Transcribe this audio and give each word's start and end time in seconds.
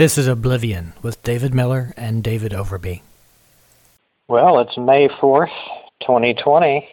This 0.00 0.16
is 0.16 0.28
Oblivion 0.28 0.94
with 1.02 1.22
David 1.22 1.52
Miller 1.52 1.92
and 1.94 2.24
David 2.24 2.52
Overby. 2.52 3.02
Well, 4.28 4.58
it's 4.60 4.78
May 4.78 5.08
4th, 5.08 5.52
2020. 6.00 6.88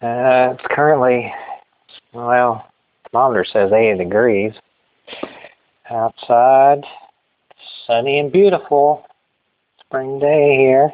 Uh, 0.00 0.54
it's 0.54 0.64
currently, 0.70 1.30
well, 2.14 2.66
thermometer 3.12 3.44
says 3.44 3.72
80 3.72 4.04
degrees. 4.04 4.52
Outside, 5.90 6.82
sunny 7.86 8.20
and 8.20 8.32
beautiful. 8.32 9.06
Spring 9.80 10.18
day 10.18 10.56
here. 10.56 10.90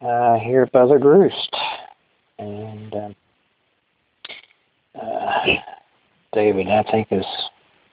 Uh, 0.00 0.40
here 0.40 0.62
at 0.62 0.72
Buzzard 0.72 1.04
Roost. 1.04 1.56
And 2.40 2.92
um, 2.92 3.16
uh, 5.00 5.46
David, 6.32 6.66
I 6.66 6.82
think, 6.90 7.06
is 7.12 7.24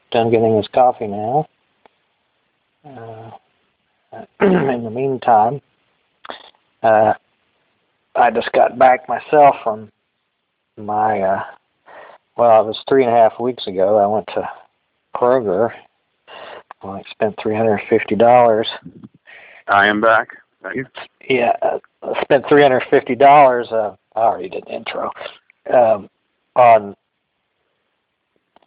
done 0.10 0.32
getting 0.32 0.58
his 0.58 0.68
coffee 0.70 1.06
now. 1.06 1.46
Uh, 2.88 3.32
in 4.42 4.84
the 4.84 4.90
meantime, 4.90 5.62
uh, 6.84 7.14
I 8.16 8.32
just 8.32 8.52
got 8.54 8.80
back 8.80 9.08
myself 9.10 9.56
from 9.64 9.92
my, 10.78 11.22
uh, 11.22 11.44
well, 12.38 12.62
it 12.62 12.68
was 12.68 12.84
three 12.88 13.04
and 13.04 13.14
a 13.14 13.16
half 13.16 13.40
weeks 13.40 13.68
ago. 13.68 13.98
I 13.98 14.08
went 14.08 14.28
to 14.28 14.50
Kroger. 15.16 15.72
Well, 16.82 16.94
I 16.94 17.04
spent 17.12 17.36
$350. 17.38 18.66
I 19.68 19.88
am 19.88 20.02
back. 20.02 20.30
Thank 20.64 20.76
you. 20.78 20.86
Yeah, 21.30 21.54
uh, 21.62 21.80
I 22.04 22.22
spent 22.22 22.46
$350. 22.46 23.72
Uh, 23.72 23.96
I 24.16 24.20
already 24.20 24.50
did 24.50 24.64
the 24.66 24.74
intro. 24.74 25.12
Um, 25.74 26.10
on 26.56 26.96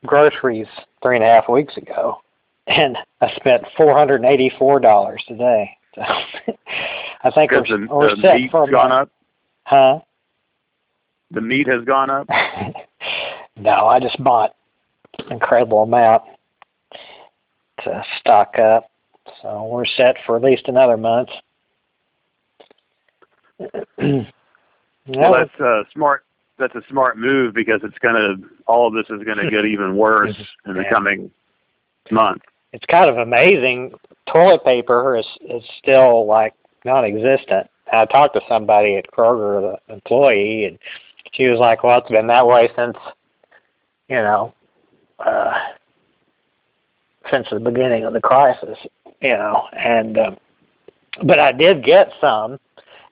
groceries 0.06 0.66
three 1.02 1.16
and 1.16 1.24
a 1.24 1.28
half 1.28 1.48
weeks 1.48 1.76
ago, 1.76 2.20
and 2.66 2.96
I 3.20 3.32
spent 3.36 3.64
four 3.76 3.96
hundred 3.96 4.22
and 4.22 4.26
eighty-four 4.26 4.80
dollars 4.80 5.22
today. 5.26 5.70
So 5.96 6.02
I 7.24 7.30
think 7.32 7.50
we're, 7.50 7.66
the, 7.66 7.86
we're 7.90 8.14
the 8.14 8.22
set 8.22 8.50
for 8.50 8.70
gone 8.70 8.92
up. 8.92 9.10
Huh? 9.64 9.98
The 11.32 11.40
meat 11.40 11.66
has 11.68 11.84
gone 11.84 12.10
up. 12.10 12.28
no, 13.56 13.86
I 13.86 14.00
just 14.00 14.22
bought 14.22 14.54
an 15.18 15.32
incredible 15.32 15.82
amount 15.82 16.22
to 17.84 18.04
stock 18.20 18.58
up, 18.58 18.90
so 19.42 19.64
we're 19.64 19.84
set 19.84 20.16
for 20.26 20.36
at 20.36 20.42
least 20.42 20.68
another 20.68 20.96
month. 20.96 21.28
well, 23.98 24.24
that's 25.06 25.60
a 25.60 25.82
smart. 25.92 26.24
That's 26.58 26.74
a 26.74 26.82
smart 26.88 27.18
move 27.18 27.54
because 27.54 27.80
it's 27.82 27.98
gonna. 27.98 28.36
All 28.66 28.86
of 28.86 28.94
this 28.94 29.06
is 29.10 29.24
gonna 29.24 29.50
get 29.50 29.64
even 29.66 29.96
worse 29.96 30.36
in 30.66 30.74
the 30.74 30.84
coming 30.90 31.30
month. 32.10 32.42
It's 32.72 32.86
kind 32.86 33.10
of 33.10 33.18
amazing. 33.18 33.92
Toilet 34.30 34.64
paper 34.64 35.16
is 35.16 35.26
is 35.48 35.62
still 35.78 36.26
like 36.26 36.54
non-existent. 36.84 37.68
I 37.92 38.04
talked 38.06 38.34
to 38.34 38.40
somebody 38.48 38.96
at 38.96 39.10
Kroger, 39.10 39.76
the 39.88 39.92
employee, 39.92 40.64
and 40.64 40.78
she 41.32 41.46
was 41.46 41.58
like, 41.58 41.82
"Well, 41.82 41.98
it's 41.98 42.10
been 42.10 42.28
that 42.28 42.46
way 42.46 42.70
since, 42.76 42.96
you 44.08 44.16
know, 44.16 44.54
uh, 45.18 45.58
since 47.30 47.48
the 47.50 47.58
beginning 47.58 48.04
of 48.04 48.12
the 48.12 48.20
crisis, 48.20 48.78
you 49.20 49.30
know." 49.30 49.66
And 49.72 50.18
um, 50.18 50.36
but 51.24 51.40
I 51.40 51.52
did 51.52 51.84
get 51.84 52.12
some, 52.20 52.58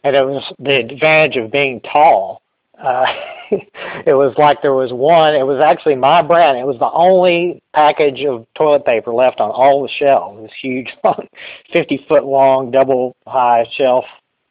and 0.05 0.15
it 0.15 0.25
was 0.25 0.53
the 0.59 0.77
advantage 0.77 1.37
of 1.37 1.51
being 1.51 1.81
tall. 1.81 2.43
Uh, 2.83 3.07
it 3.51 4.15
was 4.15 4.35
like 4.39 4.63
there 4.63 4.75
was 4.75 4.93
one. 4.93 5.35
It 5.35 5.47
was 5.47 5.61
actually 5.61 5.97
my 5.97 6.23
brand. 6.23 6.59
It 6.59 6.67
was 6.67 6.79
the 6.79 6.91
only 6.91 7.63
package 7.75 8.25
of 8.25 8.47
toilet 8.55 8.85
paper 8.85 9.13
left 9.13 9.41
on 9.41 9.51
all 9.51 9.83
the 9.83 9.89
shelves. 9.89 10.43
This 10.43 10.53
huge, 10.61 10.97
fifty 11.73 12.05
foot 12.09 12.25
long, 12.25 12.71
double 12.71 13.17
high 13.27 13.67
shelf 13.77 14.05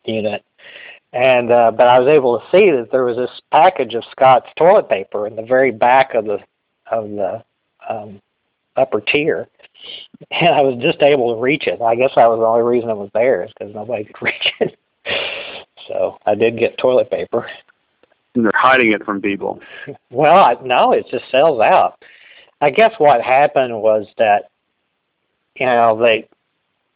unit. 0.05 0.43
And 1.13 1.51
uh, 1.51 1.71
but 1.71 1.87
I 1.87 1.99
was 1.99 2.07
able 2.07 2.39
to 2.39 2.45
see 2.51 2.69
that 2.71 2.89
there 2.91 3.05
was 3.05 3.15
this 3.15 3.41
package 3.51 3.93
of 3.93 4.03
Scott's 4.11 4.49
toilet 4.57 4.89
paper 4.89 5.25
in 5.25 5.35
the 5.35 5.41
very 5.41 5.71
back 5.71 6.13
of 6.13 6.25
the 6.25 6.39
of 6.91 7.09
the 7.09 7.43
um, 7.89 8.21
upper 8.75 8.99
tier, 8.99 9.47
and 10.31 10.49
I 10.49 10.61
was 10.61 10.81
just 10.81 11.01
able 11.01 11.33
to 11.33 11.41
reach 11.41 11.65
it. 11.67 11.81
I 11.81 11.95
guess 11.95 12.11
that 12.15 12.27
was 12.27 12.39
the 12.39 12.45
only 12.45 12.63
reason 12.63 12.89
it 12.89 12.97
was 12.97 13.09
there 13.13 13.43
is 13.43 13.51
because 13.57 13.73
nobody 13.73 14.03
could 14.03 14.21
reach 14.21 14.53
it. 14.59 14.77
So 15.87 16.17
I 16.25 16.35
did 16.35 16.59
get 16.59 16.77
toilet 16.77 17.09
paper. 17.09 17.49
And 18.37 18.45
they're 18.45 18.51
hiding 18.53 18.91
it 18.91 19.03
from 19.03 19.19
people. 19.19 19.59
Well, 20.11 20.59
no, 20.63 20.91
it 20.91 21.07
just 21.09 21.25
sells 21.31 21.59
out. 21.59 22.03
I 22.61 22.69
guess 22.69 22.93
what 22.99 23.19
happened 23.19 23.81
was 23.81 24.05
that, 24.19 24.51
you 25.55 25.65
know, 25.65 25.99
they 25.99 26.29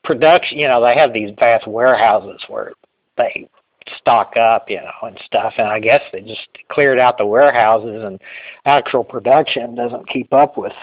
production, 0.04 0.60
you 0.60 0.68
know, 0.68 0.80
they 0.84 0.96
have 0.96 1.14
these 1.14 1.32
vast 1.40 1.68
warehouses 1.68 2.42
where 2.48 2.74
they 3.18 3.50
stock 3.98 4.38
up, 4.38 4.70
you 4.70 4.78
know, 4.78 4.92
and 5.02 5.20
stuff. 5.26 5.54
And 5.58 5.68
I 5.68 5.80
guess 5.80 6.02
they 6.14 6.22
just 6.22 6.48
cleared 6.70 7.00
out 7.00 7.18
the 7.18 7.26
warehouses, 7.26 8.04
and 8.04 8.22
actual 8.66 9.04
production 9.04 9.74
doesn't 9.74 10.10
keep 10.10 10.32
up 10.34 10.58
with 10.58 10.74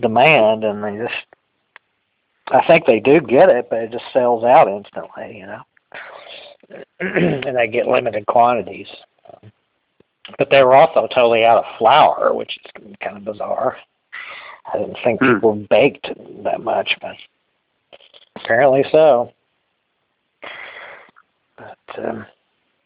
demand, 0.00 0.64
and 0.64 0.82
they 0.82 0.96
just. 0.96 1.14
I 2.50 2.66
think 2.66 2.86
they 2.86 2.98
do 2.98 3.20
get 3.20 3.50
it, 3.50 3.68
but 3.70 3.80
it 3.80 3.92
just 3.92 4.06
sells 4.10 4.42
out 4.42 4.68
instantly, 4.68 5.38
you 5.38 5.46
know, 5.46 5.60
and 7.44 7.56
they 7.56 7.68
get 7.68 7.86
limited 7.86 8.26
quantities 8.26 8.88
but 10.38 10.50
they 10.50 10.62
were 10.62 10.74
also 10.74 11.06
totally 11.06 11.44
out 11.44 11.58
of 11.64 11.78
flour, 11.78 12.34
which 12.34 12.58
is 12.64 12.70
kind 13.00 13.16
of 13.16 13.24
bizarre. 13.24 13.76
I 14.72 14.78
didn't 14.78 14.98
think 15.02 15.20
Hmm. 15.20 15.34
people 15.34 15.54
baked 15.70 16.08
that 16.44 16.60
much, 16.62 16.96
but 17.00 17.16
apparently 18.36 18.84
so. 18.92 19.32
But 21.56 22.04
um, 22.04 22.26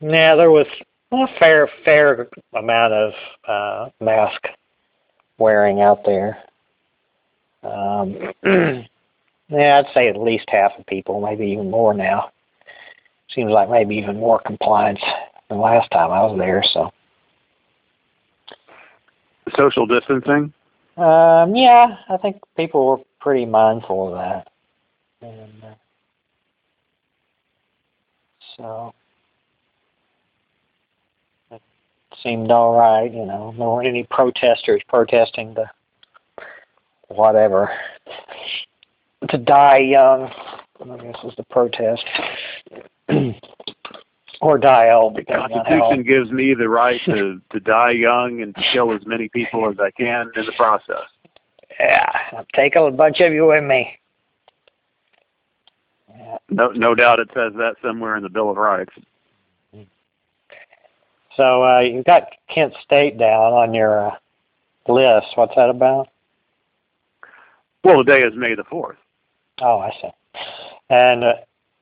yeah, 0.01 0.35
there 0.35 0.51
was 0.51 0.67
a 1.11 1.27
fair 1.39 1.69
fair 1.85 2.29
amount 2.55 2.93
of 2.93 3.13
uh, 3.47 3.91
mask 4.01 4.47
wearing 5.39 5.81
out 5.81 6.05
there. 6.05 6.39
Um, 7.65 8.33
yeah, 9.49 9.83
I'd 9.85 9.93
say 9.95 10.09
at 10.09 10.17
least 10.17 10.49
half 10.49 10.73
of 10.79 10.87
people, 10.87 11.21
maybe 11.21 11.47
even 11.47 11.71
more 11.71 11.93
now. 11.95 12.31
Seems 13.35 13.51
like 13.51 13.71
maybe 13.71 13.97
even 13.97 14.17
more 14.19 14.41
compliance 14.41 15.01
than 15.53 15.61
last 15.61 15.91
time 15.91 16.11
I 16.11 16.23
was 16.23 16.39
there. 16.39 16.63
So. 16.73 16.93
Social 19.57 19.87
distancing. 19.87 20.53
Um, 20.97 21.55
yeah, 21.55 21.97
I 22.09 22.17
think 22.17 22.41
people 22.57 22.87
were 22.87 22.99
pretty 23.21 23.45
mindful 23.45 24.09
of 24.09 24.15
that. 24.15 24.49
And 25.21 25.65
uh, 25.65 25.75
so 28.57 28.95
it 31.51 31.63
seemed 32.23 32.51
all 32.51 32.79
right, 32.79 33.13
you 33.13 33.25
know. 33.25 33.55
There 33.57 33.67
weren't 33.67 33.89
any 33.89 34.05
protesters 34.05 34.83
protesting 34.89 35.55
the 35.55 35.67
whatever. 37.09 37.71
To 39.29 39.39
die 39.39 39.79
young, 39.79 40.33
I 40.81 40.97
guess 40.99 41.23
was 41.23 41.35
the 41.37 41.45
protest. 41.45 42.05
or 44.43 44.59
die 44.59 44.91
old, 44.91 45.15
The 45.15 45.21
depending 45.21 45.57
on 45.57 45.65
how 45.65 45.79
Constitution 45.79 46.03
gives 46.03 46.31
me 46.31 46.53
the 46.53 46.69
right 46.69 47.01
to, 47.07 47.41
to 47.51 47.61
die 47.61 47.93
young 47.93 48.43
and 48.43 48.55
to 48.55 48.63
kill 48.73 48.93
as 48.93 49.07
many 49.07 49.29
people 49.29 49.71
as 49.71 49.77
I 49.81 49.91
can 49.93 50.31
in 50.37 50.45
the 50.45 50.53
process. 50.53 51.07
Yeah, 51.81 52.11
I'm 52.37 52.45
taking 52.55 52.87
a 52.87 52.91
bunch 52.91 53.21
of 53.21 53.33
you 53.33 53.47
with 53.47 53.65
me. 53.65 53.99
Yeah. 56.15 56.39
No, 56.51 56.69
no 56.73 56.95
doubt 56.95 57.21
it 57.21 57.29
says 57.29 57.53
that 57.57 57.77
somewhere 57.83 58.17
in 58.17 58.23
the 58.23 58.29
Bill 58.29 58.51
of 58.51 58.57
Rights. 58.57 58.93
So 61.37 61.65
uh, 61.65 61.81
you've 61.81 62.05
got 62.05 62.25
Kent 62.53 62.75
State 62.85 63.17
down 63.17 63.55
on 63.55 63.73
your 63.73 64.09
uh, 64.09 64.15
list. 64.87 65.29
What's 65.37 65.55
that 65.55 65.71
about? 65.71 66.09
Well, 67.83 67.99
the 67.99 68.05
day 68.05 68.21
is 68.21 68.35
May 68.37 68.55
the 68.55 68.65
fourth. 68.65 68.99
Oh, 69.63 69.79
I 69.79 69.91
see. 70.03 70.11
And 70.91 71.25
uh, 71.25 71.33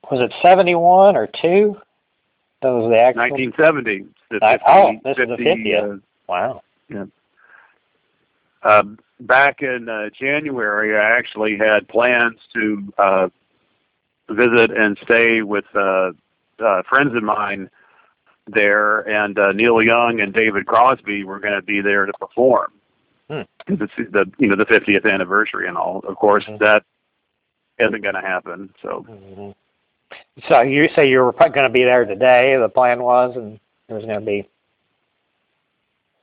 was 0.09 0.21
it 0.21 0.33
71 0.41 1.17
or 1.17 1.27
2? 1.41 1.75
That 2.61 2.69
was 2.69 2.89
the 2.89 2.97
actual. 2.99 3.21
1970. 3.21 4.05
The 4.29 4.39
I- 4.43 4.53
50, 4.57 4.65
oh, 4.67 4.91
this 5.03 5.17
is 5.17 5.27
the 5.29 5.43
50th. 5.43 5.93
uh, 5.93 5.97
Wow. 6.27 6.61
Uh, 8.63 8.83
back 9.21 9.61
in 9.61 9.89
uh, 9.89 10.09
January, 10.17 10.95
I 10.95 11.17
actually 11.17 11.57
had 11.57 11.87
plans 11.87 12.37
to 12.53 12.93
uh, 12.99 13.29
visit 14.29 14.71
and 14.71 14.97
stay 15.03 15.41
with 15.41 15.65
uh, 15.75 16.11
uh, 16.63 16.83
friends 16.87 17.15
of 17.15 17.23
mine 17.23 17.69
there, 18.47 18.99
and 19.09 19.37
uh, 19.39 19.51
Neil 19.53 19.81
Young 19.81 20.19
and 20.21 20.31
David 20.33 20.67
Crosby 20.67 21.23
were 21.23 21.39
going 21.39 21.55
to 21.55 21.61
be 21.63 21.81
there 21.81 22.05
to 22.05 22.13
perform. 22.19 22.71
Hmm. 23.29 23.41
It's 23.67 23.93
the 23.97 24.31
you 24.37 24.47
know 24.47 24.55
the 24.55 24.65
50th 24.65 25.11
anniversary 25.11 25.67
and 25.67 25.77
all. 25.77 25.99
Of 26.07 26.17
course, 26.17 26.43
Mhm. 26.45 26.59
that 26.59 26.83
isn't 27.79 28.01
going 28.01 28.15
to 28.15 28.21
happen. 28.21 28.73
So 28.81 29.05
hmm 29.07 29.51
So 30.47 30.61
you 30.61 30.89
say 30.95 31.09
you 31.09 31.19
were 31.19 31.31
going 31.33 31.53
to 31.53 31.69
be 31.69 31.83
there 31.83 32.05
today. 32.05 32.57
The 32.59 32.69
plan 32.69 33.01
was, 33.03 33.35
and 33.35 33.59
it 33.89 33.93
was 33.93 34.03
going 34.05 34.19
to 34.19 34.25
be. 34.25 34.47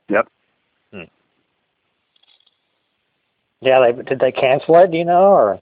Yep. 0.09 0.27
Hmm. 0.91 1.03
Yeah, 3.61 3.79
they 3.91 4.01
did 4.03 4.19
they 4.19 4.31
cancel 4.31 4.75
it? 4.77 4.91
Do 4.91 4.97
you 4.97 5.05
know, 5.05 5.31
or 5.31 5.61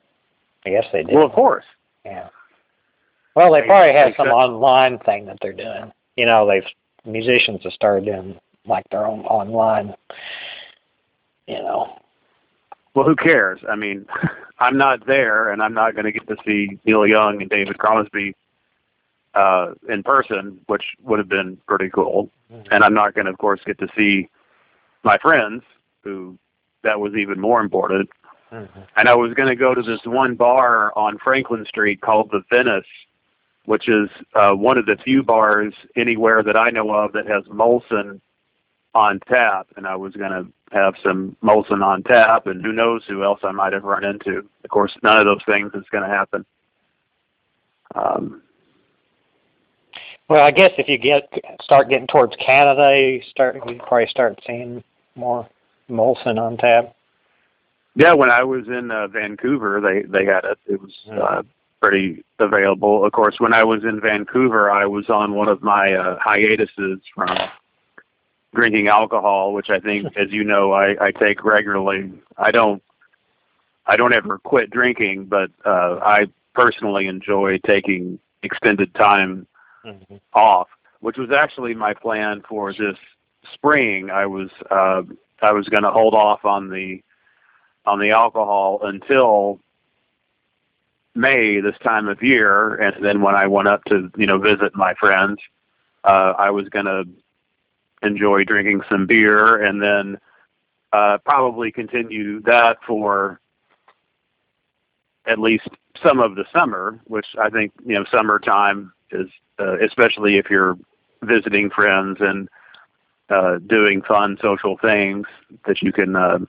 I 0.65 0.69
guess 0.69 0.85
they 0.91 1.03
did. 1.03 1.15
Well, 1.15 1.25
of 1.25 1.31
course. 1.33 1.65
Yeah. 2.05 2.29
Well, 3.35 3.51
they 3.51 3.61
They- 3.61 3.67
probably 3.67 3.93
have 3.93 4.13
some 4.15 4.27
said- 4.27 4.31
online 4.33 4.99
thing 4.99 5.25
that 5.25 5.37
they're 5.41 5.53
doing. 5.53 5.91
You 6.15 6.25
know, 6.25 6.47
they've 6.47 6.65
musicians 7.05 7.63
have 7.63 7.73
started 7.73 8.05
doing 8.05 8.39
like 8.65 8.87
their 8.89 9.05
own 9.05 9.21
online. 9.25 9.95
You 11.47 11.59
know. 11.59 11.99
Well, 12.93 13.05
who 13.05 13.15
cares? 13.15 13.59
I 13.69 13.75
mean, 13.75 14.05
I'm 14.59 14.77
not 14.77 15.05
there, 15.05 15.51
and 15.51 15.61
I'm 15.61 15.73
not 15.73 15.93
going 15.93 16.05
to 16.05 16.11
get 16.11 16.27
to 16.27 16.35
see 16.45 16.79
Neil 16.85 17.05
Young 17.05 17.41
and 17.41 17.49
David 17.49 17.77
Crosby 17.77 18.35
uh, 19.33 19.73
in 19.87 20.03
person, 20.03 20.59
which 20.67 20.83
would 21.03 21.19
have 21.19 21.29
been 21.29 21.57
pretty 21.67 21.89
cool. 21.89 22.31
And 22.71 22.83
I'm 22.83 22.93
not 22.93 23.13
going 23.13 23.25
to, 23.25 23.31
of 23.31 23.37
course, 23.37 23.59
get 23.65 23.77
to 23.79 23.87
see 23.95 24.29
my 25.03 25.17
friends, 25.17 25.63
who 26.01 26.37
that 26.83 26.99
was 26.99 27.13
even 27.15 27.39
more 27.39 27.61
important. 27.61 28.09
Mm-hmm. 28.51 28.79
And 28.95 29.09
I 29.09 29.15
was 29.15 29.33
going 29.33 29.49
to 29.49 29.55
go 29.55 29.75
to 29.75 29.81
this 29.81 29.99
one 30.05 30.35
bar 30.35 30.97
on 30.97 31.17
Franklin 31.17 31.65
Street 31.65 32.01
called 32.01 32.31
the 32.31 32.41
Venice, 32.49 32.85
which 33.65 33.89
is 33.89 34.09
uh, 34.33 34.53
one 34.53 34.77
of 34.77 34.85
the 34.85 34.95
few 35.03 35.21
bars 35.21 35.73
anywhere 35.95 36.41
that 36.41 36.55
I 36.55 36.69
know 36.69 36.89
of 36.91 37.11
that 37.13 37.27
has 37.27 37.43
Molson 37.45 38.21
on 38.95 39.19
tap. 39.27 39.67
And 39.75 39.85
I 39.85 39.97
was 39.97 40.13
going 40.13 40.31
to 40.31 40.47
have 40.71 40.95
some 41.03 41.35
Molson 41.43 41.83
on 41.83 42.03
tap, 42.03 42.47
and 42.47 42.63
who 42.63 42.71
knows 42.71 43.03
who 43.07 43.23
else 43.23 43.39
I 43.43 43.51
might 43.51 43.73
have 43.73 43.83
run 43.83 44.03
into. 44.03 44.39
Of 44.63 44.69
course, 44.69 44.95
none 45.03 45.17
of 45.17 45.25
those 45.25 45.43
things 45.45 45.71
is 45.73 45.85
going 45.91 46.03
to 46.03 46.09
happen. 46.09 46.45
Um, 47.95 48.41
Well, 50.29 50.43
I 50.43 50.51
guess 50.51 50.71
if 50.77 50.89
you 50.89 50.97
get 50.97 51.31
start 51.61 51.89
getting 51.89 52.07
towards 52.07 52.35
Canada, 52.35 52.99
you 52.99 53.21
start 53.29 53.55
you 53.55 53.79
probably 53.79 54.07
start 54.07 54.39
seeing 54.45 54.83
more 55.15 55.47
Molson 55.89 56.37
on 56.37 56.57
tap. 56.57 56.93
Yeah, 57.95 58.13
when 58.13 58.29
I 58.29 58.43
was 58.43 58.67
in 58.67 58.91
uh, 58.91 59.07
Vancouver, 59.07 59.81
they 59.81 60.01
they 60.01 60.25
had 60.25 60.43
it. 60.43 60.59
It 60.67 60.81
was 60.81 60.93
uh, 61.11 61.43
pretty 61.81 62.23
available. 62.39 63.05
Of 63.05 63.13
course, 63.13 63.35
when 63.39 63.53
I 63.53 63.63
was 63.63 63.83
in 63.83 64.01
Vancouver, 64.01 64.69
I 64.69 64.85
was 64.85 65.09
on 65.09 65.33
one 65.33 65.47
of 65.47 65.63
my 65.63 65.93
uh, 65.93 66.17
hiatuses 66.19 66.99
from 67.15 67.29
drinking 68.57 68.87
alcohol, 68.87 69.53
which 69.53 69.69
I 69.69 69.79
think, 69.79 70.17
as 70.17 70.31
you 70.31 70.43
know, 70.43 70.73
I, 70.73 70.95
I 71.07 71.11
take 71.11 71.43
regularly. 71.43 72.11
I 72.37 72.51
don't 72.51 72.81
I 73.85 73.95
don't 73.95 74.13
ever 74.13 74.39
quit 74.39 74.71
drinking, 74.71 75.25
but 75.25 75.51
uh, 75.65 75.99
I 76.03 76.25
personally 76.53 77.07
enjoy 77.07 77.59
taking 77.59 78.19
extended 78.43 78.93
time 78.95 79.47
Mm-hmm. 79.85 80.15
off, 80.33 80.67
which 80.99 81.17
was 81.17 81.29
actually 81.31 81.73
my 81.73 81.93
plan 81.93 82.43
for 82.49 82.73
this 82.73 82.97
spring. 83.53 84.09
I 84.09 84.25
was 84.25 84.49
uh, 84.69 85.03
I 85.41 85.51
was 85.53 85.69
going 85.69 85.83
to 85.83 85.91
hold 85.91 86.13
off 86.13 86.43
on 86.43 86.69
the 86.69 87.01
on 87.85 87.99
the 87.99 88.09
alcohol 88.09 88.79
until 88.83 89.61
May 91.15 91.61
this 91.61 91.77
time 91.83 92.09
of 92.09 92.21
year, 92.21 92.75
and 92.75 93.01
then 93.05 93.21
when 93.21 93.35
I 93.35 93.47
went 93.47 93.69
up 93.69 93.85
to 93.85 94.11
you 94.17 94.25
know 94.25 94.39
visit 94.39 94.75
my 94.75 94.93
friends, 94.95 95.39
uh, 96.03 96.33
I 96.37 96.49
was 96.49 96.67
going 96.67 96.85
to 96.85 97.05
enjoy 98.03 98.43
drinking 98.43 98.81
some 98.89 99.05
beer, 99.07 99.63
and 99.63 99.81
then 99.81 100.17
uh, 100.93 101.17
probably 101.25 101.71
continue 101.71 102.41
that 102.43 102.77
for 102.85 103.39
at 105.25 105.39
least 105.39 105.67
some 106.01 106.19
of 106.19 106.35
the 106.35 106.45
summer, 106.53 106.99
which 107.05 107.27
I 107.39 107.49
think 107.49 107.73
you 107.85 107.95
know 107.95 108.05
summertime 108.11 108.93
is 109.11 109.27
uh, 109.59 109.77
especially 109.79 110.37
if 110.37 110.49
you're 110.49 110.77
visiting 111.23 111.69
friends 111.69 112.17
and 112.19 112.47
uh, 113.29 113.57
doing 113.67 114.01
fun 114.01 114.37
social 114.41 114.77
things 114.77 115.25
that 115.65 115.81
you 115.81 115.91
can 115.91 116.15
uh, 116.15 116.39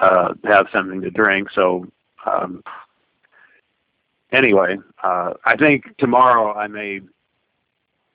uh, 0.00 0.34
have 0.44 0.66
something 0.72 1.00
to 1.02 1.10
drink. 1.10 1.48
So 1.54 1.86
um, 2.24 2.62
anyway, 4.32 4.78
uh, 5.02 5.34
I 5.44 5.56
think 5.56 5.96
tomorrow 5.98 6.54
I 6.54 6.66
may 6.68 7.00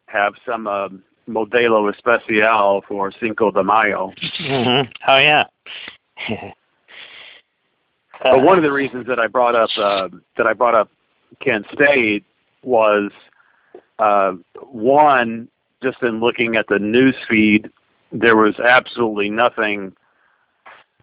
have 0.07 0.33
some 0.45 0.67
uh, 0.67 0.89
Modelo 1.27 1.93
Especial 1.93 2.83
for 2.87 3.11
Cinco 3.19 3.51
de 3.51 3.63
Mayo. 3.63 4.13
Mm-hmm. 4.41 4.91
Oh 5.07 5.17
yeah. 5.17 5.43
But 8.23 8.41
one 8.41 8.57
of 8.57 8.63
the 8.63 8.71
reasons 8.71 9.05
that 9.07 9.19
I 9.19 9.27
brought 9.27 9.55
up 9.55 9.69
uh, 9.77 10.09
that 10.37 10.47
I 10.47 10.53
brought 10.53 10.73
up 10.73 10.89
Kent 11.39 11.67
State 11.71 12.25
was 12.63 13.11
uh, 13.99 14.33
one 14.71 15.47
just 15.83 16.01
in 16.01 16.19
looking 16.19 16.55
at 16.55 16.67
the 16.67 16.79
news 16.79 17.15
feed, 17.29 17.69
there 18.11 18.35
was 18.35 18.59
absolutely 18.59 19.29
nothing 19.29 19.93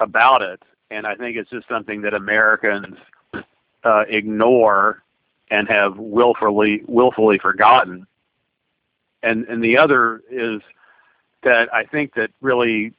about 0.00 0.42
it, 0.42 0.60
and 0.90 1.06
I 1.06 1.14
think 1.14 1.36
it's 1.36 1.50
just 1.50 1.68
something 1.68 2.02
that 2.02 2.14
Americans 2.14 2.96
uh, 3.84 4.04
ignore 4.08 5.02
and 5.50 5.68
have 5.68 5.96
willfully 5.98 6.82
willfully 6.88 7.38
forgotten. 7.38 8.06
And 9.24 9.46
and 9.46 9.62
the 9.64 9.76
other 9.78 10.22
is 10.30 10.60
that 11.42 11.72
I 11.74 11.84
think 11.84 12.14
that 12.14 12.30
really 12.40 12.92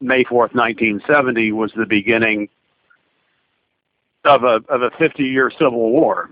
May 0.00 0.22
fourth, 0.24 0.54
nineteen 0.54 1.00
seventy, 1.06 1.50
was 1.52 1.72
the 1.74 1.86
beginning 1.86 2.48
of 4.24 4.44
a 4.44 4.60
of 4.68 4.82
a 4.82 4.90
50 4.98 5.24
year 5.24 5.50
civil 5.50 5.90
war 5.90 6.30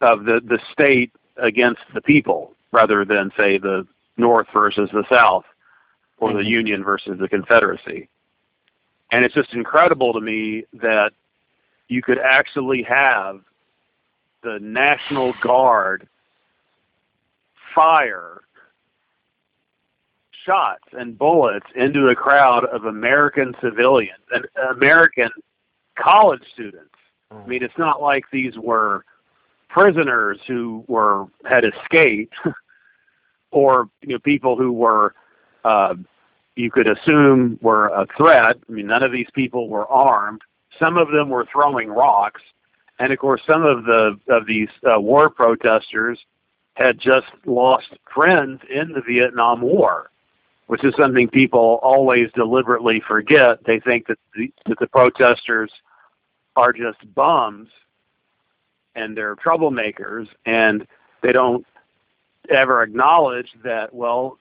of 0.00 0.24
the 0.24 0.40
the 0.40 0.58
state 0.72 1.12
against 1.36 1.82
the 1.94 2.00
people 2.00 2.54
rather 2.72 3.04
than 3.04 3.30
say 3.36 3.58
the 3.58 3.86
north 4.16 4.46
versus 4.52 4.88
the 4.92 5.04
south 5.10 5.44
or 6.18 6.32
the 6.32 6.40
Mhm. 6.40 6.46
union 6.46 6.84
versus 6.84 7.18
the 7.18 7.28
confederacy 7.28 8.08
and 9.10 9.24
it's 9.24 9.34
just 9.34 9.52
incredible 9.54 10.12
to 10.12 10.20
me 10.20 10.64
that 10.74 11.12
you 11.88 12.02
could 12.02 12.18
actually 12.18 12.82
have 12.82 13.40
the 14.42 14.58
national 14.60 15.34
guard 15.42 16.08
fire 17.74 18.40
shots 20.44 20.84
and 20.92 21.18
bullets 21.18 21.66
into 21.76 22.08
a 22.08 22.14
crowd 22.14 22.64
of 22.66 22.84
american 22.86 23.54
civilians 23.60 24.22
and 24.32 24.46
american 24.72 25.30
college 26.00 26.42
students. 26.52 26.94
I 27.30 27.46
mean, 27.46 27.62
it's 27.62 27.78
not 27.78 28.02
like 28.02 28.24
these 28.32 28.56
were 28.56 29.04
prisoners 29.68 30.38
who 30.46 30.84
were 30.88 31.26
had 31.44 31.64
escaped, 31.64 32.34
or 33.50 33.88
you 34.02 34.14
know 34.14 34.18
people 34.18 34.56
who 34.56 34.72
were 34.72 35.14
uh, 35.64 35.94
you 36.56 36.70
could 36.70 36.88
assume 36.88 37.58
were 37.62 37.88
a 37.88 38.06
threat. 38.16 38.56
I 38.68 38.72
mean, 38.72 38.86
none 38.86 39.02
of 39.02 39.12
these 39.12 39.28
people 39.34 39.68
were 39.68 39.86
armed. 39.86 40.40
Some 40.78 40.96
of 40.96 41.10
them 41.10 41.28
were 41.28 41.46
throwing 41.52 41.88
rocks, 41.88 42.42
and 42.98 43.12
of 43.12 43.18
course, 43.18 43.42
some 43.46 43.64
of 43.64 43.84
the 43.84 44.18
of 44.28 44.46
these 44.46 44.68
uh, 44.90 45.00
war 45.00 45.30
protesters 45.30 46.18
had 46.80 46.98
just 46.98 47.28
lost 47.46 47.90
friends 48.12 48.60
in 48.68 48.92
the 48.92 49.02
Vietnam 49.02 49.60
War 49.60 50.10
which 50.70 50.84
is 50.84 50.94
something 50.96 51.26
people 51.26 51.80
always 51.82 52.30
deliberately 52.36 53.00
forget. 53.00 53.58
They 53.64 53.80
think 53.80 54.06
that 54.06 54.18
the, 54.36 54.52
that 54.66 54.78
the 54.78 54.86
protesters 54.86 55.72
are 56.54 56.72
just 56.72 56.98
bums 57.12 57.66
and 58.94 59.16
they're 59.16 59.34
troublemakers, 59.34 60.28
and 60.46 60.86
they 61.24 61.32
don't 61.32 61.66
ever 62.48 62.84
acknowledge 62.84 63.48
that, 63.64 63.92
well, 63.92 64.38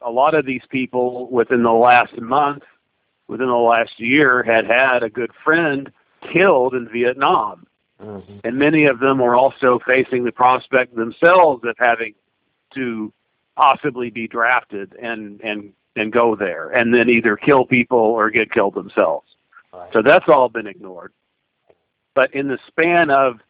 a 0.00 0.10
lot 0.10 0.32
of 0.32 0.46
these 0.46 0.62
people 0.70 1.30
within 1.30 1.62
the 1.62 1.70
last 1.70 2.18
month, 2.18 2.62
within 3.26 3.48
the 3.48 3.52
last 3.52 4.00
year, 4.00 4.42
had 4.42 4.64
had 4.64 5.02
a 5.02 5.10
good 5.10 5.32
friend 5.44 5.92
killed 6.32 6.74
in 6.74 6.88
Vietnam. 6.88 7.66
Mhm. 8.00 8.40
And 8.44 8.56
many 8.56 8.84
of 8.84 9.00
them 9.00 9.20
are 9.20 9.34
also 9.34 9.78
facing 9.80 10.24
the 10.24 10.32
prospect 10.32 10.94
themselves 10.94 11.64
of 11.64 11.76
having 11.78 12.14
to 12.74 13.12
possibly 13.56 14.10
be 14.10 14.28
drafted 14.28 14.94
and 15.00 15.40
and 15.42 15.72
and 15.96 16.12
go 16.12 16.36
there 16.36 16.70
and 16.70 16.94
then 16.94 17.08
either 17.08 17.36
kill 17.36 17.64
people 17.64 17.98
or 17.98 18.30
get 18.30 18.52
killed 18.52 18.74
themselves. 18.74 19.34
Right. 19.72 19.92
So 19.92 20.00
that's 20.02 20.28
all 20.28 20.48
been 20.48 20.66
ignored. 20.68 21.12
But 22.14 22.32
in 22.34 22.48
the 22.48 22.58
span 22.68 23.10
of 23.10 23.40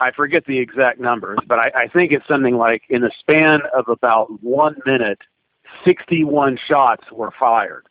I 0.00 0.10
forget 0.12 0.44
the 0.44 0.58
exact 0.58 1.00
numbers, 1.00 1.38
but 1.46 1.58
I, 1.58 1.72
I 1.74 1.88
think 1.88 2.12
it's 2.12 2.26
something 2.28 2.56
like 2.56 2.82
in 2.88 3.02
the 3.02 3.10
span 3.18 3.62
of 3.74 3.88
about 3.88 4.42
one 4.42 4.76
minute, 4.86 5.18
61 5.84 6.56
shots 6.66 7.04
were 7.12 7.32
fired 7.38 7.88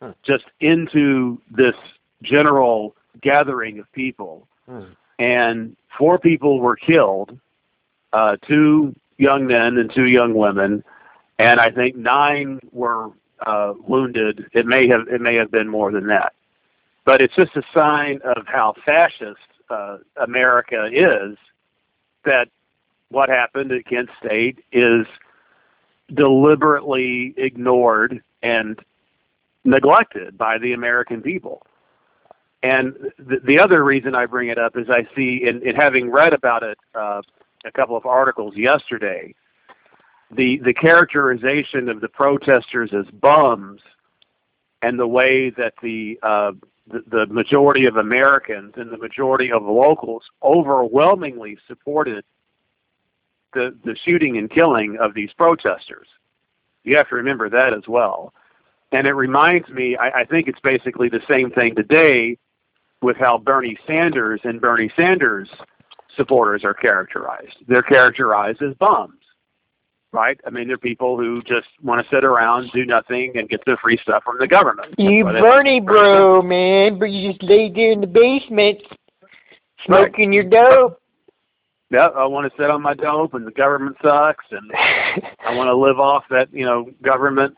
Hmm. 0.00 0.10
just 0.22 0.44
into 0.60 1.40
this 1.50 1.74
general 2.22 2.94
gathering 3.22 3.78
of 3.78 3.90
people 3.92 4.46
And 5.18 5.76
four 5.96 6.18
people 6.18 6.60
were 6.60 6.76
killed, 6.76 7.38
uh, 8.12 8.36
two 8.46 8.94
young 9.18 9.46
men 9.46 9.78
and 9.78 9.92
two 9.92 10.06
young 10.06 10.34
women, 10.34 10.84
and 11.38 11.60
I 11.60 11.70
think 11.70 11.96
nine 11.96 12.60
were 12.72 13.10
uh, 13.44 13.74
wounded. 13.86 14.46
It 14.52 14.66
may 14.66 14.88
have 14.88 15.08
it 15.08 15.20
may 15.20 15.34
have 15.36 15.50
been 15.50 15.68
more 15.68 15.90
than 15.90 16.06
that, 16.08 16.32
but 17.04 17.20
it's 17.20 17.34
just 17.34 17.56
a 17.56 17.62
sign 17.72 18.20
of 18.24 18.46
how 18.46 18.74
fascist 18.84 19.38
uh, 19.70 19.98
America 20.16 20.88
is. 20.92 21.36
That 22.24 22.48
what 23.10 23.28
happened 23.28 23.70
at 23.70 23.86
Kent 23.86 24.10
State 24.18 24.64
is 24.72 25.06
deliberately 26.12 27.34
ignored 27.36 28.22
and 28.42 28.80
neglected 29.64 30.36
by 30.36 30.58
the 30.58 30.72
American 30.72 31.22
people. 31.22 31.62
And 32.66 32.96
the, 33.16 33.36
the 33.44 33.60
other 33.60 33.84
reason 33.84 34.16
I 34.16 34.26
bring 34.26 34.48
it 34.48 34.58
up 34.58 34.76
is 34.76 34.88
I 34.90 35.06
see, 35.14 35.44
in, 35.46 35.62
in 35.62 35.76
having 35.76 36.10
read 36.10 36.32
about 36.32 36.64
it 36.64 36.76
uh, 36.96 37.22
a 37.64 37.70
couple 37.70 37.96
of 37.96 38.06
articles 38.06 38.56
yesterday, 38.56 39.34
the 40.32 40.58
the 40.64 40.74
characterization 40.74 41.88
of 41.88 42.00
the 42.00 42.08
protesters 42.08 42.90
as 42.92 43.06
bums, 43.20 43.80
and 44.82 44.98
the 44.98 45.06
way 45.06 45.50
that 45.50 45.74
the 45.80 46.18
uh, 46.24 46.52
the, 46.88 47.04
the 47.08 47.26
majority 47.26 47.86
of 47.86 47.98
Americans 47.98 48.74
and 48.76 48.90
the 48.90 48.98
majority 48.98 49.52
of 49.52 49.62
locals 49.62 50.24
overwhelmingly 50.42 51.56
supported 51.68 52.24
the 53.54 53.76
the 53.84 53.94
shooting 54.04 54.38
and 54.38 54.50
killing 54.50 54.96
of 55.00 55.14
these 55.14 55.32
protesters. 55.34 56.08
You 56.82 56.96
have 56.96 57.08
to 57.10 57.14
remember 57.14 57.48
that 57.48 57.72
as 57.72 57.86
well. 57.86 58.34
And 58.90 59.06
it 59.06 59.12
reminds 59.12 59.68
me, 59.68 59.96
I, 59.96 60.20
I 60.20 60.24
think 60.24 60.48
it's 60.48 60.60
basically 60.60 61.08
the 61.08 61.22
same 61.28 61.50
thing 61.52 61.76
today 61.76 62.38
with 63.06 63.16
how 63.16 63.38
Bernie 63.38 63.78
Sanders 63.86 64.40
and 64.42 64.60
Bernie 64.60 64.90
Sanders 64.96 65.48
supporters 66.16 66.64
are 66.64 66.74
characterized. 66.74 67.54
They're 67.68 67.84
characterized 67.84 68.60
as 68.62 68.74
bums, 68.74 69.20
right? 70.10 70.40
I 70.44 70.50
mean, 70.50 70.66
they're 70.66 70.76
people 70.76 71.16
who 71.16 71.40
just 71.42 71.68
want 71.84 72.02
to 72.04 72.14
sit 72.14 72.24
around, 72.24 72.68
do 72.74 72.84
nothing, 72.84 73.38
and 73.38 73.48
get 73.48 73.64
their 73.64 73.76
free 73.76 73.96
stuff 74.02 74.24
from 74.24 74.38
the 74.40 74.48
government. 74.48 74.92
You 74.98 75.22
Bernie 75.22 75.78
bro, 75.78 76.42
man, 76.42 76.98
but 76.98 77.12
you 77.12 77.30
just 77.30 77.44
lay 77.44 77.70
there 77.70 77.92
in 77.92 78.00
the 78.00 78.08
basement 78.08 78.82
smoking 79.84 80.30
right. 80.30 80.34
your 80.34 80.42
dope. 80.42 81.00
Yep, 81.90 82.14
I 82.16 82.26
want 82.26 82.52
to 82.52 82.60
sit 82.60 82.72
on 82.72 82.82
my 82.82 82.94
dope, 82.94 83.34
and 83.34 83.46
the 83.46 83.52
government 83.52 83.98
sucks, 84.02 84.46
and 84.50 84.68
I 84.74 85.54
want 85.54 85.68
to 85.68 85.76
live 85.76 86.00
off 86.00 86.24
that, 86.30 86.52
you 86.52 86.64
know, 86.64 86.90
government 87.02 87.56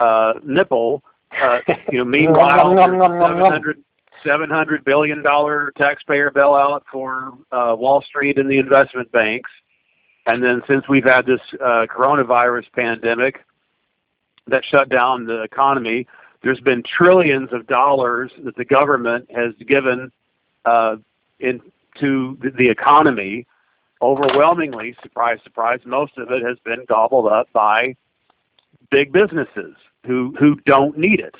uh, 0.00 0.32
nipple. 0.42 1.02
Uh, 1.38 1.58
you 1.92 1.98
know, 1.98 2.04
meanwhile, 2.06 2.74
seven 2.74 2.98
hundred 2.98 3.84
seven 4.24 4.50
hundred 4.50 4.84
billion 4.84 5.22
dollar 5.22 5.72
taxpayer 5.76 6.30
bailout 6.30 6.82
for 6.90 7.34
uh, 7.52 7.74
Wall 7.78 8.02
Street 8.02 8.38
and 8.38 8.50
the 8.50 8.58
investment 8.58 9.10
banks, 9.12 9.50
and 10.26 10.42
then 10.42 10.62
since 10.68 10.88
we've 10.88 11.04
had 11.04 11.26
this 11.26 11.40
uh, 11.60 11.86
coronavirus 11.86 12.64
pandemic 12.72 13.44
that 14.46 14.64
shut 14.64 14.88
down 14.88 15.26
the 15.26 15.42
economy, 15.42 16.06
there's 16.42 16.60
been 16.60 16.82
trillions 16.82 17.50
of 17.52 17.66
dollars 17.66 18.30
that 18.44 18.56
the 18.56 18.64
government 18.64 19.28
has 19.34 19.52
given 19.66 20.10
uh, 20.64 20.96
into 21.40 22.36
the 22.56 22.68
economy. 22.68 23.46
Overwhelmingly, 24.00 24.94
surprise, 25.02 25.38
surprise, 25.42 25.80
most 25.84 26.12
of 26.18 26.30
it 26.30 26.42
has 26.42 26.56
been 26.64 26.84
gobbled 26.88 27.26
up 27.26 27.48
by 27.52 27.96
big 28.90 29.12
businesses 29.12 29.74
who 30.06 30.34
who 30.38 30.54
don't 30.66 30.96
need 30.96 31.20
it. 31.20 31.34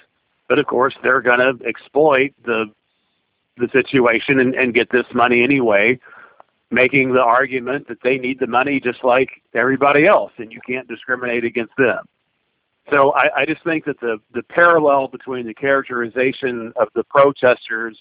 But 0.48 0.58
of 0.58 0.66
course, 0.66 0.94
they're 1.02 1.20
going 1.20 1.40
to 1.40 1.64
exploit 1.66 2.32
the 2.44 2.66
the 3.58 3.68
situation 3.72 4.38
and, 4.38 4.54
and 4.54 4.72
get 4.72 4.90
this 4.90 5.06
money 5.12 5.42
anyway, 5.42 5.98
making 6.70 7.12
the 7.12 7.20
argument 7.20 7.88
that 7.88 8.00
they 8.04 8.16
need 8.16 8.38
the 8.38 8.46
money 8.46 8.80
just 8.80 9.02
like 9.02 9.42
everybody 9.52 10.06
else, 10.06 10.30
and 10.38 10.52
you 10.52 10.60
can't 10.66 10.86
discriminate 10.86 11.44
against 11.44 11.76
them. 11.76 12.04
So 12.90 13.12
I, 13.14 13.40
I 13.40 13.46
just 13.46 13.62
think 13.64 13.84
that 13.84 14.00
the 14.00 14.18
the 14.32 14.42
parallel 14.44 15.08
between 15.08 15.46
the 15.46 15.54
characterization 15.54 16.72
of 16.76 16.88
the 16.94 17.04
protesters 17.04 17.98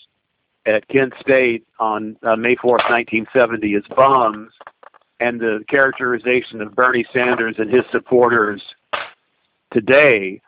at 0.66 0.88
Kent 0.90 1.14
State 1.20 1.66
on 1.80 2.18
uh, 2.24 2.36
May 2.36 2.56
4th, 2.56 2.90
1970, 2.90 3.76
as 3.76 3.84
bums, 3.96 4.52
and 5.20 5.40
the 5.40 5.64
characterization 5.70 6.62
of 6.62 6.76
Bernie 6.76 7.06
Sanders 7.14 7.56
and 7.58 7.74
his 7.74 7.84
supporters 7.92 8.62
today 9.72 10.42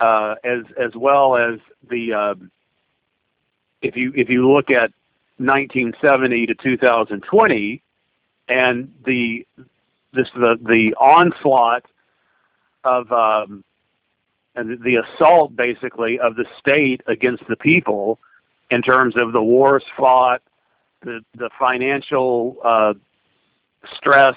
uh, 0.00 0.34
as 0.44 0.60
as 0.78 0.94
well 0.94 1.36
as 1.36 1.58
the 1.88 2.12
uh, 2.12 2.34
if 3.82 3.96
you 3.96 4.12
if 4.16 4.28
you 4.28 4.50
look 4.50 4.70
at 4.70 4.90
1970 5.38 6.46
to 6.46 6.54
2020 6.54 7.82
and 8.48 8.92
the 9.06 9.46
this 10.12 10.28
the 10.34 10.58
the 10.62 10.94
onslaught 11.00 11.84
of 12.84 13.10
um, 13.12 13.64
and 14.56 14.82
the 14.82 14.96
assault 14.96 15.54
basically 15.54 16.18
of 16.18 16.36
the 16.36 16.44
state 16.58 17.00
against 17.06 17.46
the 17.48 17.56
people 17.56 18.18
in 18.70 18.82
terms 18.82 19.14
of 19.16 19.32
the 19.32 19.42
wars 19.42 19.84
fought, 19.96 20.42
the 21.02 21.20
the 21.34 21.50
financial 21.58 22.56
uh, 22.64 22.94
stress 23.96 24.36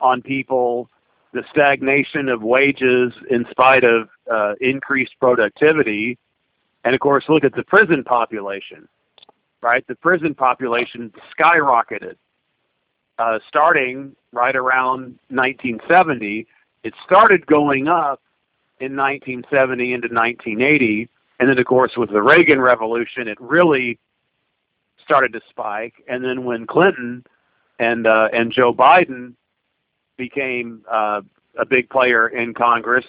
on 0.00 0.22
people, 0.22 0.88
the 1.34 1.44
stagnation 1.50 2.28
of 2.28 2.42
wages 2.42 3.12
in 3.28 3.44
spite 3.50 3.84
of 3.84 4.08
uh, 4.32 4.54
increased 4.60 5.12
productivity. 5.20 6.16
And 6.84 6.94
of 6.94 7.00
course, 7.00 7.24
look 7.28 7.44
at 7.44 7.54
the 7.54 7.64
prison 7.64 8.04
population, 8.04 8.88
right? 9.60 9.86
The 9.86 9.96
prison 9.96 10.34
population 10.34 11.12
skyrocketed 11.36 12.14
uh, 13.18 13.38
starting 13.48 14.14
right 14.32 14.56
around 14.56 15.18
1970. 15.28 16.46
It 16.82 16.94
started 17.04 17.46
going 17.46 17.88
up 17.88 18.20
in 18.80 18.96
1970 18.96 19.92
into 19.92 20.08
1980. 20.08 21.08
And 21.40 21.48
then, 21.48 21.58
of 21.58 21.66
course, 21.66 21.92
with 21.96 22.10
the 22.10 22.22
Reagan 22.22 22.60
Revolution, 22.60 23.28
it 23.28 23.40
really 23.40 23.98
started 25.02 25.32
to 25.32 25.40
spike. 25.48 25.94
And 26.08 26.24
then 26.24 26.44
when 26.44 26.66
Clinton 26.66 27.24
and 27.78 28.06
uh, 28.06 28.28
and 28.32 28.52
Joe 28.52 28.72
Biden 28.72 29.34
became 30.16 30.82
uh, 30.90 31.20
a 31.58 31.66
big 31.66 31.88
player 31.90 32.28
in 32.28 32.54
Congress, 32.54 33.04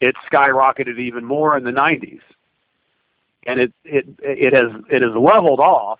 it 0.00 0.14
skyrocketed 0.30 0.98
even 0.98 1.24
more 1.24 1.56
in 1.56 1.64
the 1.64 1.70
90s, 1.70 2.20
and 3.46 3.60
it 3.60 3.72
it 3.84 4.06
it 4.22 4.52
has 4.52 4.70
it 4.90 5.02
has 5.02 5.12
leveled 5.14 5.60
off, 5.60 5.98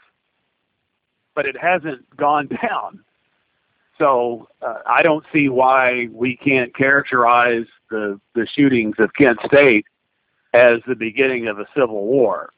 but 1.35 1.47
it 1.47 1.57
hasn't 1.57 2.05
gone 2.17 2.49
down. 2.63 3.01
So 3.99 4.49
uh, 4.63 4.79
I 4.87 5.03
don't 5.03 5.25
see 5.33 5.49
why 5.49 6.09
we 6.13 6.37
can't 6.37 6.75
characterize 6.75 7.67
the 7.91 8.21
the 8.35 8.47
shootings 8.47 8.97
of 8.99 9.13
Kent 9.15 9.41
State 9.47 9.87
as 10.55 10.81
the 10.87 10.95
beginning 10.95 11.49
of 11.49 11.59
a 11.59 11.67
civil 11.75 12.05
war. 12.05 12.53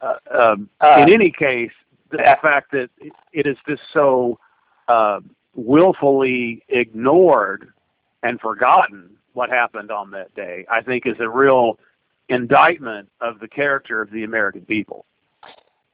Uh, 0.00 0.16
um, 0.30 0.68
uh, 0.80 0.96
in 1.00 1.12
any 1.12 1.30
case, 1.30 1.70
the, 2.10 2.18
the 2.18 2.36
fact 2.42 2.72
that 2.72 2.90
it 3.32 3.46
is 3.46 3.56
just 3.66 3.82
so 3.92 4.38
uh, 4.88 5.20
willfully 5.54 6.62
ignored 6.68 7.68
and 8.22 8.40
forgotten 8.40 9.10
what 9.34 9.50
happened 9.50 9.90
on 9.90 10.10
that 10.12 10.34
day, 10.34 10.64
I 10.70 10.82
think 10.82 11.06
is 11.06 11.16
a 11.20 11.28
real 11.28 11.78
indictment 12.28 13.08
of 13.20 13.38
the 13.40 13.48
character 13.48 14.00
of 14.00 14.10
the 14.10 14.24
American 14.24 14.62
people. 14.62 15.04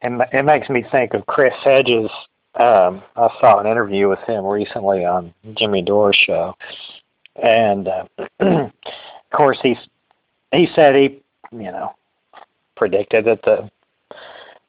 And 0.02 0.22
it 0.32 0.44
makes 0.44 0.68
me 0.68 0.84
think 0.90 1.14
of 1.14 1.26
Chris 1.26 1.54
Hedges. 1.64 2.10
Um, 2.54 3.02
I 3.16 3.28
saw 3.40 3.58
an 3.58 3.66
interview 3.66 4.08
with 4.08 4.20
him 4.20 4.44
recently 4.44 5.04
on 5.04 5.34
Jimmy 5.56 5.82
Dore's 5.82 6.16
show, 6.16 6.54
and 7.42 7.88
uh, 7.88 8.04
of 8.40 8.72
course 9.32 9.58
he's 9.62 9.78
he 10.52 10.68
said 10.74 10.94
he 10.94 11.20
you 11.52 11.70
know 11.70 11.94
predicted 12.76 13.26
that 13.26 13.42
the 13.42 13.70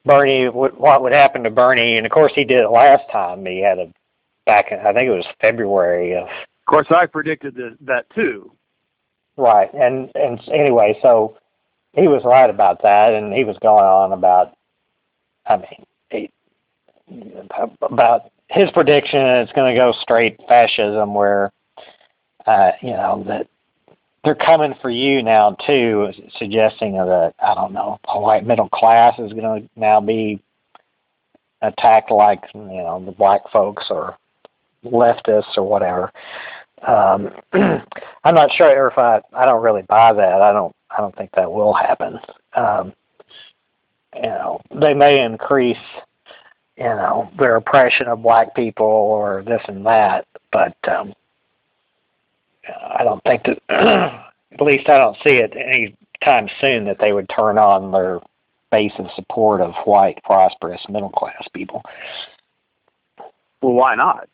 Bernie 0.04 0.48
what 0.48 1.02
would 1.02 1.12
happen 1.12 1.42
to 1.44 1.50
Bernie, 1.50 1.96
and 1.96 2.06
of 2.06 2.12
course 2.12 2.32
he 2.34 2.44
did 2.44 2.58
it 2.58 2.70
last 2.70 3.04
time. 3.10 3.44
He 3.46 3.60
had 3.60 3.78
a 3.78 3.92
back 4.46 4.72
in, 4.72 4.78
I 4.78 4.92
think 4.92 5.08
it 5.08 5.10
was 5.10 5.26
February 5.40 6.14
of. 6.14 6.24
Of 6.24 6.66
course, 6.72 6.86
I 6.90 7.06
predicted 7.06 7.56
the, 7.56 7.76
that 7.80 8.06
too. 8.14 8.52
Right, 9.36 9.72
and 9.72 10.10
and 10.14 10.40
anyway, 10.52 10.98
so 11.02 11.36
he 11.94 12.06
was 12.06 12.22
right 12.24 12.48
about 12.48 12.82
that, 12.82 13.12
and 13.14 13.32
he 13.32 13.44
was 13.44 13.56
going 13.60 13.84
on 13.84 14.12
about, 14.12 14.56
I 15.46 15.56
mean, 15.56 15.86
he, 16.10 16.30
about 17.82 18.30
his 18.48 18.70
prediction 18.70 19.20
it's 19.20 19.52
going 19.52 19.74
to 19.74 19.78
go 19.78 19.92
straight 20.00 20.38
fascism, 20.46 21.14
where, 21.14 21.52
uh, 22.46 22.72
you 22.82 22.90
know, 22.90 23.24
that 23.26 23.48
they're 24.24 24.34
coming 24.34 24.74
for 24.80 24.90
you 24.90 25.22
now 25.22 25.56
too, 25.66 26.12
suggesting 26.36 26.92
that 26.92 27.34
I 27.42 27.54
don't 27.54 27.72
know, 27.72 27.98
a 28.08 28.20
white 28.20 28.46
middle 28.46 28.68
class 28.68 29.18
is 29.18 29.32
going 29.32 29.62
to 29.62 29.68
now 29.76 30.00
be 30.00 30.42
attacked 31.62 32.10
like 32.10 32.42
you 32.54 32.60
know 32.60 33.02
the 33.04 33.12
black 33.12 33.42
folks 33.52 33.86
or 33.90 34.16
leftists 34.84 35.56
or 35.56 35.62
whatever. 35.62 36.12
Um, 36.86 37.30
I'm 37.52 38.34
not 38.34 38.52
sure 38.52 38.88
if 38.88 38.98
I 38.98 39.20
I 39.32 39.44
don't 39.44 39.62
really 39.62 39.82
buy 39.82 40.12
that. 40.12 40.42
I 40.42 40.52
don't 40.52 40.74
I 40.90 40.98
don't 40.98 41.14
think 41.16 41.30
that 41.32 41.52
will 41.52 41.72
happen. 41.72 42.18
Um, 42.54 42.92
you 44.14 44.22
know, 44.22 44.60
they 44.74 44.94
may 44.94 45.24
increase 45.24 45.76
you 46.76 46.84
know 46.84 47.30
their 47.38 47.56
oppression 47.56 48.08
of 48.08 48.22
black 48.22 48.54
people 48.54 48.86
or 48.86 49.42
this 49.42 49.62
and 49.68 49.84
that, 49.86 50.26
but 50.52 50.76
um, 50.88 51.14
I 52.66 53.04
don't 53.04 53.22
think 53.24 53.44
that 53.44 53.60
at 54.52 54.60
least 54.60 54.88
I 54.88 54.98
don't 54.98 55.16
see 55.16 55.36
it 55.36 55.52
any 55.56 55.94
time 56.24 56.48
soon 56.60 56.84
that 56.84 56.98
they 56.98 57.12
would 57.12 57.28
turn 57.28 57.58
on 57.58 57.92
their 57.92 58.20
base 58.70 58.92
of 58.98 59.06
support 59.14 59.60
of 59.60 59.74
white, 59.84 60.22
prosperous, 60.24 60.80
middle 60.88 61.10
class 61.10 61.46
people. 61.52 61.82
Well, 63.62 63.72
why 63.72 63.94
not? 63.94 64.28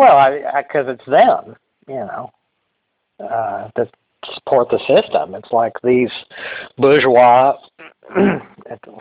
Well, 0.00 0.16
I 0.16 0.62
because 0.62 0.86
it's 0.88 1.04
them, 1.04 1.56
you 1.86 1.96
know. 1.96 2.32
Uh, 3.22 3.68
the 3.76 3.86
support 4.34 4.70
the 4.70 4.78
system. 4.78 5.34
It's 5.34 5.52
like 5.52 5.74
these 5.84 6.08
bourgeois, 6.78 7.58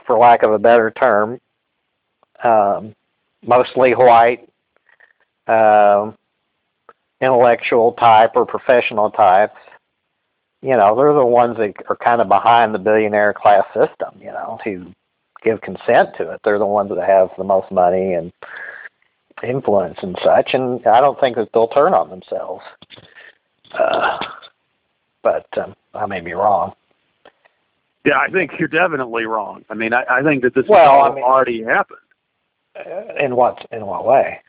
for 0.06 0.18
lack 0.18 0.44
of 0.44 0.52
a 0.52 0.60
better 0.60 0.92
term, 0.92 1.40
um, 2.44 2.94
mostly 3.48 3.92
white, 3.92 4.50
um, 5.48 6.18
intellectual 7.22 7.94
type 7.94 8.32
or 8.36 8.46
professional 8.46 9.10
types. 9.10 9.56
You 10.62 10.76
know, 10.76 10.98
they're 10.98 11.14
the 11.14 11.26
ones 11.26 11.56
that 11.60 11.76
are 11.88 11.96
kind 11.96 12.20
of 12.20 12.28
behind 12.28 12.76
the 12.76 12.80
billionaire 12.80 13.34
class 13.34 13.64
system. 13.68 14.20
You 14.20 14.34
know, 14.34 14.60
who 14.66 14.94
give 15.46 15.62
consent 15.62 16.10
to 16.18 16.32
it. 16.32 16.42
They're 16.44 16.60
the 16.60 16.66
ones 16.66 16.92
that 16.94 17.08
have 17.08 17.30
the 17.38 17.46
most 17.46 17.72
money 17.72 18.16
and 18.16 18.34
influence 19.44 19.98
and 20.02 20.18
such. 20.24 20.52
And 20.54 20.86
I 20.86 21.00
don't 21.02 21.20
think 21.20 21.36
that 21.38 21.50
they'll 21.54 21.68
turn 21.68 21.94
on 21.94 22.10
themselves. 22.10 22.64
Uh, 23.72 24.18
but 25.22 25.46
um, 25.58 25.76
I 25.94 26.06
may 26.06 26.22
be 26.22 26.34
wrong. 26.34 26.74
Yeah, 28.06 28.18
I 28.18 28.32
think 28.32 28.52
you're 28.58 28.68
definitely 28.68 29.26
wrong. 29.26 29.66
I 29.70 29.74
mean, 29.74 29.94
I, 29.94 30.04
I 30.10 30.24
think 30.24 30.42
that 30.44 30.56
this 30.56 30.66
well, 30.68 31.04
has 31.04 31.12
I 31.12 31.16
mean, 31.16 31.24
already 31.24 31.64
happened. 31.64 32.00
Uh, 32.76 33.14
in 33.24 33.36
what 33.36 33.66
in 33.72 33.86
what 33.86 34.06
way? 34.06 34.40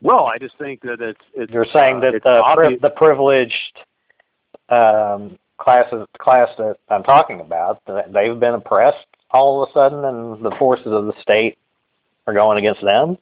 Well, 0.00 0.26
I 0.26 0.38
just 0.38 0.56
think 0.58 0.80
that 0.82 1.00
it's. 1.00 1.20
it's 1.34 1.52
You're 1.52 1.66
saying 1.72 1.96
uh, 1.98 2.00
that 2.12 2.22
the 2.24 2.42
obvious- 2.42 2.80
the 2.80 2.90
privileged 2.90 3.78
um, 4.68 5.38
classes 5.58 6.06
class 6.18 6.48
that 6.58 6.78
I'm 6.88 7.02
talking 7.02 7.40
about, 7.40 7.82
that 7.86 8.12
they've 8.12 8.38
been 8.38 8.54
oppressed 8.54 9.06
all 9.30 9.62
of 9.62 9.68
a 9.68 9.72
sudden, 9.72 10.04
and 10.04 10.44
the 10.44 10.54
forces 10.58 10.86
of 10.88 11.06
the 11.06 11.14
state 11.20 11.58
are 12.26 12.34
going 12.34 12.58
against 12.58 12.82
them. 12.82 13.18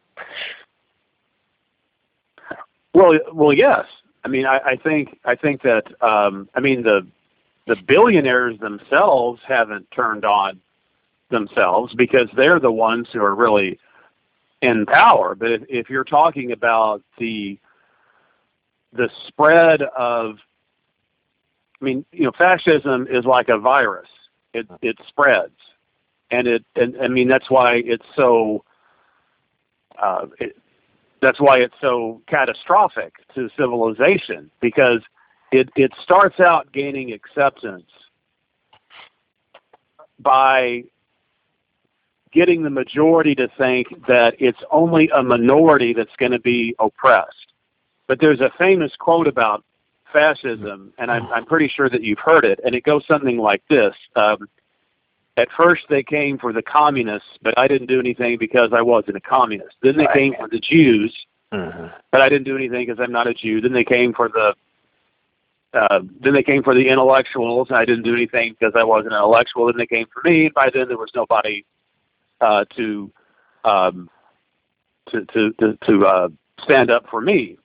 Well, 2.92 3.18
well, 3.32 3.52
yes. 3.52 3.86
I 4.24 4.28
mean, 4.28 4.46
I, 4.46 4.58
I 4.58 4.76
think 4.76 5.18
I 5.24 5.34
think 5.34 5.62
that 5.62 5.84
um, 6.02 6.48
I 6.54 6.60
mean 6.60 6.82
the 6.82 7.06
the 7.66 7.76
billionaires 7.86 8.58
themselves 8.58 9.40
haven't 9.46 9.90
turned 9.90 10.24
on 10.24 10.60
themselves 11.30 11.94
because 11.94 12.28
they're 12.36 12.60
the 12.60 12.72
ones 12.72 13.08
who 13.12 13.22
are 13.22 13.34
really 13.34 13.78
in 14.62 14.84
power. 14.86 15.34
But 15.34 15.52
if, 15.52 15.62
if 15.68 15.90
you're 15.90 16.04
talking 16.04 16.52
about 16.52 17.02
the 17.18 17.58
the 18.92 19.08
spread 19.28 19.82
of, 19.82 20.36
I 21.80 21.84
mean, 21.84 22.04
you 22.12 22.24
know, 22.24 22.32
fascism 22.36 23.06
is 23.08 23.24
like 23.24 23.48
a 23.48 23.58
virus. 23.58 24.08
It 24.52 24.66
it 24.82 24.96
spreads, 25.08 25.56
and 26.30 26.46
it 26.46 26.64
and 26.76 26.96
I 27.00 27.08
mean 27.08 27.28
that's 27.28 27.50
why 27.50 27.82
it's 27.86 28.06
so. 28.16 28.64
Uh, 30.00 30.26
it, 30.38 30.56
that's 31.20 31.40
why 31.40 31.58
it's 31.58 31.74
so 31.80 32.20
catastrophic 32.26 33.12
to 33.34 33.48
civilization 33.56 34.50
because 34.60 35.00
it 35.52 35.68
it 35.76 35.92
starts 36.02 36.40
out 36.40 36.72
gaining 36.72 37.12
acceptance 37.12 37.90
by 40.18 40.82
getting 42.32 42.62
the 42.62 42.70
majority 42.70 43.34
to 43.34 43.48
think 43.58 43.88
that 44.06 44.34
it's 44.38 44.62
only 44.70 45.10
a 45.14 45.22
minority 45.22 45.92
that's 45.92 46.14
going 46.18 46.32
to 46.32 46.38
be 46.38 46.74
oppressed. 46.78 47.52
But 48.06 48.20
there's 48.20 48.40
a 48.40 48.50
famous 48.58 48.92
quote 48.98 49.26
about 49.26 49.64
fascism, 50.12 50.92
and 50.98 51.10
I'm, 51.10 51.26
I'm 51.28 51.44
pretty 51.44 51.68
sure 51.68 51.88
that 51.88 52.02
you've 52.02 52.18
heard 52.18 52.44
it, 52.44 52.60
and 52.64 52.74
it 52.74 52.84
goes 52.84 53.04
something 53.06 53.38
like 53.38 53.62
this. 53.68 53.94
Um, 54.16 54.48
at 55.40 55.48
first, 55.56 55.82
they 55.88 56.02
came 56.02 56.38
for 56.38 56.52
the 56.52 56.62
communists, 56.62 57.28
but 57.42 57.54
I 57.58 57.66
didn't 57.66 57.86
do 57.88 57.98
anything 57.98 58.36
because 58.38 58.70
I 58.72 58.82
wasn't 58.82 59.16
a 59.16 59.20
communist. 59.20 59.76
Then 59.82 59.96
they 59.96 60.06
Right. 60.06 60.14
came 60.14 60.34
for 60.34 60.48
the 60.48 60.60
Jews, 60.60 61.14
Mm-hmm. 61.52 61.86
but 62.12 62.20
I 62.20 62.28
didn't 62.28 62.44
do 62.44 62.56
anything 62.56 62.86
because 62.86 63.00
I'm 63.02 63.10
not 63.10 63.26
a 63.26 63.34
Jew. 63.34 63.60
Then 63.60 63.72
they 63.72 63.84
came 63.84 64.12
for 64.12 64.28
the 64.28 64.54
uh, 65.72 66.00
then 66.20 66.32
they 66.34 66.42
came 66.42 66.62
for 66.62 66.74
the 66.74 66.88
intellectuals, 66.88 67.68
and 67.68 67.76
I 67.78 67.84
didn't 67.84 68.02
do 68.02 68.14
anything 68.14 68.56
because 68.58 68.72
I 68.76 68.82
wasn't 68.82 69.12
an 69.14 69.18
intellectual. 69.18 69.66
Then 69.66 69.76
they 69.78 69.86
came 69.86 70.06
for 70.12 70.20
me. 70.28 70.46
And 70.46 70.54
by 70.54 70.68
then, 70.72 70.88
there 70.88 70.96
was 70.98 71.10
nobody 71.14 71.64
uh, 72.40 72.64
to, 72.76 73.10
um, 73.64 74.10
to 75.10 75.24
to 75.26 75.52
to 75.60 75.78
to 75.86 76.06
uh, 76.06 76.28
stand 76.62 76.90
up 76.90 77.06
for 77.08 77.20
me. 77.20 77.56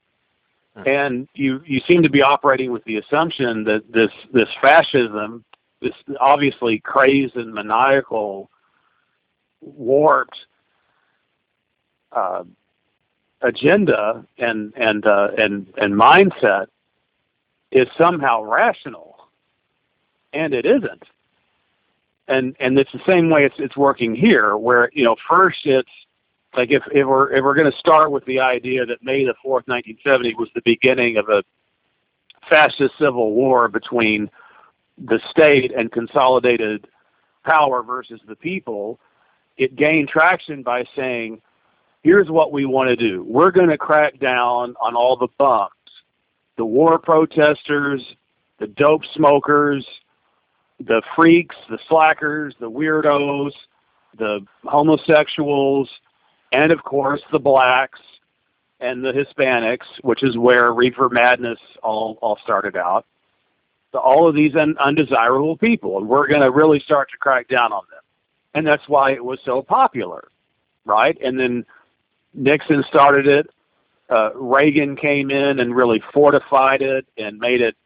Hmm. 0.75 0.87
And 0.87 1.27
you 1.33 1.61
you 1.65 1.79
seem 1.87 2.03
to 2.03 2.09
be 2.09 2.21
operating 2.21 2.71
with 2.71 2.83
the 2.85 2.97
assumption 2.97 3.63
that 3.63 3.91
this 3.91 4.11
this 4.33 4.49
fascism, 4.61 5.43
this 5.85 6.17
obviously 6.19 6.79
crazed 6.79 7.35
and 7.35 7.53
maniacal, 7.53 8.49
warped. 9.61 10.37
Uh, 12.11 12.43
agenda 13.45 14.25
and 14.37 14.73
and 14.75 15.05
uh, 15.05 15.29
and 15.37 15.67
and 15.77 15.93
mindset 15.93 16.67
is 17.71 17.87
somehow 17.97 18.43
rational, 18.43 19.17
and 20.33 20.53
it 20.53 20.65
isn't. 20.65 21.03
And 22.27 22.55
and 22.59 22.77
it's 22.77 22.91
the 22.91 23.01
same 23.05 23.29
way 23.29 23.45
it's 23.45 23.55
it's 23.59 23.77
working 23.77 24.15
here, 24.15 24.57
where 24.57 24.89
you 24.93 25.03
know 25.03 25.15
first 25.29 25.59
it's 25.65 25.89
like 26.57 26.71
if 26.71 26.83
if 26.91 27.05
we're 27.05 27.31
if 27.33 27.43
we're 27.43 27.55
going 27.55 27.71
to 27.71 27.77
start 27.77 28.11
with 28.11 28.25
the 28.25 28.39
idea 28.39 28.85
that 28.85 29.03
May 29.03 29.25
the 29.25 29.35
fourth, 29.43 29.67
nineteen 29.67 29.97
seventy, 30.03 30.33
was 30.33 30.49
the 30.55 30.61
beginning 30.65 31.17
of 31.17 31.29
a 31.29 31.43
fascist 32.49 32.93
civil 32.97 33.33
war 33.33 33.67
between 33.67 34.29
the 34.97 35.19
state 35.29 35.73
and 35.75 35.91
consolidated 35.91 36.87
power 37.43 37.83
versus 37.83 38.19
the 38.27 38.35
people, 38.35 38.99
it 39.57 39.75
gained 39.75 40.09
traction 40.09 40.63
by 40.63 40.85
saying 40.95 41.41
here's 42.03 42.29
what 42.29 42.51
we 42.51 42.65
want 42.65 42.89
to 42.89 42.95
do. 42.95 43.23
We're 43.27 43.51
going 43.51 43.69
to 43.69 43.77
crack 43.77 44.19
down 44.19 44.75
on 44.81 44.95
all 44.95 45.17
the 45.17 45.27
bums, 45.37 45.71
the 46.57 46.65
war 46.65 46.99
protesters, 46.99 48.01
the 48.59 48.67
dope 48.67 49.01
smokers, 49.13 49.85
the 50.79 51.01
freaks, 51.15 51.55
the 51.69 51.79
slackers, 51.87 52.53
the 52.59 52.69
weirdos, 52.69 53.51
the 54.17 54.45
homosexuals, 54.63 55.89
and 56.51 56.71
of 56.71 56.83
course 56.83 57.21
the 57.31 57.39
blacks 57.39 57.99
and 58.79 59.03
the 59.03 59.11
Hispanics, 59.11 59.85
which 60.01 60.23
is 60.23 60.37
where 60.37 60.73
Reefer 60.73 61.09
Madness 61.09 61.59
all, 61.81 62.17
all 62.21 62.37
started 62.43 62.75
out. 62.75 63.05
So 63.95 64.01
all 64.01 64.27
of 64.27 64.35
these 64.35 64.53
un- 64.57 64.75
undesirable 64.77 65.55
people, 65.55 65.97
and 65.97 66.05
we're 66.05 66.27
going 66.27 66.41
to 66.41 66.51
really 66.51 66.81
start 66.81 67.09
to 67.11 67.17
crack 67.17 67.47
down 67.47 67.71
on 67.71 67.83
them. 67.89 68.01
And 68.53 68.67
that's 68.67 68.83
why 68.89 69.13
it 69.13 69.23
was 69.23 69.39
so 69.45 69.61
popular, 69.61 70.27
right? 70.83 71.17
And 71.23 71.39
then 71.39 71.65
Nixon 72.33 72.83
started 72.89 73.25
it. 73.25 73.49
Uh, 74.09 74.31
Reagan 74.35 74.97
came 74.97 75.31
in 75.31 75.61
and 75.61 75.73
really 75.73 76.03
fortified 76.13 76.81
it 76.81 77.05
and 77.17 77.39
made 77.39 77.61
it 77.61 77.77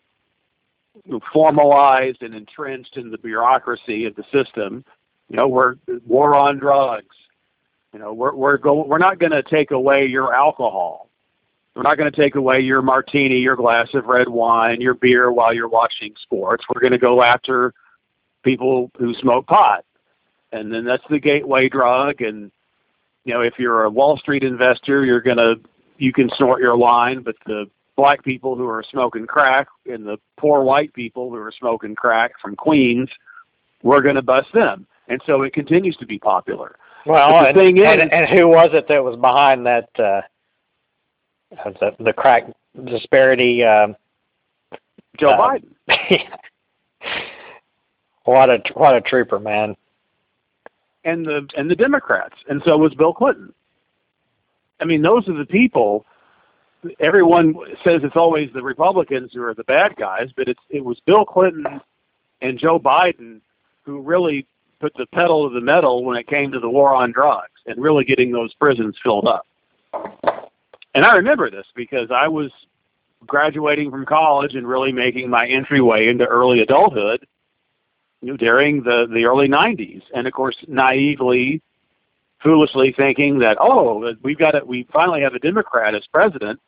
formalized 1.31 2.23
and 2.23 2.33
entrenched 2.33 2.97
in 2.97 3.11
the 3.11 3.17
bureaucracy 3.19 4.05
of 4.05 4.15
the 4.15 4.23
system. 4.33 4.83
You 5.29 5.37
know, 5.37 5.47
we're 5.47 5.75
war 6.07 6.33
on 6.33 6.57
drugs. 6.57 7.15
You 7.93 7.99
know, 7.99 8.13
we're 8.13 8.33
we're 8.33 8.57
going. 8.57 8.89
We're 8.89 8.97
not 8.97 9.19
going 9.19 9.31
to 9.31 9.43
take 9.43 9.69
away 9.69 10.07
your 10.07 10.33
alcohol. 10.33 11.07
We're 11.79 11.83
not 11.83 11.97
going 11.97 12.11
to 12.11 12.21
take 12.21 12.35
away 12.35 12.59
your 12.59 12.81
martini, 12.81 13.37
your 13.37 13.55
glass 13.55 13.87
of 13.93 14.07
red 14.07 14.27
wine, 14.27 14.81
your 14.81 14.95
beer 14.95 15.31
while 15.31 15.53
you're 15.53 15.69
watching 15.69 16.13
sports. 16.21 16.65
We're 16.67 16.81
going 16.81 16.91
to 16.91 16.97
go 16.97 17.23
after 17.23 17.73
people 18.43 18.91
who 18.97 19.13
smoke 19.13 19.47
pot, 19.47 19.85
and 20.51 20.73
then 20.73 20.83
that's 20.83 21.05
the 21.09 21.21
gateway 21.21 21.69
drug. 21.69 22.19
And 22.19 22.51
you 23.23 23.33
know, 23.33 23.39
if 23.39 23.53
you're 23.57 23.85
a 23.85 23.89
Wall 23.89 24.17
Street 24.17 24.43
investor, 24.43 25.05
you're 25.05 25.21
gonna 25.21 25.55
you 25.97 26.11
can 26.11 26.29
snort 26.35 26.61
your 26.61 26.75
line, 26.75 27.21
but 27.21 27.35
the 27.45 27.69
black 27.95 28.25
people 28.25 28.57
who 28.57 28.67
are 28.67 28.83
smoking 28.91 29.25
crack 29.25 29.69
and 29.85 30.05
the 30.05 30.17
poor 30.37 30.63
white 30.63 30.93
people 30.93 31.29
who 31.29 31.37
are 31.37 31.53
smoking 31.57 31.95
crack 31.95 32.33
from 32.41 32.57
Queens, 32.57 33.07
we're 33.83 34.01
gonna 34.01 34.21
bust 34.21 34.49
them. 34.53 34.85
And 35.07 35.21
so 35.25 35.43
it 35.43 35.53
continues 35.53 35.95
to 35.95 36.05
be 36.05 36.19
popular. 36.19 36.75
Well, 37.05 37.45
and, 37.45 37.55
thing 37.55 37.79
and, 37.79 38.01
is- 38.01 38.09
and 38.11 38.27
who 38.27 38.49
was 38.49 38.71
it 38.73 38.89
that 38.89 39.01
was 39.01 39.15
behind 39.15 39.65
that 39.65 39.89
uh, 39.97 40.21
the 41.51 41.95
the 41.99 42.13
crack 42.13 42.43
disparity? 42.85 43.63
Um, 43.63 43.95
Joe 45.17 45.31
Uh, 45.31 45.57
Biden. 45.57 45.69
what 48.25 48.49
a 48.49 48.59
what 48.75 48.95
a 48.95 49.01
trooper, 49.01 49.39
man! 49.39 49.75
and 51.05 51.25
the 51.25 51.47
and 51.57 51.69
the 51.69 51.75
Democrats, 51.75 52.35
and 52.49 52.61
so 52.65 52.77
was 52.77 52.93
Bill 52.93 53.13
Clinton. 53.13 53.53
I 54.79 54.85
mean, 54.85 55.01
those 55.01 55.27
are 55.27 55.37
the 55.37 55.45
people. 55.45 56.05
Everyone 56.99 57.53
says 57.83 58.01
it's 58.03 58.15
always 58.15 58.49
the 58.53 58.61
Republicans 58.61 59.31
who 59.33 59.43
are 59.43 59.53
the 59.53 59.65
bad 59.65 59.95
guys, 59.97 60.29
but 60.35 60.47
it's 60.47 60.59
it 60.69 60.83
was 60.83 60.99
Bill 61.05 61.25
Clinton 61.25 61.81
and 62.41 62.57
Joe 62.57 62.79
Biden 62.79 63.41
who 63.83 64.01
really 64.01 64.45
put 64.79 64.93
the 64.95 65.05
pedal 65.07 65.49
to 65.49 65.53
the 65.53 65.61
metal 65.61 66.05
when 66.05 66.15
it 66.15 66.27
came 66.27 66.51
to 66.51 66.59
the 66.59 66.69
war 66.69 66.95
on 66.95 67.11
drugs 67.11 67.51
and 67.65 67.81
really 67.81 68.05
getting 68.05 68.31
those 68.31 68.53
prisons 68.53 68.95
filled 69.03 69.27
up. 69.27 69.45
And 70.93 71.05
I 71.05 71.15
remember 71.15 71.49
this 71.49 71.67
because 71.75 72.09
I 72.11 72.27
was 72.27 72.51
graduating 73.25 73.91
from 73.91 74.05
college 74.05 74.55
and 74.55 74.67
really 74.67 74.91
making 74.91 75.29
my 75.29 75.47
entryway 75.47 76.07
into 76.07 76.25
early 76.25 76.61
adulthood 76.61 77.25
you 78.21 78.29
know, 78.31 78.37
during 78.37 78.83
the 78.83 79.07
the 79.13 79.25
early 79.25 79.47
90s, 79.47 80.01
and 80.13 80.27
of 80.27 80.33
course, 80.33 80.57
naively, 80.67 81.61
foolishly 82.43 82.93
thinking 82.95 83.39
that 83.39 83.57
oh, 83.59 84.13
we've 84.23 84.37
got 84.37 84.55
it, 84.55 84.65
we 84.65 84.87
finally 84.91 85.21
have 85.21 85.35
a 85.35 85.39
Democrat 85.39 85.95
as 85.95 86.05
president 86.11 86.59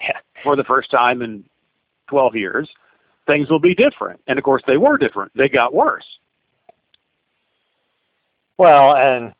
for 0.42 0.56
the 0.56 0.64
first 0.64 0.90
time 0.90 1.22
in 1.22 1.44
12 2.08 2.34
years, 2.34 2.68
things 3.26 3.48
will 3.48 3.60
be 3.60 3.74
different. 3.74 4.20
And 4.26 4.38
of 4.38 4.44
course, 4.44 4.62
they 4.66 4.76
were 4.76 4.98
different. 4.98 5.30
They 5.36 5.48
got 5.48 5.72
worse. 5.72 6.06
Well, 8.58 8.96
and 8.96 9.32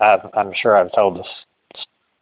I've, 0.00 0.30
I'm 0.34 0.52
sure 0.54 0.76
I've 0.76 0.92
told 0.92 1.18
this 1.18 1.26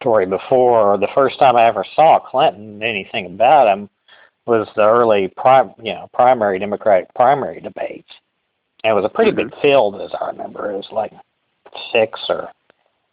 story 0.01 0.25
before. 0.25 0.97
The 0.97 1.07
first 1.13 1.39
time 1.39 1.55
I 1.55 1.65
ever 1.65 1.85
saw 1.95 2.19
Clinton, 2.19 2.83
anything 2.83 3.25
about 3.25 3.67
him, 3.67 3.89
was 4.45 4.67
the 4.75 4.83
early 4.83 5.33
prim, 5.37 5.71
you 5.81 5.93
know, 5.93 6.09
primary 6.13 6.59
Democratic 6.59 7.13
primary 7.15 7.61
debates. 7.61 8.11
And 8.83 8.91
it 8.91 8.93
was 8.93 9.05
a 9.05 9.09
pretty 9.09 9.31
mm-hmm. 9.31 9.49
big 9.49 9.61
field, 9.61 9.99
as 10.01 10.11
I 10.19 10.27
remember. 10.27 10.71
It 10.71 10.77
was 10.77 10.87
like 10.91 11.11
six 11.91 12.19
or 12.29 12.49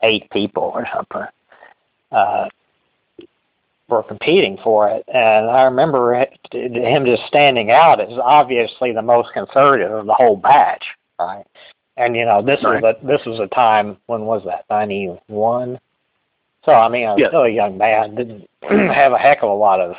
eight 0.02 0.28
people 0.30 0.72
or 0.74 0.86
something. 0.94 1.28
Uh, 2.10 2.48
were 3.88 4.02
competing 4.02 4.58
for 4.64 4.88
it, 4.88 5.04
and 5.08 5.50
I 5.50 5.62
remember 5.62 6.14
it, 6.14 6.38
him 6.52 7.04
just 7.04 7.26
standing 7.26 7.70
out 7.70 8.00
as 8.00 8.18
obviously 8.22 8.92
the 8.92 9.02
most 9.02 9.32
conservative 9.32 9.92
of 9.92 10.06
the 10.06 10.14
whole 10.14 10.36
batch, 10.36 10.84
right? 11.18 11.44
And 11.96 12.16
you 12.16 12.24
know, 12.24 12.42
this 12.42 12.62
right. 12.64 12.82
was 12.82 12.96
a 13.02 13.06
this 13.06 13.24
was 13.26 13.38
a 13.38 13.54
time 13.54 13.98
when 14.06 14.22
was 14.22 14.42
that 14.46 14.64
ninety 14.70 15.14
one? 15.26 15.78
So 16.64 16.72
I 16.72 16.88
mean, 16.88 17.06
I 17.06 17.12
was 17.12 17.20
yes. 17.20 17.30
still 17.30 17.42
a 17.42 17.48
young 17.48 17.76
man, 17.76 18.14
didn't 18.14 18.48
have 18.62 19.12
a 19.12 19.18
heck 19.18 19.42
of 19.42 19.50
a 19.50 19.54
lot 19.54 19.80
of 19.80 19.94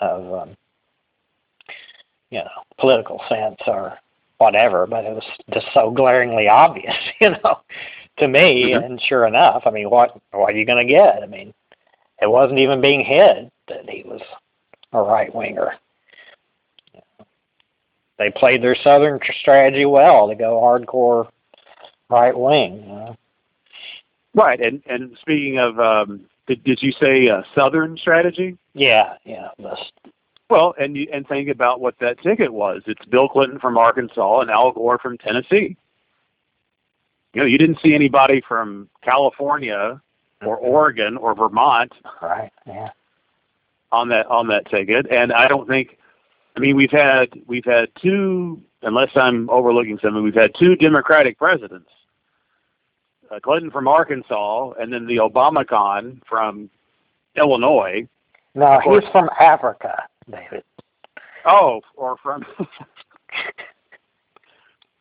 of 0.00 0.42
um, 0.42 0.56
you 2.30 2.38
know 2.38 2.50
political 2.78 3.20
sense 3.28 3.58
or 3.66 3.98
whatever, 4.38 4.86
but 4.86 5.04
it 5.04 5.14
was 5.14 5.24
just 5.52 5.66
so 5.74 5.90
glaringly 5.90 6.48
obvious, 6.50 6.94
you 7.20 7.30
know, 7.30 7.60
to 8.18 8.28
me. 8.28 8.72
Mm-hmm. 8.72 8.84
And 8.84 9.00
sure 9.02 9.26
enough, 9.26 9.62
I 9.66 9.70
mean, 9.70 9.90
what 9.90 10.20
what 10.32 10.54
are 10.54 10.58
you 10.58 10.66
going 10.66 10.86
to 10.86 10.92
get? 10.92 11.22
I 11.22 11.26
mean, 11.26 11.52
it 12.20 12.30
wasn't 12.30 12.58
even 12.58 12.80
being 12.80 13.04
hid 13.04 13.50
that 13.68 13.88
he 13.88 14.02
was 14.04 14.20
a 14.92 15.02
right 15.02 15.32
winger. 15.34 15.74
They 18.18 18.30
played 18.30 18.62
their 18.62 18.76
southern 18.82 19.20
strategy 19.40 19.84
well 19.84 20.28
to 20.28 20.34
go 20.34 20.60
hardcore 20.60 21.28
right 22.10 22.36
wing. 22.36 22.82
You 22.82 22.88
know? 22.88 23.16
Right, 24.38 24.60
and 24.60 24.80
and 24.86 25.16
speaking 25.20 25.58
of, 25.58 25.80
um, 25.80 26.20
did 26.46 26.62
did 26.62 26.80
you 26.80 26.92
say 26.92 27.28
uh, 27.28 27.42
southern 27.56 27.96
strategy? 27.96 28.56
Yeah, 28.72 29.14
yeah. 29.24 29.48
That's, 29.58 29.80
well, 30.48 30.76
and 30.78 30.96
you, 30.96 31.08
and 31.12 31.26
think 31.26 31.48
about 31.48 31.80
what 31.80 31.98
that 31.98 32.22
ticket 32.22 32.52
was. 32.52 32.82
It's 32.86 33.04
Bill 33.06 33.28
Clinton 33.28 33.58
from 33.58 33.76
Arkansas 33.76 34.38
and 34.38 34.48
Al 34.48 34.70
Gore 34.70 34.98
from 34.98 35.18
Tennessee. 35.18 35.76
You 37.34 37.40
know, 37.40 37.46
you 37.46 37.58
didn't 37.58 37.80
see 37.82 37.96
anybody 37.96 38.40
from 38.46 38.88
California 39.02 40.00
or 40.44 40.56
Oregon 40.56 41.16
or 41.16 41.34
Vermont 41.34 41.92
right, 42.22 42.52
yeah. 42.64 42.90
on 43.90 44.08
that 44.10 44.26
on 44.26 44.46
that 44.46 44.70
ticket. 44.70 45.10
And 45.10 45.32
I 45.32 45.48
don't 45.48 45.66
think 45.66 45.98
I 46.56 46.60
mean 46.60 46.76
we've 46.76 46.92
had 46.92 47.30
we've 47.48 47.64
had 47.64 47.88
two 48.00 48.62
unless 48.82 49.10
I'm 49.16 49.50
overlooking 49.50 49.98
something, 50.00 50.22
we've 50.22 50.32
had 50.32 50.54
two 50.56 50.76
Democratic 50.76 51.38
presidents. 51.38 51.90
Uh, 53.30 53.40
Clinton 53.40 53.70
from 53.70 53.86
Arkansas 53.86 54.72
and 54.80 54.92
then 54.92 55.06
the 55.06 55.16
Obama 55.16 55.66
con 55.66 56.20
from 56.28 56.70
Illinois. 57.36 58.08
No, 58.54 58.80
he's 58.80 59.08
from 59.12 59.28
Africa, 59.38 60.04
David. 60.30 60.64
Oh, 61.44 61.80
or 61.96 62.16
from 62.22 62.44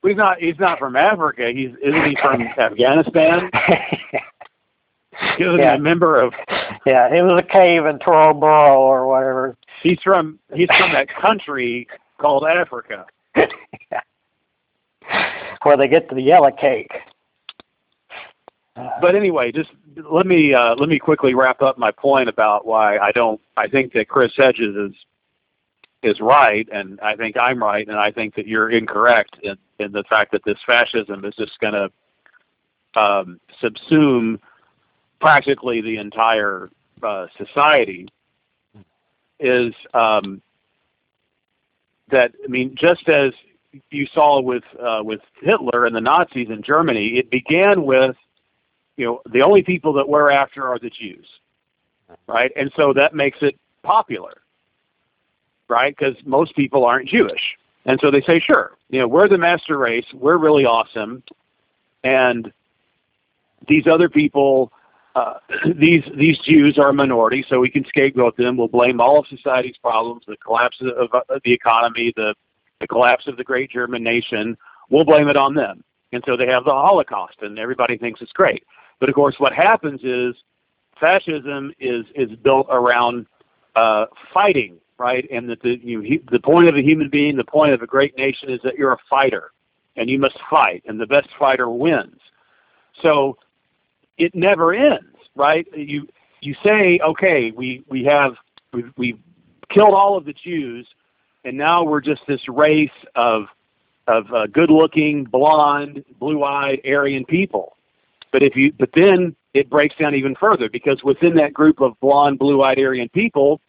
He's 0.04 0.16
not. 0.16 0.40
He's 0.40 0.60
not 0.60 0.80
from 0.80 0.96
Africa. 0.96 1.52
He's 1.54 1.72
isn't 1.84 2.06
he 2.06 2.18
from 2.22 2.42
Afghanistan? 2.58 3.50
He 5.36 5.46
was 5.46 5.58
yeah. 5.58 5.74
a 5.74 5.80
member 5.80 6.22
of. 6.22 6.32
Yeah, 6.86 7.12
he 7.12 7.24
was 7.24 7.44
a 7.44 7.52
cave 7.52 7.86
in 7.86 7.98
Tora 7.98 8.36
Bora 8.36 8.78
or 8.78 9.08
whatever. 9.08 9.58
He's 9.82 9.98
from. 10.04 10.38
He's 10.54 10.70
from 10.78 10.94
that 10.94 11.08
country 11.10 11.88
called 12.20 12.46
Africa. 12.46 13.04
Where 15.64 15.76
they 15.76 15.88
get 15.88 16.08
to 16.10 16.16
the 16.16 16.22
yellow 16.22 16.52
cake. 16.52 16.92
But 19.02 19.16
anyway, 19.16 19.52
just 19.52 19.72
let 20.10 20.28
me 20.28 20.54
uh, 20.54 20.76
let 20.76 20.90
me 20.90 21.00
quickly 21.00 21.34
wrap 21.34 21.62
up 21.62 21.78
my 21.78 21.92
point 21.92 22.30
about 22.30 22.66
why 22.66 22.98
I 22.98 23.12
don't. 23.12 23.42
I 23.56 23.68
think 23.68 23.94
that 23.94 24.08
Chris 24.08 24.32
Hedges 24.36 24.76
is 24.76 24.96
is 26.04 26.20
right, 26.20 26.68
and 26.72 27.00
I 27.02 27.16
think 27.16 27.38
I'm 27.38 27.62
right, 27.62 27.88
and 27.88 27.98
I 27.98 28.12
think 28.12 28.36
that 28.36 28.48
you're 28.48 28.70
incorrect 28.70 29.38
in, 29.42 29.58
in 29.80 29.92
the 29.92 30.04
fact 30.04 30.32
that 30.32 30.44
this 30.46 30.60
fascism 30.66 31.26
is 31.26 31.34
just 31.36 31.60
going 31.60 31.74
to 31.74 33.00
um, 33.00 33.40
subsume 33.62 34.40
practically 35.20 35.82
the 35.82 35.98
entire 35.98 36.70
uh, 37.02 37.28
society. 37.38 38.08
Is 39.40 39.74
um, 39.94 40.42
that 42.10 42.32
I 42.44 42.48
mean, 42.48 42.76
just 42.76 43.08
as 43.10 43.34
you 43.92 44.08
saw 44.14 44.40
with 44.40 44.64
uh, 44.80 45.02
with 45.04 45.22
Hitler 45.42 45.86
and 45.86 45.96
the 45.96 46.02
Nazis 46.02 46.50
in 46.50 46.62
Germany, 46.62 47.18
it 47.18 47.30
began 47.32 47.84
with 47.86 48.16
you 48.98 49.06
know 49.06 49.22
the 49.32 49.42
only 49.42 49.64
people 49.64 49.94
that 49.94 50.08
we're 50.08 50.30
after 50.30 50.68
are 50.68 50.80
the 50.80 50.90
Jews, 50.90 51.28
right? 52.28 52.52
And 52.56 52.72
so 52.76 52.94
that 52.94 53.14
makes 53.14 53.38
it 53.42 53.58
popular 53.84 54.42
right? 55.70 55.96
Because 55.98 56.16
most 56.26 56.56
people 56.56 56.86
aren't 56.86 57.08
Jewish. 57.08 57.58
And 57.86 58.00
so 58.02 58.12
they 58.12 58.22
say, 58.22 58.40
sure, 58.40 58.78
you 58.90 59.00
know, 59.00 59.08
we're 59.08 59.28
the 59.28 59.38
master 59.38 59.78
race, 59.78 60.06
we're 60.14 60.38
really 60.38 60.66
awesome, 60.66 61.24
and 62.04 62.52
these 63.68 63.88
other 63.88 64.10
people, 64.10 64.72
uh, 65.16 65.36
these 65.76 66.04
these 66.16 66.38
Jews 66.40 66.78
are 66.78 66.90
a 66.90 66.94
minority, 66.94 67.46
so 67.48 67.60
we 67.60 67.70
can 67.70 67.86
scapegoat 67.86 68.38
them. 68.38 68.58
We'll 68.58 68.68
blame 68.68 69.02
all 69.02 69.20
of 69.20 69.28
society's 69.28 69.78
problems, 69.78 70.24
the 70.28 70.38
collapse 70.38 70.78
of, 70.82 71.10
the 71.44 71.54
economy, 71.54 72.14
the 72.16 72.36
the 72.80 72.88
collapse 72.88 73.28
of 73.28 73.38
the 73.38 73.44
great 73.44 73.72
German 73.72 74.04
nation. 74.04 74.58
We'll 74.90 75.06
blame 75.06 75.28
it 75.28 75.36
on 75.36 75.56
them. 75.56 75.84
And 76.14 76.24
so 76.26 76.38
they 76.38 76.48
have 76.48 76.64
the 76.64 76.72
Holocaust, 76.72 77.38
and 77.42 77.58
everybody 77.60 77.98
thinks 77.98 78.22
it's 78.22 78.32
great. 78.32 78.64
But 79.00 79.10
of 79.10 79.16
course, 79.16 79.36
what 79.38 79.54
happens 79.54 80.02
is 80.04 80.36
fascism 81.00 81.74
is 81.80 82.06
is 82.16 82.36
built 82.38 82.68
around 82.70 83.28
uh, 83.76 84.06
fighting 84.34 84.80
right? 84.98 85.28
And 85.32 85.50
that 85.50 85.62
the 85.62 85.80
you, 85.82 86.02
he, 86.02 86.22
the 86.32 86.40
point 86.40 86.68
of 86.68 86.76
a 86.76 86.82
human 86.82 87.10
being, 87.10 87.36
the 87.36 87.44
point 87.44 87.74
of 87.74 87.82
a 87.82 87.88
great 87.88 88.18
nation 88.18 88.50
is 88.50 88.60
that 88.64 88.78
you're 88.78 88.94
a 88.94 88.98
fighter, 89.10 89.52
and 89.96 90.10
you 90.10 90.20
must 90.20 90.38
fight, 90.50 90.84
and 90.88 91.00
the 91.00 91.08
best 91.08 91.30
fighter 91.38 91.70
wins. 91.70 92.20
So 93.02 93.38
it 94.18 94.34
never 94.34 94.74
ends, 94.74 95.16
right? 95.36 95.68
You 95.76 96.08
you 96.42 96.56
say, 96.64 97.00
okay, 97.06 97.52
we 97.52 97.84
we 97.90 98.04
have 98.06 98.34
we 98.74 98.86
we 98.98 99.20
killed 99.70 99.94
all 99.94 100.18
of 100.18 100.26
the 100.26 100.34
Jews, 100.34 100.88
and 101.46 101.58
now 101.58 101.84
we're 101.84 102.02
just 102.02 102.22
this 102.28 102.42
race 102.50 102.90
of 103.16 103.44
of 104.08 104.32
uh, 104.34 104.48
good-looking, 104.48 105.26
blonde, 105.26 106.04
blue-eyed 106.18 106.80
Aryan 106.88 107.26
people. 107.26 107.76
But 108.38 108.44
if 108.44 108.56
you 108.56 108.72
but 108.78 108.92
then 108.94 109.36
it 109.56 109.68
breaks 109.68 109.96
down 109.96 110.14
even 110.14 110.36
further 110.36 110.70
because 110.70 111.04
within 111.04 111.34
that 111.38 111.56
group 111.56 111.82
of 111.82 112.00
blonde, 112.02 112.38
blue-eyed 112.38 112.78
Aryan 112.78 113.10
people, 113.10 113.60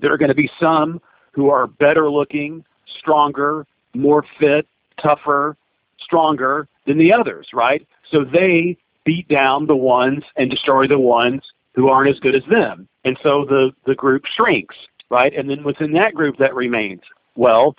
there 0.00 0.12
are 0.12 0.16
going 0.16 0.28
to 0.28 0.34
be 0.36 0.48
some 0.60 1.00
who 1.32 1.50
are 1.50 1.66
better 1.66 2.08
looking, 2.08 2.64
stronger, 3.00 3.66
more 3.92 4.24
fit, 4.38 4.68
tougher, 5.02 5.56
stronger 5.98 6.68
than 6.86 6.98
the 6.98 7.12
others, 7.12 7.48
right? 7.52 7.84
So 8.12 8.22
they 8.22 8.76
beat 9.04 9.26
down 9.26 9.66
the 9.66 9.74
ones 9.74 10.22
and 10.36 10.48
destroy 10.48 10.86
the 10.86 11.00
ones 11.00 11.42
who 11.74 11.88
aren't 11.88 12.10
as 12.10 12.20
good 12.20 12.36
as 12.36 12.44
them. 12.48 12.86
And 13.04 13.18
so 13.24 13.44
the, 13.44 13.72
the 13.86 13.96
group 13.96 14.24
shrinks, 14.36 14.76
right? 15.08 15.34
And 15.36 15.50
then 15.50 15.64
within 15.64 15.92
that 15.94 16.14
group 16.14 16.36
that 16.38 16.54
remains, 16.54 17.00
well, 17.34 17.74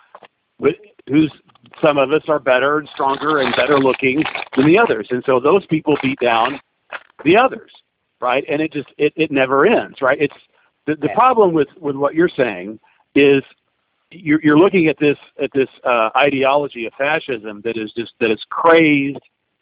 who's 1.07 1.31
some 1.81 1.97
of 1.97 2.11
us 2.11 2.23
are 2.27 2.39
better 2.39 2.79
and 2.79 2.89
stronger 2.89 3.39
and 3.39 3.55
better 3.55 3.79
looking 3.79 4.23
than 4.55 4.65
the 4.65 4.77
others. 4.77 5.07
And 5.11 5.23
so 5.25 5.39
those 5.39 5.65
people 5.67 5.97
beat 6.01 6.19
down 6.19 6.59
the 7.23 7.37
others, 7.37 7.71
right? 8.19 8.43
And 8.49 8.61
it 8.61 8.71
just 8.71 8.89
it, 8.97 9.13
it 9.15 9.31
never 9.31 9.65
ends, 9.65 10.01
right? 10.01 10.19
It's 10.19 10.35
the, 10.85 10.95
the 10.95 11.09
problem 11.09 11.53
with, 11.53 11.67
with 11.79 11.95
what 11.95 12.15
you're 12.15 12.29
saying 12.29 12.79
is 13.15 13.43
you're, 14.11 14.41
you're 14.41 14.57
looking 14.57 14.87
at 14.87 14.97
this 14.99 15.17
at 15.41 15.51
this 15.53 15.69
uh, 15.83 16.09
ideology 16.15 16.85
of 16.85 16.93
fascism 16.93 17.61
that 17.63 17.77
is 17.77 17.93
just 17.93 18.13
that 18.19 18.31
is 18.31 18.43
crazed 18.49 19.19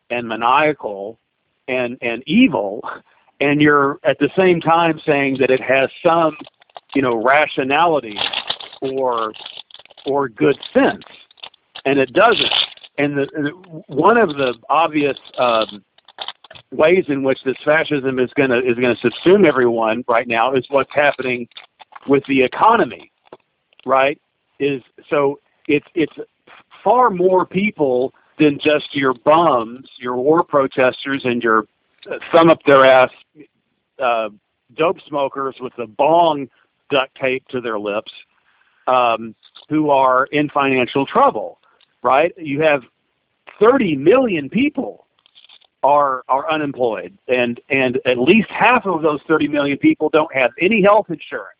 and 0.09 0.27
maniacal 0.27 1.19
and 1.67 1.97
and 2.01 2.23
evil, 2.25 2.81
and 3.39 3.61
you're 3.61 3.99
at 4.03 4.17
the 4.19 4.29
same 4.35 4.59
time 4.59 4.99
saying 5.05 5.37
that 5.39 5.51
it 5.51 5.61
has 5.61 5.89
some 6.03 6.35
you 6.95 7.01
know 7.01 7.23
rationality 7.23 8.17
or 8.81 9.33
or 10.05 10.29
good 10.29 10.57
sense, 10.73 11.03
and 11.85 11.99
it 11.99 12.13
doesn't. 12.13 12.53
And 12.97 13.17
the, 13.17 13.51
one 13.87 14.17
of 14.17 14.29
the 14.29 14.55
obvious 14.69 15.17
um, 15.37 15.83
ways 16.71 17.05
in 17.07 17.23
which 17.23 17.39
this 17.43 17.55
fascism 17.63 18.19
is 18.19 18.29
going 18.35 18.49
to 18.49 18.59
is 18.59 18.75
going 18.75 18.95
to 18.95 19.09
subsume 19.09 19.47
everyone 19.47 20.03
right 20.07 20.27
now 20.27 20.53
is 20.53 20.65
what's 20.69 20.93
happening 20.93 21.47
with 22.07 22.23
the 22.25 22.41
economy, 22.43 23.11
right? 23.85 24.19
Is 24.59 24.81
so 25.09 25.39
it's 25.67 25.87
it's 25.95 26.13
far 26.83 27.09
more 27.09 27.45
people 27.45 28.13
than 28.37 28.59
just 28.59 28.93
your 28.95 29.13
bums, 29.13 29.89
your 29.97 30.15
war 30.15 30.43
protesters, 30.43 31.21
and 31.23 31.41
your 31.41 31.67
uh, 32.11 32.17
thumb 32.31 32.49
up 32.49 32.59
their 32.65 32.85
ass 32.85 33.11
uh, 33.99 34.29
dope 34.75 34.97
smokers 35.07 35.55
with 35.59 35.73
the 35.77 35.87
bong 35.87 36.49
duct 36.89 37.15
tape 37.15 37.47
to 37.47 37.61
their 37.61 37.79
lips. 37.79 38.11
um, 38.89 39.35
who 39.69 39.89
are 39.89 40.25
in 40.27 40.49
financial 40.49 41.05
trouble, 41.05 41.58
right? 42.03 42.33
You 42.37 42.61
have 42.61 42.83
30 43.59 43.95
million 43.95 44.49
people 44.49 45.05
are 45.83 46.23
are 46.27 46.49
unemployed, 46.51 47.17
and 47.27 47.59
and 47.69 47.99
at 48.05 48.17
least 48.17 48.49
half 48.49 48.85
of 48.85 49.01
those 49.01 49.21
30 49.27 49.47
million 49.47 49.77
people 49.77 50.09
don't 50.09 50.33
have 50.33 50.51
any 50.59 50.81
health 50.81 51.09
insurance. 51.09 51.55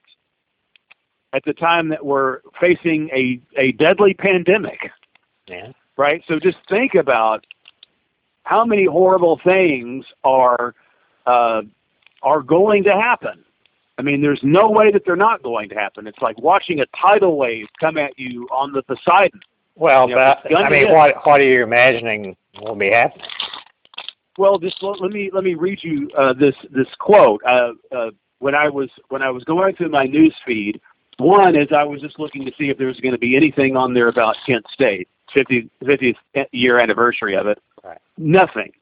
At 1.32 1.44
the 1.46 1.54
time 1.54 1.90
that 1.90 2.06
we're 2.06 2.40
facing 2.60 3.10
a 3.12 3.40
a 3.58 3.72
deadly 3.74 4.14
pandemic, 4.14 4.80
Yeah. 5.48 5.72
right? 5.98 6.24
So 6.28 6.40
just 6.40 6.58
think 6.68 6.96
about 6.96 7.46
how 8.44 8.66
many 8.66 8.86
horrible 8.86 9.40
things 9.44 10.06
are 10.24 10.74
uh, 11.26 11.62
are 12.24 12.42
going 12.42 12.84
to 12.84 12.94
happen. 12.94 13.44
I 13.98 14.02
mean, 14.02 14.22
there's 14.22 14.40
no 14.44 14.70
way 14.70 14.92
that 14.92 15.04
they're 15.06 15.16
not 15.16 15.44
going 15.44 15.70
to 15.70 15.76
happen. 15.76 16.08
It's 16.08 16.22
like 16.22 16.38
watching 16.40 16.80
a 16.80 16.86
tidal 16.88 17.38
wave 17.38 17.68
come 17.80 17.98
at 17.98 18.18
you 18.18 18.48
on 18.52 18.72
the 18.72 18.82
Poseidon. 18.82 19.42
Well, 19.80 20.10
Yeah, 20.10 20.36
but 20.44 20.56
I 20.56 20.70
mean, 20.70 20.92
what 20.92 21.26
what 21.26 21.40
are 21.40 21.44
you 21.44 21.64
imagining 21.64 22.36
will 22.62 22.76
be 22.76 22.90
happening? 22.92 23.26
Well, 24.38 24.60
just 24.60 24.84
let, 24.84 25.00
let 25.00 25.12
me 25.12 25.32
let 25.34 25.44
me 25.44 25.56
read 25.56 25.80
you 25.82 26.10
uh, 26.18 26.34
this 26.34 26.56
this 26.70 26.88
quote. 27.00 27.42
Uh, 27.46 27.72
uh, 27.96 28.12
when 28.40 28.56
I 28.56 28.68
was 28.70 28.90
when 29.08 29.22
I 29.22 29.30
was 29.30 29.44
going 29.46 29.76
through 29.76 29.90
my 29.90 30.04
news 30.06 30.36
feed, 30.46 30.82
one 31.18 31.56
is 31.56 31.70
I 31.76 31.84
was 31.84 32.02
just 32.02 32.20
looking 32.20 32.46
to 32.46 32.52
see 32.58 32.70
if 32.70 32.78
there 32.78 32.88
was 32.88 33.00
going 33.00 33.14
to 33.14 33.18
be 33.18 33.38
anything 33.38 33.78
on 33.78 33.94
there 33.94 34.10
about 34.10 34.36
Kent 34.46 34.66
State, 34.72 35.08
50, 35.34 35.70
50th 35.84 36.16
year 36.52 36.80
anniversary 36.80 37.36
of 37.36 37.48
it. 37.48 37.62
Right. 37.82 38.00
Nothing, 38.18 38.74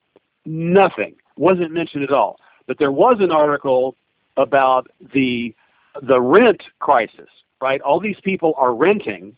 nothing 0.46 1.16
wasn't 1.38 1.72
mentioned 1.72 2.04
at 2.04 2.12
all. 2.12 2.40
But 2.66 2.80
there 2.80 2.92
was 2.92 3.18
an 3.20 3.32
article 3.32 3.96
about 4.36 4.88
the 5.14 5.54
the 6.02 6.20
rent 6.20 6.64
crisis. 6.80 7.30
Right, 7.62 7.82
all 7.82 8.00
these 8.00 8.20
people 8.24 8.54
are 8.58 8.76
renting, 8.76 9.36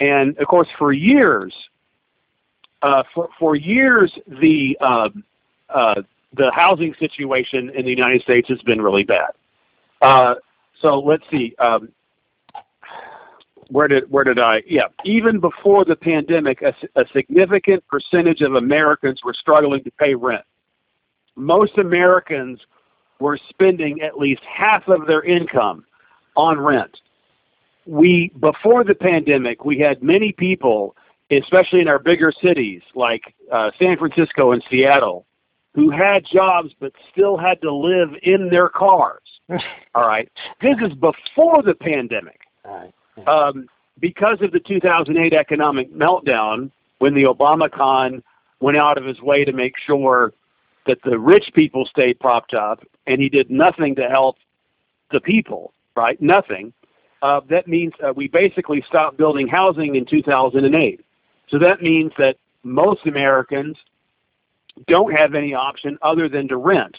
and 0.00 0.36
of 0.38 0.46
course, 0.46 0.68
for 0.78 0.92
years 0.92 1.54
uh, 2.82 3.02
for 3.14 3.28
for 3.38 3.56
years 3.56 4.12
the 4.40 4.76
um, 4.80 5.24
uh, 5.68 6.02
the 6.34 6.50
housing 6.52 6.94
situation 6.98 7.70
in 7.70 7.84
the 7.84 7.90
United 7.90 8.22
States 8.22 8.48
has 8.48 8.60
been 8.62 8.80
really 8.80 9.04
bad. 9.04 9.30
Uh, 10.02 10.34
so 10.80 10.98
let's 10.98 11.24
see. 11.30 11.54
Um, 11.58 11.88
where 13.68 13.88
did 13.88 14.10
where 14.10 14.24
did 14.24 14.38
I? 14.38 14.62
Yeah, 14.66 14.86
even 15.04 15.40
before 15.40 15.84
the 15.84 15.96
pandemic, 15.96 16.62
a 16.62 16.74
significant 17.12 17.86
percentage 17.88 18.40
of 18.42 18.54
Americans 18.54 19.20
were 19.24 19.34
struggling 19.34 19.82
to 19.84 19.90
pay 19.92 20.14
rent. 20.14 20.44
Most 21.34 21.78
Americans 21.78 22.60
were 23.18 23.38
spending 23.48 24.02
at 24.02 24.18
least 24.18 24.42
half 24.42 24.86
of 24.88 25.06
their 25.06 25.22
income 25.22 25.84
on 26.36 26.60
rent. 26.60 27.00
We 27.86 28.32
before 28.40 28.84
the 28.84 28.94
pandemic, 28.94 29.64
we 29.64 29.78
had 29.78 30.02
many 30.02 30.32
people 30.32 30.96
especially 31.30 31.80
in 31.80 31.88
our 31.88 31.98
bigger 31.98 32.32
cities 32.42 32.82
like 32.94 33.34
uh, 33.52 33.70
San 33.78 33.96
Francisco 33.96 34.52
and 34.52 34.62
Seattle, 34.70 35.26
who 35.74 35.90
had 35.90 36.24
jobs 36.24 36.72
but 36.80 36.92
still 37.10 37.36
had 37.36 37.60
to 37.62 37.72
live 37.72 38.10
in 38.22 38.48
their 38.48 38.68
cars. 38.68 39.22
All 39.94 40.06
right, 40.06 40.30
this 40.60 40.76
is 40.80 40.94
before 40.94 41.62
the 41.62 41.74
pandemic. 41.74 42.40
Um, 43.26 43.66
because 43.98 44.38
of 44.42 44.52
the 44.52 44.60
2008 44.60 45.32
economic 45.32 45.92
meltdown, 45.92 46.70
when 46.98 47.14
the 47.14 47.24
Obama 47.24 47.70
con 47.70 48.22
went 48.60 48.76
out 48.76 48.98
of 48.98 49.04
his 49.04 49.20
way 49.20 49.44
to 49.44 49.52
make 49.52 49.74
sure 49.78 50.32
that 50.86 50.98
the 51.04 51.18
rich 51.18 51.50
people 51.54 51.86
stayed 51.86 52.18
propped 52.20 52.54
up, 52.54 52.84
and 53.06 53.20
he 53.20 53.28
did 53.28 53.50
nothing 53.50 53.94
to 53.96 54.08
help 54.08 54.36
the 55.10 55.20
people, 55.20 55.72
right? 55.96 56.20
Nothing. 56.20 56.72
Uh, 57.26 57.40
that 57.50 57.66
means 57.66 57.92
uh, 58.06 58.12
we 58.14 58.28
basically 58.28 58.84
stopped 58.86 59.16
building 59.16 59.48
housing 59.48 59.96
in 59.96 60.06
2008. 60.06 61.04
So 61.48 61.58
that 61.58 61.82
means 61.82 62.12
that 62.18 62.36
most 62.62 63.04
Americans 63.04 63.76
don't 64.86 65.12
have 65.12 65.34
any 65.34 65.52
option 65.52 65.98
other 66.02 66.28
than 66.28 66.46
to 66.46 66.56
rent. 66.56 66.98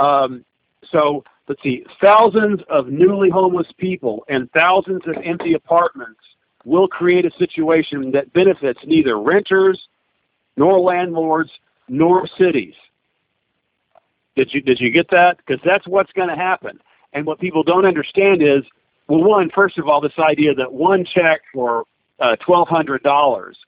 Um, 0.00 0.44
so 0.90 1.22
let's 1.46 1.62
see, 1.62 1.84
thousands 2.02 2.60
of 2.68 2.88
newly 2.88 3.30
homeless 3.30 3.68
people 3.78 4.24
and 4.28 4.50
thousands 4.50 5.02
of 5.06 5.14
empty 5.22 5.54
apartments 5.54 6.20
will 6.64 6.88
create 6.88 7.24
a 7.24 7.30
situation 7.38 8.10
that 8.10 8.32
benefits 8.32 8.80
neither 8.84 9.20
renters 9.20 9.80
nor 10.56 10.80
landlords 10.80 11.52
nor 11.88 12.26
cities. 12.36 12.74
Did 14.34 14.52
you 14.52 14.60
did 14.60 14.80
you 14.80 14.90
get 14.90 15.08
that? 15.10 15.36
Because 15.36 15.62
that's 15.64 15.86
what's 15.86 16.10
going 16.14 16.30
to 16.30 16.36
happen. 16.36 16.80
And 17.12 17.24
what 17.24 17.38
people 17.38 17.62
don't 17.62 17.86
understand 17.86 18.42
is, 18.42 18.64
well, 19.10 19.24
one, 19.24 19.50
first 19.50 19.76
of 19.76 19.88
all, 19.88 20.00
this 20.00 20.12
idea 20.20 20.54
that 20.54 20.72
one 20.72 21.04
check 21.04 21.40
for 21.52 21.84
uh, 22.20 22.36
twelve 22.36 22.68
hundred 22.68 23.02
dollars 23.02 23.58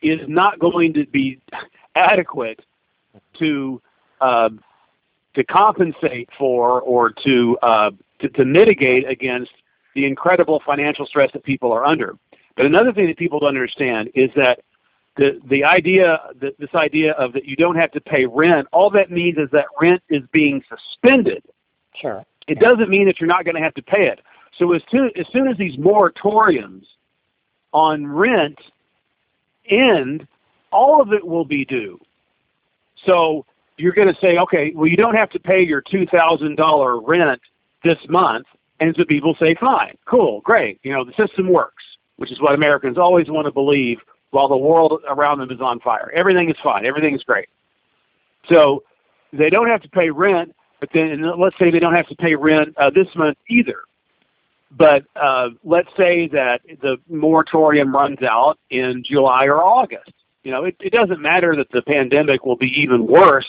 is 0.00 0.20
not 0.26 0.58
going 0.58 0.94
to 0.94 1.04
be 1.06 1.40
adequate 1.94 2.64
to 3.38 3.82
uh, 4.22 4.48
to 5.34 5.44
compensate 5.44 6.30
for 6.38 6.80
or 6.80 7.10
to, 7.10 7.58
uh, 7.62 7.90
to 8.20 8.30
to 8.30 8.46
mitigate 8.46 9.06
against 9.06 9.52
the 9.94 10.06
incredible 10.06 10.62
financial 10.64 11.04
stress 11.04 11.30
that 11.34 11.44
people 11.44 11.70
are 11.70 11.84
under. 11.84 12.16
But 12.56 12.64
another 12.64 12.92
thing 12.92 13.08
that 13.08 13.18
people 13.18 13.40
don't 13.40 13.48
understand 13.50 14.10
is 14.14 14.30
that 14.36 14.60
the 15.18 15.38
the 15.50 15.64
idea 15.64 16.18
that 16.40 16.58
this 16.58 16.74
idea 16.74 17.12
of 17.12 17.34
that 17.34 17.44
you 17.44 17.56
don't 17.56 17.76
have 17.76 17.92
to 17.92 18.00
pay 18.00 18.24
rent, 18.24 18.66
all 18.72 18.88
that 18.90 19.10
means 19.10 19.36
is 19.36 19.50
that 19.52 19.66
rent 19.78 20.02
is 20.08 20.22
being 20.32 20.64
suspended. 20.66 21.44
Sure. 21.94 22.24
It 22.46 22.58
doesn't 22.58 22.88
mean 22.88 23.04
that 23.06 23.20
you're 23.20 23.28
not 23.28 23.44
going 23.44 23.56
to 23.56 23.60
have 23.60 23.74
to 23.74 23.82
pay 23.82 24.08
it. 24.08 24.20
So 24.56 24.72
as 24.72 24.82
soon 24.90 25.10
as 25.16 25.26
soon 25.32 25.48
as 25.48 25.56
these 25.56 25.76
moratoriums 25.76 26.84
on 27.72 28.06
rent 28.06 28.58
end, 29.68 30.26
all 30.72 31.02
of 31.02 31.12
it 31.12 31.26
will 31.26 31.44
be 31.44 31.64
due. 31.64 32.00
So 33.04 33.44
you're 33.76 33.92
going 33.92 34.12
to 34.12 34.20
say, 34.20 34.38
okay, 34.38 34.72
well, 34.74 34.88
you 34.88 34.96
don't 34.96 35.14
have 35.14 35.30
to 35.30 35.38
pay 35.38 35.62
your 35.62 35.80
two 35.80 36.06
thousand 36.06 36.56
dollar 36.56 37.00
rent 37.00 37.40
this 37.84 37.98
month, 38.08 38.46
and 38.80 38.94
so 38.96 39.04
people 39.04 39.36
say, 39.38 39.54
fine, 39.54 39.96
cool, 40.04 40.40
great, 40.40 40.80
you 40.82 40.92
know, 40.92 41.04
the 41.04 41.12
system 41.12 41.52
works, 41.52 41.84
which 42.16 42.32
is 42.32 42.40
what 42.40 42.54
Americans 42.54 42.98
always 42.98 43.28
want 43.28 43.46
to 43.46 43.52
believe 43.52 43.98
while 44.30 44.48
the 44.48 44.56
world 44.56 45.00
around 45.08 45.38
them 45.38 45.50
is 45.50 45.60
on 45.60 45.78
fire. 45.80 46.10
Everything 46.14 46.50
is 46.50 46.56
fine, 46.62 46.84
everything 46.84 47.14
is 47.14 47.22
great. 47.22 47.48
So 48.48 48.82
they 49.32 49.48
don't 49.48 49.68
have 49.68 49.82
to 49.82 49.88
pay 49.88 50.10
rent, 50.10 50.54
but 50.80 50.88
then 50.92 51.22
let's 51.38 51.56
say 51.58 51.70
they 51.70 51.78
don't 51.78 51.94
have 51.94 52.08
to 52.08 52.16
pay 52.16 52.34
rent 52.34 52.74
uh, 52.78 52.90
this 52.90 53.08
month 53.14 53.38
either. 53.48 53.82
But 54.70 55.04
uh, 55.16 55.50
let's 55.64 55.88
say 55.96 56.28
that 56.28 56.60
the 56.82 56.98
moratorium 57.08 57.94
runs 57.94 58.22
out 58.22 58.58
in 58.70 59.02
July 59.04 59.46
or 59.46 59.62
August. 59.62 60.12
You 60.44 60.52
know, 60.52 60.64
it, 60.64 60.76
it 60.80 60.92
doesn't 60.92 61.20
matter 61.20 61.56
that 61.56 61.70
the 61.70 61.82
pandemic 61.82 62.44
will 62.44 62.56
be 62.56 62.68
even 62.80 63.06
worse. 63.06 63.46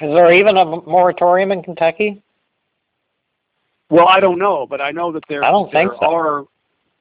Is 0.00 0.10
there 0.12 0.32
even 0.32 0.56
a 0.56 0.64
moratorium 0.64 1.52
in 1.52 1.62
Kentucky? 1.62 2.22
Well, 3.90 4.08
I 4.08 4.20
don't 4.20 4.38
know, 4.38 4.66
but 4.68 4.80
I 4.80 4.90
know 4.90 5.12
that 5.12 5.24
there, 5.28 5.44
I 5.44 5.50
don't 5.50 5.70
there 5.72 5.88
think 5.88 6.00
so. 6.00 6.06
are. 6.06 6.44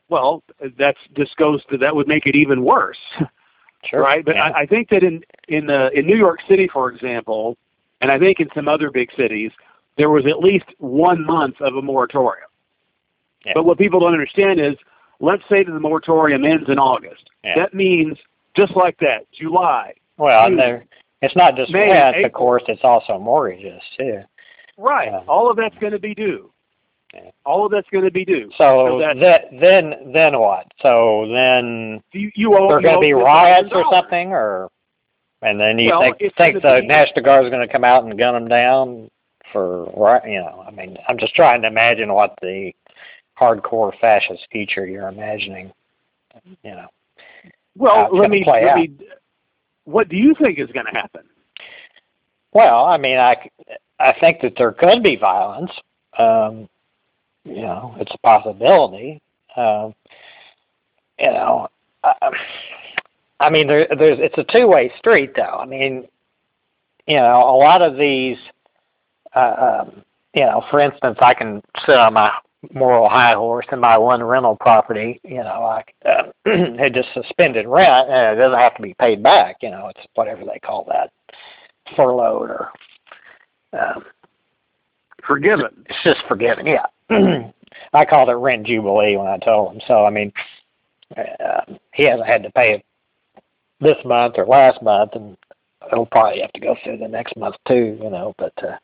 Well, 0.09 0.43
that's 0.77 0.99
just 1.15 1.35
goes 1.37 1.63
to 1.71 1.77
that 1.77 1.95
would 1.95 2.07
make 2.07 2.27
it 2.27 2.35
even 2.35 2.63
worse, 2.63 2.99
Sure. 3.85 4.01
right? 4.01 4.23
But 4.23 4.35
yeah. 4.35 4.49
I, 4.49 4.61
I 4.61 4.65
think 4.65 4.89
that 4.89 5.03
in 5.03 5.23
in 5.47 5.69
uh, 5.69 5.89
in 5.93 6.05
New 6.05 6.17
York 6.17 6.39
City, 6.47 6.67
for 6.71 6.91
example, 6.91 7.57
and 8.01 8.11
I 8.11 8.19
think 8.19 8.39
in 8.39 8.49
some 8.53 8.67
other 8.67 8.91
big 8.91 9.09
cities, 9.17 9.51
there 9.97 10.09
was 10.09 10.25
at 10.27 10.39
least 10.39 10.65
one 10.77 11.25
month 11.25 11.61
of 11.61 11.75
a 11.75 11.81
moratorium. 11.81 12.49
Yeah. 13.45 13.53
But 13.55 13.65
what 13.65 13.77
people 13.77 13.99
don't 13.99 14.13
understand 14.13 14.59
is, 14.59 14.75
let's 15.19 15.43
say 15.49 15.63
that 15.63 15.71
the 15.71 15.79
moratorium 15.79 16.45
ends 16.45 16.69
in 16.69 16.79
August. 16.79 17.29
Yeah. 17.43 17.55
That 17.55 17.73
means 17.73 18.17
just 18.55 18.75
like 18.75 18.97
that, 18.99 19.25
July. 19.31 19.93
well, 20.17 20.47
June, 20.47 20.57
there, 20.57 20.85
it's 21.21 21.35
not 21.35 21.55
just 21.55 21.71
May, 21.71 21.89
rent, 21.89 22.23
of 22.25 22.31
course. 22.33 22.63
It's 22.67 22.83
also 22.83 23.17
mortgages 23.19 23.81
too. 23.97 24.21
Right. 24.77 25.09
Yeah. 25.11 25.19
All 25.27 25.49
of 25.49 25.57
that's 25.57 25.77
going 25.79 25.93
to 25.93 25.99
be 25.99 26.13
due. 26.15 26.51
Yeah. 27.13 27.29
All 27.45 27.65
of 27.65 27.71
that's 27.71 27.87
going 27.91 28.03
to 28.05 28.11
be 28.11 28.25
due. 28.25 28.49
So, 28.57 28.97
that- 28.99 29.19
that, 29.19 29.45
then 29.59 30.11
then 30.13 30.39
what? 30.39 30.65
So 30.81 31.27
then 31.31 32.01
You, 32.11 32.31
you 32.35 32.55
owe. 32.57 32.67
there 32.67 32.77
are 32.77 32.81
going 32.81 32.95
to 32.95 32.99
be 33.01 33.13
riots 33.13 33.69
or 33.71 33.85
something, 33.91 34.31
or 34.31 34.69
and 35.41 35.59
then 35.59 35.77
you 35.77 35.89
Well, 35.91 36.01
think 36.01 36.35
think 36.37 36.61
the 36.61 36.79
be- 36.81 36.87
National 36.87 37.23
Guard 37.23 37.45
is 37.45 37.51
going 37.51 37.65
to 37.67 37.71
come 37.71 37.83
out 37.83 38.03
and 38.03 38.17
gun 38.17 38.33
them 38.33 38.47
down 38.47 39.11
for 39.51 39.85
right? 39.95 40.23
You 40.27 40.39
know, 40.39 40.63
I 40.67 40.71
mean, 40.71 40.97
I'm 41.07 41.17
just 41.19 41.35
trying 41.35 41.61
to 41.61 41.67
imagine 41.67 42.13
what 42.13 42.33
the 42.41 42.71
hardcore 43.43 43.91
fascist 43.99 44.47
future 44.51 44.85
you're 44.87 45.07
imagining. 45.07 45.71
You 46.63 46.71
know, 46.71 46.87
Well, 47.75 48.09
let 48.11 48.29
me. 48.29 48.43
Let 48.45 48.63
out. 48.63 48.77
me. 48.77 48.91
What 49.85 50.09
do 50.09 50.15
you 50.15 50.33
think 50.41 50.59
is 50.59 50.71
going 50.71 50.85
to 50.85 50.91
happen? 50.91 51.23
well, 52.53 52.85
I 52.85 52.97
mean, 52.97 53.17
I 53.17 53.49
I 53.99 54.13
think 54.19 54.41
that 54.41 54.53
there 54.57 54.71
could 54.71 55.03
be 55.03 55.15
violence. 55.15 55.71
Um, 56.17 56.69
you 57.43 57.61
know, 57.61 57.95
it's 57.99 58.11
a 58.13 58.17
possibility. 58.19 59.21
Um, 59.55 59.93
you 61.19 61.31
know, 61.31 61.67
I, 62.03 62.13
I 63.39 63.49
mean, 63.49 63.67
there, 63.67 63.87
there's 63.97 64.19
it's 64.19 64.37
a 64.37 64.43
two-way 64.51 64.91
street, 64.97 65.31
though. 65.35 65.57
I 65.59 65.65
mean, 65.65 66.07
you 67.07 67.17
know, 67.17 67.43
a 67.43 67.57
lot 67.57 67.81
of 67.81 67.97
these, 67.97 68.37
uh, 69.35 69.81
um, 69.81 70.03
you 70.33 70.45
know, 70.45 70.63
for 70.71 70.79
instance, 70.79 71.17
I 71.21 71.33
can 71.33 71.61
sit 71.85 71.95
on 71.95 72.13
my 72.13 72.31
moral 72.71 73.09
high 73.09 73.33
horse 73.33 73.65
in 73.71 73.79
my 73.79 73.97
one 73.97 74.23
rental 74.23 74.55
property, 74.55 75.19
you 75.23 75.37
know, 75.37 75.63
I 75.63 75.83
uh, 76.05 76.31
had 76.77 76.93
just 76.93 77.09
suspended 77.13 77.67
rent, 77.67 78.09
and 78.09 78.37
it 78.37 78.41
doesn't 78.41 78.59
have 78.59 78.75
to 78.75 78.81
be 78.81 78.93
paid 78.95 79.21
back. 79.21 79.57
You 79.61 79.71
know, 79.71 79.89
it's 79.89 80.07
whatever 80.15 80.43
they 80.45 80.59
call 80.59 80.85
that, 80.89 81.11
furloughed 81.95 82.49
or 82.49 82.69
um, 83.73 84.05
forgiven. 85.25 85.85
It's 85.89 86.03
just 86.03 86.21
forgiven. 86.27 86.65
Yeah, 86.65 86.85
I 87.93 88.05
called 88.05 88.29
it 88.29 88.33
rent 88.33 88.67
jubilee 88.67 89.17
when 89.17 89.27
I 89.27 89.37
told 89.39 89.73
him. 89.73 89.81
So 89.87 90.05
I 90.05 90.09
mean, 90.09 90.31
uh, 91.17 91.73
he 91.93 92.05
hasn't 92.05 92.27
had 92.27 92.43
to 92.43 92.51
pay 92.51 92.75
it 92.75 92.85
this 93.81 93.97
month 94.05 94.35
or 94.37 94.45
last 94.45 94.81
month, 94.81 95.11
and 95.13 95.37
it'll 95.91 96.05
probably 96.05 96.41
have 96.41 96.53
to 96.53 96.61
go 96.61 96.75
through 96.83 96.97
the 96.97 97.07
next 97.07 97.35
month 97.35 97.55
too. 97.67 97.97
You 98.01 98.09
know, 98.09 98.33
but. 98.37 98.53
Uh, 98.63 98.77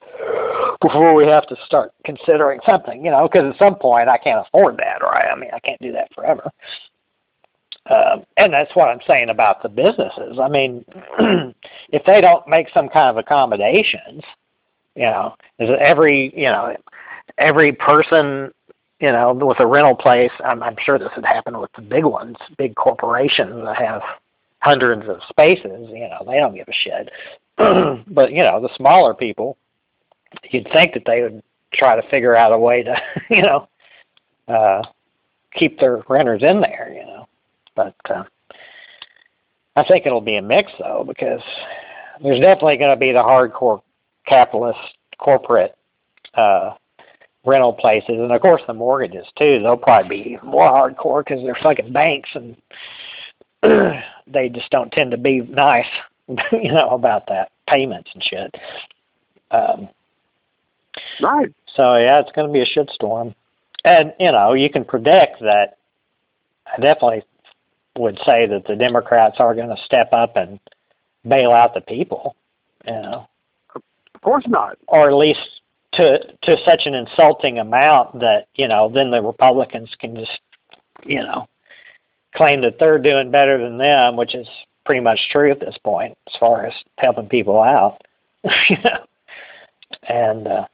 before 0.81 1.13
we 1.13 1.25
have 1.25 1.45
to 1.47 1.57
start 1.65 1.91
considering 2.05 2.59
something, 2.65 3.03
you 3.03 3.11
know, 3.11 3.27
because 3.27 3.51
at 3.51 3.59
some 3.59 3.75
point 3.75 4.07
I 4.07 4.17
can't 4.17 4.45
afford 4.45 4.77
that, 4.77 5.01
right? 5.01 5.27
I 5.31 5.35
mean, 5.35 5.49
I 5.53 5.59
can't 5.59 5.81
do 5.81 5.91
that 5.91 6.13
forever. 6.13 6.49
Um, 7.89 8.23
and 8.37 8.53
that's 8.53 8.73
what 8.75 8.87
I'm 8.87 9.01
saying 9.07 9.29
about 9.29 9.63
the 9.63 9.69
businesses. 9.69 10.39
I 10.39 10.47
mean, 10.47 10.85
if 11.89 12.03
they 12.05 12.21
don't 12.21 12.47
make 12.47 12.67
some 12.73 12.87
kind 12.87 13.09
of 13.09 13.17
accommodations, 13.17 14.23
you 14.95 15.03
know, 15.03 15.35
is 15.59 15.69
every 15.79 16.31
you 16.35 16.45
know 16.45 16.75
every 17.37 17.71
person 17.71 18.51
you 18.99 19.11
know 19.11 19.33
with 19.33 19.59
a 19.59 19.65
rental 19.65 19.95
place? 19.95 20.31
I'm, 20.43 20.61
I'm 20.61 20.75
sure 20.79 20.99
this 20.99 21.09
would 21.15 21.25
happen 21.25 21.59
with 21.59 21.71
the 21.75 21.81
big 21.81 22.05
ones, 22.05 22.37
big 22.57 22.75
corporations 22.75 23.63
that 23.65 23.77
have 23.77 24.01
hundreds 24.59 25.09
of 25.09 25.17
spaces. 25.29 25.89
You 25.89 26.09
know, 26.09 26.23
they 26.27 26.37
don't 26.37 26.55
give 26.55 26.67
a 26.67 26.73
shit. 26.73 27.09
but 28.13 28.31
you 28.31 28.43
know, 28.43 28.61
the 28.61 28.69
smaller 28.75 29.13
people 29.13 29.57
you'd 30.51 30.69
think 30.71 30.93
that 30.93 31.03
they 31.05 31.21
would 31.21 31.41
try 31.73 31.95
to 31.95 32.09
figure 32.09 32.35
out 32.35 32.51
a 32.51 32.57
way 32.57 32.83
to, 32.83 33.01
you 33.29 33.41
know, 33.41 33.67
uh, 34.47 34.83
keep 35.53 35.79
their 35.79 36.03
renters 36.07 36.43
in 36.43 36.61
there, 36.61 36.91
you 36.93 37.05
know. 37.05 37.27
But 37.75 37.95
uh, 38.09 38.23
I 39.75 39.83
think 39.83 40.05
it'll 40.05 40.21
be 40.21 40.37
a 40.37 40.41
mix 40.41 40.71
though, 40.79 41.03
because 41.07 41.41
there's 42.21 42.39
definitely 42.39 42.77
going 42.77 42.91
to 42.91 42.99
be 42.99 43.11
the 43.11 43.19
hardcore 43.19 43.81
capitalist 44.25 44.79
corporate 45.17 45.75
uh, 46.35 46.75
rental 47.45 47.73
places, 47.73 48.09
and 48.09 48.31
of 48.31 48.41
course 48.41 48.61
the 48.67 48.73
mortgages 48.73 49.27
too. 49.37 49.59
They'll 49.61 49.77
probably 49.77 50.23
be 50.23 50.29
even 50.31 50.49
more 50.49 50.69
hardcore 50.69 51.23
because 51.23 51.43
they're 51.43 51.57
fucking 51.61 51.93
banks, 51.93 52.29
and 52.33 52.55
they 54.27 54.49
just 54.49 54.69
don't 54.69 54.91
tend 54.91 55.11
to 55.11 55.17
be 55.17 55.41
nice, 55.41 55.87
you 56.51 56.71
know, 56.71 56.89
about 56.89 57.27
that 57.27 57.51
payments 57.67 58.09
and 58.13 58.23
shit. 58.23 58.55
Um, 59.51 59.89
Right. 61.21 61.53
So 61.75 61.95
yeah, 61.97 62.19
it's 62.19 62.31
going 62.31 62.47
to 62.47 62.53
be 62.53 62.61
a 62.61 62.65
shitstorm, 62.65 63.35
and 63.83 64.13
you 64.19 64.31
know 64.31 64.53
you 64.53 64.69
can 64.69 64.85
predict 64.85 65.41
that. 65.41 65.77
I 66.65 66.81
definitely 66.81 67.23
would 67.97 68.19
say 68.25 68.45
that 68.47 68.65
the 68.67 68.75
Democrats 68.75 69.37
are 69.39 69.55
going 69.55 69.69
to 69.69 69.83
step 69.85 70.09
up 70.13 70.35
and 70.35 70.59
bail 71.27 71.51
out 71.51 71.73
the 71.73 71.81
people. 71.81 72.35
You 72.85 72.93
know, 72.93 73.27
of 73.75 74.21
course 74.21 74.45
not, 74.47 74.77
or 74.87 75.09
at 75.09 75.15
least 75.15 75.61
to 75.93 76.19
to 76.43 76.57
such 76.65 76.81
an 76.85 76.93
insulting 76.93 77.59
amount 77.59 78.19
that 78.19 78.47
you 78.55 78.67
know 78.67 78.89
then 78.89 79.11
the 79.11 79.21
Republicans 79.21 79.89
can 79.99 80.15
just 80.15 80.39
you 81.05 81.21
know 81.21 81.47
claim 82.35 82.61
that 82.61 82.77
they're 82.79 82.99
doing 82.99 83.31
better 83.31 83.57
than 83.61 83.77
them, 83.77 84.15
which 84.15 84.35
is 84.35 84.47
pretty 84.85 85.01
much 85.01 85.19
true 85.31 85.51
at 85.51 85.59
this 85.59 85.77
point 85.83 86.17
as 86.27 86.33
far 86.39 86.65
as 86.65 86.73
helping 86.97 87.27
people 87.27 87.61
out. 87.61 88.01
you 88.69 88.77
know, 88.83 89.05
and 90.07 90.47
uh, 90.47 90.67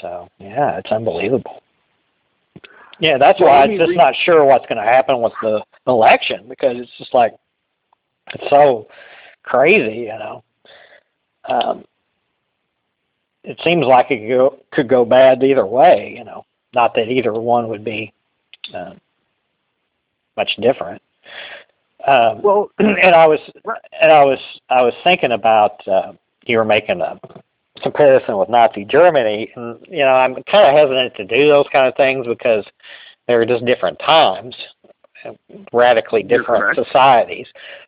so 0.00 0.28
yeah, 0.38 0.78
it's 0.78 0.90
unbelievable. 0.90 1.62
Yeah, 2.98 3.18
that's 3.18 3.40
why 3.40 3.62
I'm 3.62 3.76
just 3.76 3.92
not 3.92 4.14
sure 4.24 4.44
what's 4.44 4.66
going 4.66 4.78
to 4.78 4.82
happen 4.82 5.20
with 5.20 5.34
the 5.42 5.62
election 5.86 6.46
because 6.48 6.76
it's 6.78 6.90
just 6.98 7.12
like 7.12 7.34
it's 8.34 8.48
so 8.48 8.88
crazy, 9.42 9.98
you 9.98 10.18
know. 10.18 10.42
Um, 11.48 11.84
it 13.44 13.60
seems 13.62 13.86
like 13.86 14.10
it 14.10 14.20
could 14.20 14.28
go, 14.28 14.58
could 14.72 14.88
go 14.88 15.04
bad 15.04 15.42
either 15.42 15.66
way, 15.66 16.14
you 16.16 16.24
know. 16.24 16.44
Not 16.74 16.94
that 16.94 17.08
either 17.08 17.32
one 17.32 17.68
would 17.68 17.84
be 17.84 18.12
uh, 18.74 18.94
much 20.36 20.56
different. 20.60 21.00
Um, 22.06 22.42
well, 22.42 22.70
and 22.78 23.14
I 23.14 23.26
was 23.26 23.40
and 24.00 24.12
I 24.12 24.24
was 24.24 24.38
I 24.68 24.82
was 24.82 24.94
thinking 25.04 25.32
about 25.32 25.86
uh, 25.86 26.12
you 26.44 26.58
were 26.58 26.64
making 26.64 27.00
a 27.00 27.18
comparison 27.82 28.38
with 28.38 28.48
Nazi 28.48 28.84
Germany, 28.84 29.50
and 29.56 29.78
you 29.88 30.04
know 30.04 30.12
I'm 30.12 30.34
kind 30.44 30.66
of 30.66 30.74
hesitant 30.74 31.14
to 31.16 31.24
do 31.24 31.48
those 31.48 31.66
kind 31.72 31.86
of 31.86 31.94
things 31.96 32.26
because 32.26 32.64
they 33.26 33.34
were 33.34 33.46
just 33.46 33.64
different 33.64 33.98
times, 33.98 34.54
radically 35.72 36.22
different 36.22 36.76
societies, 36.76 37.46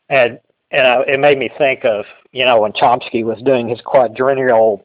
and 0.08 0.38
and 0.70 0.86
uh, 0.86 1.04
it 1.06 1.20
made 1.20 1.38
me 1.38 1.50
think 1.58 1.84
of 1.84 2.04
you 2.32 2.44
know 2.44 2.60
when 2.60 2.72
Chomsky 2.72 3.24
was 3.24 3.42
doing 3.42 3.68
his 3.68 3.80
quadrennial 3.80 4.84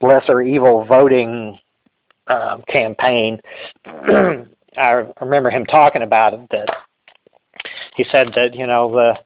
lesser 0.00 0.42
evil 0.42 0.84
voting 0.84 1.58
um, 2.28 2.62
campaign. 2.68 3.40
I 4.76 5.04
remember 5.20 5.50
him 5.50 5.66
talking 5.66 6.02
about 6.02 6.34
it 6.34 6.40
that 6.50 6.68
he 7.96 8.04
said 8.10 8.32
that 8.34 8.54
you 8.54 8.66
know 8.66 8.90
the 8.90 9.18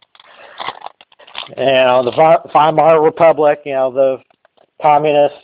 you 1.57 1.65
know 1.65 2.03
the 2.05 2.41
Weimar 2.55 3.03
Republic, 3.03 3.61
you 3.65 3.73
know 3.73 3.93
the 3.93 4.19
communists, 4.81 5.39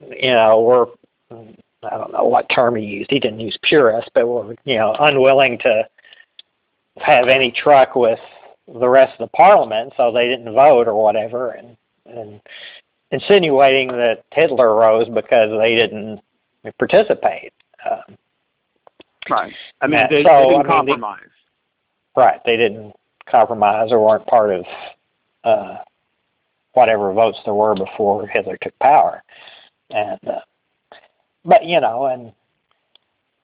you 0.00 0.32
know, 0.32 0.60
were 0.60 0.86
I 1.30 1.96
don't 1.96 2.12
know 2.12 2.24
what 2.24 2.48
term 2.48 2.76
he 2.76 2.84
used. 2.84 3.10
He 3.10 3.20
didn't 3.20 3.40
use 3.40 3.58
purist, 3.62 4.10
but 4.14 4.26
were 4.26 4.54
you 4.64 4.76
know 4.76 4.96
unwilling 4.98 5.58
to 5.58 5.86
have 6.98 7.28
any 7.28 7.50
truck 7.50 7.96
with 7.96 8.20
the 8.66 8.88
rest 8.88 9.12
of 9.18 9.28
the 9.28 9.36
parliament, 9.36 9.92
so 9.96 10.12
they 10.12 10.28
didn't 10.28 10.52
vote 10.52 10.88
or 10.88 11.02
whatever, 11.02 11.50
and 11.50 11.76
and 12.06 12.40
insinuating 13.10 13.88
that 13.88 14.24
Hitler 14.32 14.74
rose 14.74 15.08
because 15.08 15.50
they 15.58 15.74
didn't 15.74 16.20
participate. 16.78 17.52
Um, 17.88 18.16
right. 19.28 19.52
I 19.80 19.86
mean, 19.86 20.06
they, 20.10 20.22
so, 20.22 20.28
they 20.28 20.48
didn't 20.48 20.54
I 20.54 20.58
mean, 20.58 20.66
compromise. 20.66 21.20
They, 22.16 22.22
right. 22.22 22.40
They 22.44 22.56
didn't 22.56 22.94
compromise 23.30 23.92
or 23.92 24.04
weren't 24.04 24.26
part 24.26 24.50
of 24.50 24.64
uh, 25.44 25.76
whatever 26.74 27.12
votes 27.12 27.38
there 27.44 27.54
were 27.54 27.74
before 27.74 28.26
Hitler 28.26 28.58
took 28.60 28.78
power. 28.78 29.22
And 29.90 30.20
uh, 30.26 30.40
but 31.44 31.64
you 31.64 31.80
know, 31.80 32.06
and 32.06 32.32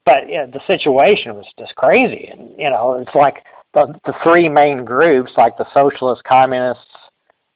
but 0.05 0.29
yeah, 0.29 0.47
the 0.47 0.61
situation 0.67 1.35
was 1.35 1.47
just 1.59 1.75
crazy, 1.77 2.29
and 2.33 2.51
you 2.59 2.71
know, 2.71 2.95
it's 2.95 3.15
like 3.15 3.45
the 3.75 3.99
the 4.05 4.15
three 4.23 4.49
main 4.49 4.85
groups, 4.85 5.33
like 5.37 5.57
the 5.57 5.73
socialist, 5.73 6.25
communists, 6.25 6.85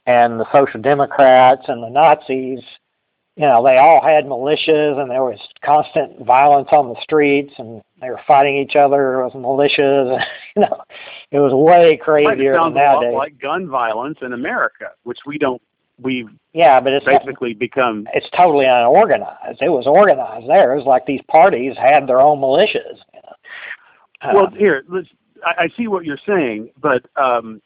and 0.06 0.38
the 0.38 0.50
social 0.52 0.80
democrats 0.80 1.64
and 1.68 1.82
the 1.82 1.88
Nazis. 1.88 2.60
You 3.36 3.46
know, 3.46 3.64
they 3.64 3.78
all 3.78 4.00
had 4.00 4.26
militias, 4.26 5.00
and 5.00 5.10
there 5.10 5.24
was 5.24 5.40
constant 5.64 6.24
violence 6.24 6.68
on 6.70 6.88
the 6.88 7.00
streets, 7.02 7.52
and 7.58 7.82
they 8.00 8.08
were 8.08 8.20
fighting 8.28 8.56
each 8.56 8.76
other 8.76 9.24
with 9.24 9.34
militias. 9.34 10.24
you 10.56 10.62
know, 10.62 10.82
it 11.32 11.40
was 11.40 11.52
way 11.52 11.96
crazier 11.96 12.52
it 12.52 12.56
sounds 12.56 12.74
than 12.74 12.84
nowadays. 12.84 13.08
A 13.08 13.12
lot 13.12 13.18
like 13.18 13.40
gun 13.40 13.68
violence 13.68 14.18
in 14.22 14.34
America, 14.34 14.90
which 15.02 15.18
we 15.26 15.36
don't 15.38 15.60
we've 16.00 16.28
yeah, 16.52 16.80
but 16.80 16.92
it's 16.92 17.04
basically 17.04 17.54
become 17.54 18.06
it's 18.14 18.28
totally 18.36 18.66
unorganized. 18.66 19.60
It 19.60 19.68
was 19.68 19.86
organized 19.86 20.48
there. 20.48 20.72
It 20.72 20.76
was 20.76 20.86
like 20.86 21.06
these 21.06 21.22
parties 21.28 21.76
had 21.76 22.06
their 22.06 22.20
own 22.20 22.38
militias. 22.38 22.98
You 23.12 23.20
know? 23.24 24.34
well, 24.34 24.50
here, 24.50 24.84
let's. 24.88 25.08
I, 25.44 25.64
I 25.64 25.68
see 25.76 25.88
what 25.88 26.04
you're 26.04 26.18
saying, 26.26 26.70
but 26.80 27.04
um, 27.16 27.60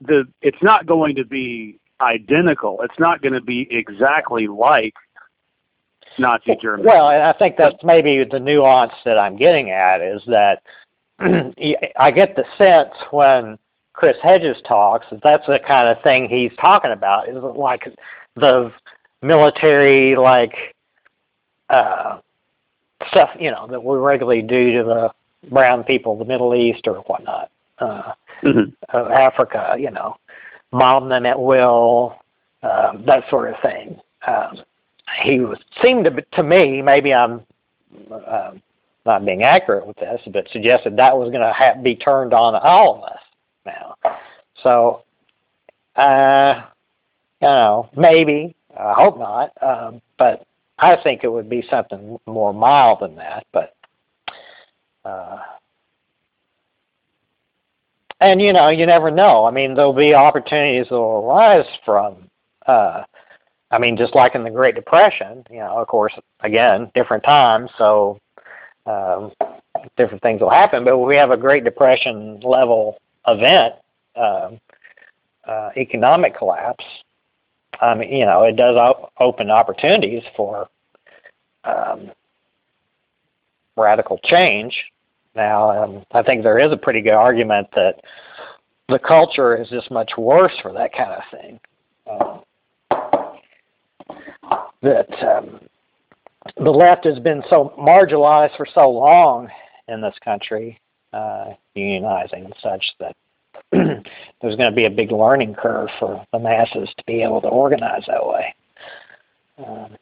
the 0.00 0.26
it's 0.42 0.62
not 0.62 0.86
going 0.86 1.16
to 1.16 1.24
be 1.24 1.78
identical. 2.00 2.80
It's 2.82 2.98
not 2.98 3.22
going 3.22 3.34
to 3.34 3.40
be 3.40 3.66
exactly 3.70 4.46
like 4.46 4.94
Nazi 6.18 6.56
Germany. 6.60 6.86
Well, 6.86 7.10
and 7.10 7.22
I 7.22 7.32
think 7.32 7.56
that's 7.56 7.82
maybe 7.82 8.24
the 8.24 8.40
nuance 8.40 8.92
that 9.04 9.18
I'm 9.18 9.36
getting 9.36 9.70
at 9.70 10.00
is 10.00 10.22
that 10.26 10.62
I 11.98 12.10
get 12.10 12.36
the 12.36 12.44
sense 12.56 12.94
when 13.10 13.58
Chris 13.92 14.16
Hedges 14.22 14.56
talks, 14.66 15.06
that 15.10 15.20
that's 15.22 15.46
the 15.46 15.58
kind 15.58 15.88
of 15.88 16.02
thing 16.02 16.28
he's 16.28 16.52
talking 16.60 16.92
about. 16.92 17.28
Is 17.28 17.36
like 17.42 17.92
the 18.36 18.72
military 19.22 20.16
like 20.16 20.54
uh, 21.68 22.18
stuff, 23.10 23.30
you 23.38 23.50
know, 23.50 23.66
that 23.66 23.82
we 23.82 23.96
regularly 23.96 24.42
do 24.42 24.78
to 24.78 24.84
the 24.84 25.10
brown 25.50 25.84
people 25.84 26.12
of 26.12 26.18
the 26.18 26.24
Middle 26.24 26.54
East 26.54 26.86
or 26.86 26.94
whatnot, 27.02 27.50
uh, 27.78 28.12
mm-hmm. 28.42 28.70
uh, 28.92 29.08
Africa, 29.08 29.76
you 29.78 29.90
know, 29.90 30.16
bomb 30.70 31.08
them 31.08 31.26
at 31.26 31.40
will, 31.40 32.16
uh, 32.62 32.92
that 33.06 33.24
sort 33.30 33.50
of 33.50 33.56
thing. 33.62 33.98
Um, 34.26 34.62
he 35.22 35.40
was, 35.40 35.58
seemed 35.82 36.04
to 36.04 36.22
to 36.22 36.42
me, 36.42 36.82
maybe 36.82 37.14
I'm 37.14 37.40
uh, 38.10 38.52
not 39.06 39.24
being 39.24 39.42
accurate 39.42 39.86
with 39.86 39.96
this, 39.96 40.20
but 40.32 40.48
suggested 40.50 40.96
that 40.96 41.16
was 41.16 41.30
going 41.30 41.40
to 41.40 41.82
be 41.82 41.96
turned 41.96 42.34
on 42.34 42.54
all 42.54 42.96
of 42.96 43.04
us 43.04 43.20
now. 43.64 43.94
So, 44.62 45.02
uh, 45.96 46.62
you 47.40 47.48
know, 47.48 47.88
maybe 47.96 48.54
I 48.78 48.92
hope 48.92 49.18
not, 49.18 49.52
um, 49.62 50.02
but 50.18 50.46
I 50.78 50.96
think 50.96 51.24
it 51.24 51.32
would 51.32 51.48
be 51.48 51.64
something 51.70 52.18
more 52.26 52.52
mild 52.52 53.00
than 53.00 53.16
that. 53.16 53.46
But 53.52 53.74
Uh, 55.04 55.38
and 58.20 58.40
you 58.40 58.52
know, 58.52 58.68
you 58.68 58.86
never 58.86 59.10
know. 59.10 59.44
I 59.44 59.50
mean, 59.50 59.74
there'll 59.74 59.92
be 59.92 60.14
opportunities 60.14 60.88
that 60.88 60.94
will 60.94 61.24
arise 61.24 61.66
from. 61.84 62.28
Uh, 62.66 63.04
I 63.70 63.78
mean, 63.78 63.96
just 63.96 64.14
like 64.14 64.34
in 64.34 64.44
the 64.44 64.50
Great 64.50 64.74
Depression, 64.74 65.44
you 65.50 65.58
know, 65.58 65.78
of 65.78 65.88
course, 65.88 66.14
again, 66.40 66.90
different 66.94 67.22
times, 67.22 67.70
so 67.76 68.18
um, 68.86 69.32
different 69.96 70.22
things 70.22 70.40
will 70.40 70.50
happen. 70.50 70.84
But 70.84 70.98
we 70.98 71.16
have 71.16 71.30
a 71.30 71.36
Great 71.36 71.64
Depression 71.64 72.40
level 72.40 72.98
event, 73.26 73.74
uh, 74.16 74.50
uh, 75.46 75.70
economic 75.76 76.36
collapse. 76.36 76.84
I 77.80 77.94
mean, 77.94 78.12
you 78.12 78.24
know, 78.24 78.42
it 78.44 78.56
does 78.56 78.76
op- 78.76 79.12
open 79.20 79.50
opportunities 79.50 80.22
for 80.36 80.68
um, 81.64 82.10
radical 83.76 84.18
change. 84.24 84.74
Now, 85.38 85.84
um, 85.84 86.04
I 86.10 86.22
think 86.24 86.42
there 86.42 86.58
is 86.58 86.72
a 86.72 86.76
pretty 86.76 87.00
good 87.00 87.12
argument 87.12 87.68
that 87.76 88.00
the 88.88 88.98
culture 88.98 89.56
is 89.56 89.68
just 89.68 89.88
much 89.88 90.10
worse 90.18 90.52
for 90.60 90.72
that 90.72 90.92
kind 90.92 91.12
of 91.12 91.22
thing. 91.30 91.60
Um, 92.10 92.42
that 94.82 95.08
um, 95.22 95.60
the 96.56 96.70
left 96.70 97.04
has 97.04 97.20
been 97.20 97.44
so 97.48 97.72
marginalized 97.78 98.56
for 98.56 98.66
so 98.74 98.90
long 98.90 99.48
in 99.86 100.00
this 100.00 100.16
country, 100.24 100.80
uh, 101.12 101.54
unionizing 101.76 102.46
and 102.46 102.54
such, 102.60 102.84
that 102.98 103.14
there's 103.70 104.56
going 104.56 104.70
to 104.70 104.76
be 104.76 104.86
a 104.86 104.90
big 104.90 105.12
learning 105.12 105.54
curve 105.54 105.88
for 106.00 106.26
the 106.32 106.38
masses 106.40 106.88
to 106.98 107.04
be 107.06 107.22
able 107.22 107.40
to 107.42 107.48
organize 107.48 108.02
that 108.08 108.26
way. 108.26 108.52
Um, 109.64 109.96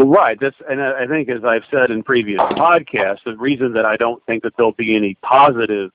well, 0.00 0.08
right. 0.08 0.38
That's, 0.40 0.56
and 0.68 0.82
I 0.82 1.06
think, 1.06 1.28
as 1.28 1.44
I've 1.44 1.64
said 1.70 1.90
in 1.90 2.02
previous 2.02 2.40
podcasts, 2.40 3.22
the 3.24 3.36
reason 3.36 3.74
that 3.74 3.84
I 3.84 3.96
don't 3.96 4.24
think 4.24 4.42
that 4.44 4.54
there'll 4.56 4.72
be 4.72 4.96
any 4.96 5.14
positive 5.22 5.90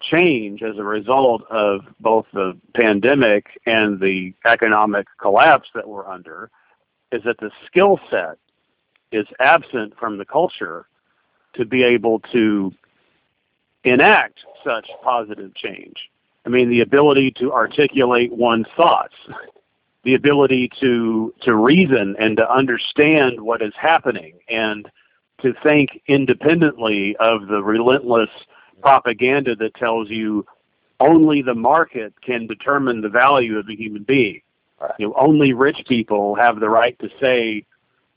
change 0.00 0.62
as 0.62 0.78
a 0.78 0.82
result 0.82 1.42
of 1.50 1.80
both 2.00 2.24
the 2.32 2.58
pandemic 2.74 3.60
and 3.66 4.00
the 4.00 4.32
economic 4.46 5.06
collapse 5.20 5.68
that 5.74 5.86
we're 5.86 6.06
under 6.06 6.50
is 7.12 7.22
that 7.24 7.36
the 7.38 7.50
skill 7.66 8.00
set 8.10 8.38
is 9.12 9.26
absent 9.40 9.92
from 9.98 10.16
the 10.16 10.24
culture 10.24 10.86
to 11.54 11.66
be 11.66 11.82
able 11.82 12.20
to 12.32 12.72
enact 13.84 14.38
such 14.64 14.88
positive 15.02 15.54
change. 15.54 15.96
I 16.46 16.48
mean, 16.48 16.70
the 16.70 16.80
ability 16.80 17.32
to 17.38 17.52
articulate 17.52 18.32
one's 18.32 18.66
thoughts, 18.74 19.14
the 20.04 20.14
ability 20.14 20.70
to 20.80 21.34
to 21.42 21.54
reason 21.54 22.16
and 22.18 22.36
to 22.36 22.50
understand 22.50 23.40
what 23.40 23.62
is 23.62 23.72
happening, 23.76 24.34
and 24.48 24.90
to 25.42 25.54
think 25.62 26.02
independently 26.06 27.16
of 27.16 27.46
the 27.48 27.62
relentless 27.62 28.30
propaganda 28.80 29.56
that 29.56 29.74
tells 29.74 30.10
you 30.10 30.46
only 31.00 31.42
the 31.42 31.54
market 31.54 32.12
can 32.22 32.46
determine 32.46 33.00
the 33.00 33.08
value 33.08 33.58
of 33.58 33.68
a 33.68 33.74
human 33.74 34.02
being. 34.04 34.40
Right. 34.80 34.92
You 34.98 35.08
know, 35.08 35.14
only 35.16 35.52
rich 35.52 35.84
people 35.88 36.34
have 36.34 36.60
the 36.60 36.68
right 36.68 36.98
to 36.98 37.08
say 37.20 37.64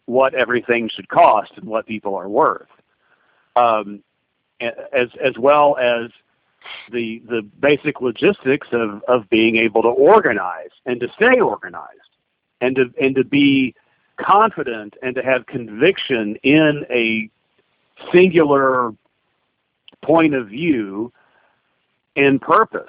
what 0.05 0.33
everything 0.33 0.89
should 0.89 1.09
cost 1.09 1.51
and 1.55 1.65
what 1.65 1.85
people 1.85 2.15
are 2.15 2.29
worth, 2.29 2.69
um, 3.55 4.03
as 4.59 5.09
as 5.23 5.37
well 5.37 5.77
as 5.77 6.09
the 6.91 7.21
the 7.27 7.41
basic 7.59 8.01
logistics 8.01 8.67
of 8.71 9.01
of 9.07 9.29
being 9.29 9.57
able 9.57 9.81
to 9.81 9.89
organize 9.89 10.69
and 10.85 10.99
to 10.99 11.07
stay 11.15 11.39
organized 11.39 11.91
and 12.61 12.75
to 12.75 12.93
and 13.01 13.15
to 13.15 13.23
be 13.23 13.73
confident 14.17 14.95
and 15.01 15.15
to 15.15 15.23
have 15.23 15.45
conviction 15.45 16.35
in 16.43 16.85
a 16.89 17.29
singular 18.11 18.91
point 20.03 20.33
of 20.33 20.47
view 20.47 21.11
and 22.15 22.41
purpose. 22.41 22.85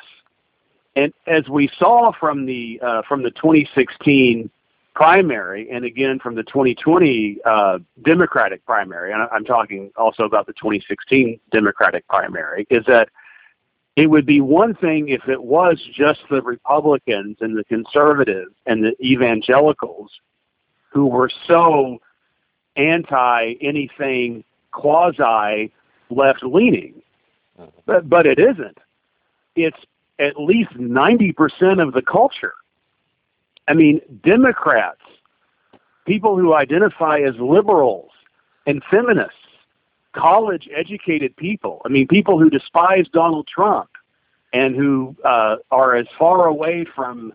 And 0.97 1.13
as 1.27 1.49
we 1.49 1.71
saw 1.79 2.13
from 2.19 2.47
the 2.47 2.81
uh, 2.83 3.03
from 3.09 3.23
the 3.23 3.31
2016 3.31 4.51
primary, 4.95 5.71
and 5.71 5.85
again 5.85 6.19
from 6.19 6.35
the 6.35 6.43
2020 6.43 7.39
uh, 7.45 7.79
Democratic 8.03 8.65
primary, 8.67 9.13
and 9.13 9.23
I'm 9.31 9.45
talking 9.45 9.93
also 9.97 10.25
about 10.25 10.47
the 10.47 10.55
2016 10.55 11.39
Democratic 11.53 12.07
primary, 12.09 12.67
is 12.69 12.85
that 12.87 13.09
it 13.99 14.07
would 14.07 14.27
be 14.27 14.41
one 14.41 14.75
thing 14.75 15.09
if 15.09 15.29
it 15.29 15.43
was 15.43 15.77
just 15.93 16.21
the 16.31 16.41
Republicans 16.41 17.39
and 17.41 17.59
the 17.59 17.65
conservatives 17.65 18.53
and 18.65 18.85
the 18.85 18.95
evangelicals 19.05 20.13
who 20.93 21.07
were 21.07 21.29
so 21.49 21.99
anti 22.77 23.55
anything 23.61 24.45
quasi 24.71 25.73
left 26.11 26.45
leaning. 26.45 27.03
Mm-hmm. 27.59 27.71
But, 27.87 28.09
but 28.09 28.25
it 28.25 28.39
isn't. 28.39 28.79
It's 29.57 29.77
at 30.21 30.41
least 30.41 30.71
90% 30.75 31.83
of 31.83 31.93
the 31.93 32.03
culture. 32.03 32.55
I 33.67 33.75
mean, 33.75 34.01
Democrats, 34.23 35.03
people 36.07 36.39
who 36.39 36.55
identify 36.55 37.19
as 37.19 37.35
liberals 37.41 38.13
and 38.65 38.81
feminists, 38.89 39.35
college 40.19 40.69
educated 40.75 41.37
people. 41.37 41.81
I 41.85 41.89
mean, 41.89 42.09
people 42.09 42.39
who 42.39 42.51
despise 42.51 43.07
Donald 43.13 43.47
Trump 43.47 43.91
and 44.53 44.75
who 44.75 45.15
uh, 45.25 45.57
are 45.71 45.95
as 45.95 46.07
far 46.19 46.47
away 46.47 46.85
from 46.95 47.33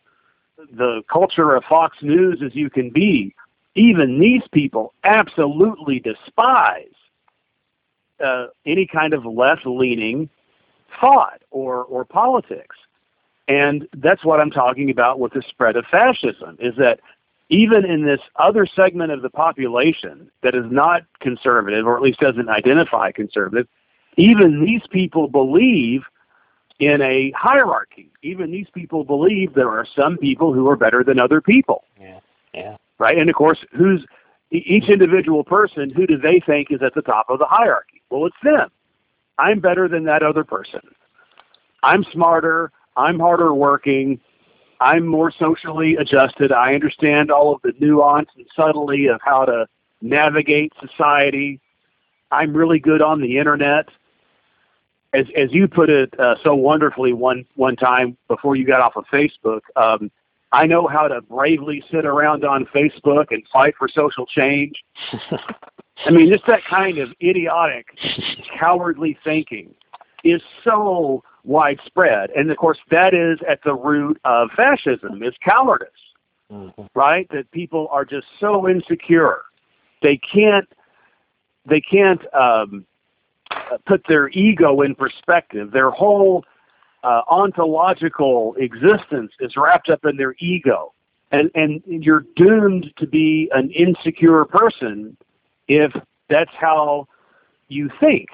the 0.71 1.01
culture 1.11 1.55
of 1.55 1.63
Fox 1.63 1.97
News 2.01 2.41
as 2.43 2.55
you 2.55 2.69
can 2.69 2.89
be. 2.89 3.36
Even 3.75 4.19
these 4.19 4.43
people 4.51 4.93
absolutely 5.03 5.99
despise 5.99 6.93
uh, 8.23 8.47
any 8.65 8.86
kind 8.86 9.13
of 9.13 9.25
left 9.25 9.65
leaning 9.65 10.29
thought 10.99 11.41
or, 11.49 11.84
or 11.86 12.05
politics. 12.05 12.75
And 13.47 13.88
that's 13.97 14.23
what 14.23 14.39
I'm 14.39 14.51
talking 14.51 14.89
about 14.89 15.19
with 15.19 15.34
the 15.34 15.41
spread 15.47 15.75
of 15.75 15.86
fascism 15.89 16.57
is 16.59 16.75
that 16.77 16.99
even 17.53 17.85
in 17.85 18.03
this 18.03 18.19
other 18.37 18.65
segment 18.65 19.11
of 19.11 19.21
the 19.21 19.29
population 19.29 20.31
that 20.41 20.55
is 20.55 20.65
not 20.71 21.03
conservative, 21.19 21.85
or 21.85 21.95
at 21.95 22.01
least 22.01 22.19
doesn't 22.19 22.49
identify 22.49 23.11
conservative, 23.11 23.67
even 24.17 24.65
these 24.65 24.81
people 24.89 25.27
believe 25.27 26.01
in 26.79 26.99
a 27.03 27.31
hierarchy. 27.37 28.09
Even 28.23 28.49
these 28.49 28.65
people 28.73 29.03
believe 29.03 29.53
there 29.53 29.69
are 29.69 29.85
some 29.95 30.17
people 30.17 30.51
who 30.51 30.67
are 30.67 30.75
better 30.75 31.03
than 31.03 31.19
other 31.19 31.41
people. 31.41 31.83
Yeah. 32.01 32.19
Yeah. 32.55 32.77
Right? 32.97 33.19
And 33.19 33.29
of 33.29 33.35
course, 33.35 33.59
who's 33.77 34.03
each 34.49 34.89
individual 34.89 35.43
person, 35.43 35.91
who 35.91 36.07
do 36.07 36.17
they 36.17 36.39
think 36.43 36.71
is 36.71 36.81
at 36.81 36.95
the 36.95 37.03
top 37.03 37.27
of 37.29 37.37
the 37.37 37.45
hierarchy? 37.45 38.01
Well, 38.09 38.25
it's 38.25 38.35
them. 38.43 38.71
I'm 39.37 39.59
better 39.59 39.87
than 39.87 40.05
that 40.05 40.23
other 40.23 40.43
person. 40.43 40.81
I'm 41.83 42.03
smarter. 42.11 42.71
I'm 42.97 43.19
harder 43.19 43.53
working. 43.53 44.19
I'm 44.84 45.07
more 45.07 45.31
socially 45.31 45.95
adjusted. 45.95 46.51
I 46.51 46.73
understand 46.75 47.31
all 47.31 47.55
of 47.55 47.61
the 47.61 47.73
nuance 47.79 48.27
and 48.36 48.45
subtlety 48.53 49.07
of 49.07 49.21
how 49.23 49.45
to 49.45 49.65
navigate 50.01 50.73
society. 50.86 51.61
I'm 52.31 52.53
really 52.53 52.79
good 52.79 53.01
on 53.01 53.21
the 53.21 53.38
internet. 53.38 53.88
As 55.13 55.25
as 55.38 55.53
you 55.53 55.69
put 55.69 55.89
it 55.89 56.13
uh, 56.19 56.36
so 56.43 56.53
wonderfully 56.53 57.13
one 57.13 57.45
one 57.55 57.77
time 57.77 58.17
before 58.27 58.57
you 58.57 58.65
got 58.65 58.81
off 58.81 58.97
of 58.97 59.05
Facebook, 59.05 59.61
um, 59.77 60.11
I 60.51 60.65
know 60.65 60.86
how 60.86 61.07
to 61.07 61.21
bravely 61.21 61.81
sit 61.89 62.05
around 62.05 62.43
on 62.43 62.65
Facebook 62.65 63.27
and 63.31 63.41
fight 63.53 63.75
for 63.79 63.88
social 63.88 64.25
change. 64.25 64.84
I 66.05 66.11
mean, 66.11 66.29
just 66.29 66.45
that 66.47 66.65
kind 66.69 66.97
of 66.97 67.09
idiotic, 67.21 67.88
cowardly 68.59 69.17
thinking 69.23 69.73
is 70.24 70.41
so 70.63 71.24
widespread. 71.43 72.30
And 72.32 72.49
of 72.49 72.57
course, 72.57 72.80
that 72.89 73.13
is 73.13 73.39
at 73.47 73.63
the 73.63 73.74
root 73.74 74.19
of 74.24 74.49
fascism, 74.55 75.24
is 75.24 75.34
cowardice, 75.43 75.89
mm-hmm. 76.51 76.84
right? 76.95 77.28
That 77.32 77.49
people 77.51 77.88
are 77.91 78.05
just 78.05 78.28
so 78.39 78.67
insecure. 78.67 79.41
They 80.01 80.17
can't, 80.17 80.67
they 81.65 81.82
can't 81.82 82.21
um, 82.34 82.86
put 83.86 84.03
their 84.07 84.30
ego 84.30 84.82
in 84.82 84.95
perspective. 84.95 85.71
Their 85.71 85.91
whole 85.91 86.43
uh, 87.03 87.21
ontological 87.30 88.55
existence 88.57 89.32
is 89.39 89.55
wrapped 89.57 89.89
up 89.89 90.05
in 90.05 90.17
their 90.17 90.36
ego. 90.39 90.93
And, 91.32 91.49
and 91.55 91.82
you're 91.88 92.26
doomed 92.36 92.93
to 92.97 93.07
be 93.07 93.49
an 93.53 93.71
insecure 93.71 94.45
person 94.45 95.17
if 95.67 95.91
that's 96.30 96.51
how 96.59 97.07
you 97.69 97.89
think 97.99 98.28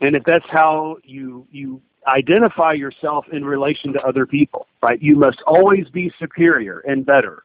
and 0.00 0.14
if 0.14 0.24
that's 0.24 0.48
how 0.48 0.96
you 1.04 1.46
you 1.50 1.80
identify 2.06 2.72
yourself 2.72 3.26
in 3.32 3.44
relation 3.44 3.92
to 3.92 4.00
other 4.02 4.26
people, 4.26 4.66
right? 4.82 5.00
You 5.02 5.16
must 5.16 5.42
always 5.46 5.88
be 5.90 6.12
superior 6.18 6.80
and 6.80 7.04
better. 7.04 7.42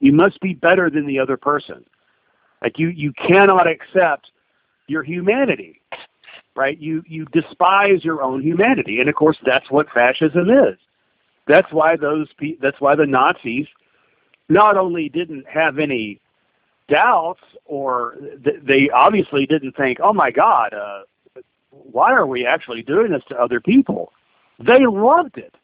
You 0.00 0.12
must 0.12 0.40
be 0.40 0.54
better 0.54 0.90
than 0.90 1.06
the 1.06 1.18
other 1.18 1.36
person. 1.36 1.84
Like 2.62 2.78
you, 2.78 2.88
you 2.88 3.12
cannot 3.12 3.66
accept 3.66 4.30
your 4.86 5.02
humanity, 5.02 5.80
right? 6.56 6.78
You, 6.78 7.02
you 7.06 7.26
despise 7.26 8.04
your 8.04 8.22
own 8.22 8.42
humanity. 8.42 9.00
And 9.00 9.08
of 9.08 9.14
course, 9.14 9.38
that's 9.44 9.70
what 9.70 9.88
fascism 9.90 10.50
is. 10.50 10.76
That's 11.46 11.72
why 11.72 11.96
those, 11.96 12.28
pe- 12.38 12.56
that's 12.60 12.80
why 12.80 12.96
the 12.96 13.06
Nazis 13.06 13.66
not 14.48 14.76
only 14.76 15.08
didn't 15.08 15.46
have 15.48 15.78
any 15.78 16.20
doubts 16.88 17.42
or 17.64 18.16
th- 18.44 18.56
they 18.62 18.90
obviously 18.90 19.46
didn't 19.46 19.76
think, 19.76 19.98
oh 20.02 20.12
my 20.12 20.30
God, 20.30 20.74
uh, 20.74 21.02
why 21.70 22.12
are 22.12 22.26
we 22.26 22.46
actually 22.46 22.82
doing 22.82 23.12
this 23.12 23.22
to 23.28 23.36
other 23.36 23.60
people? 23.60 24.12
They 24.58 24.86
loved 24.86 25.38
it. 25.38 25.54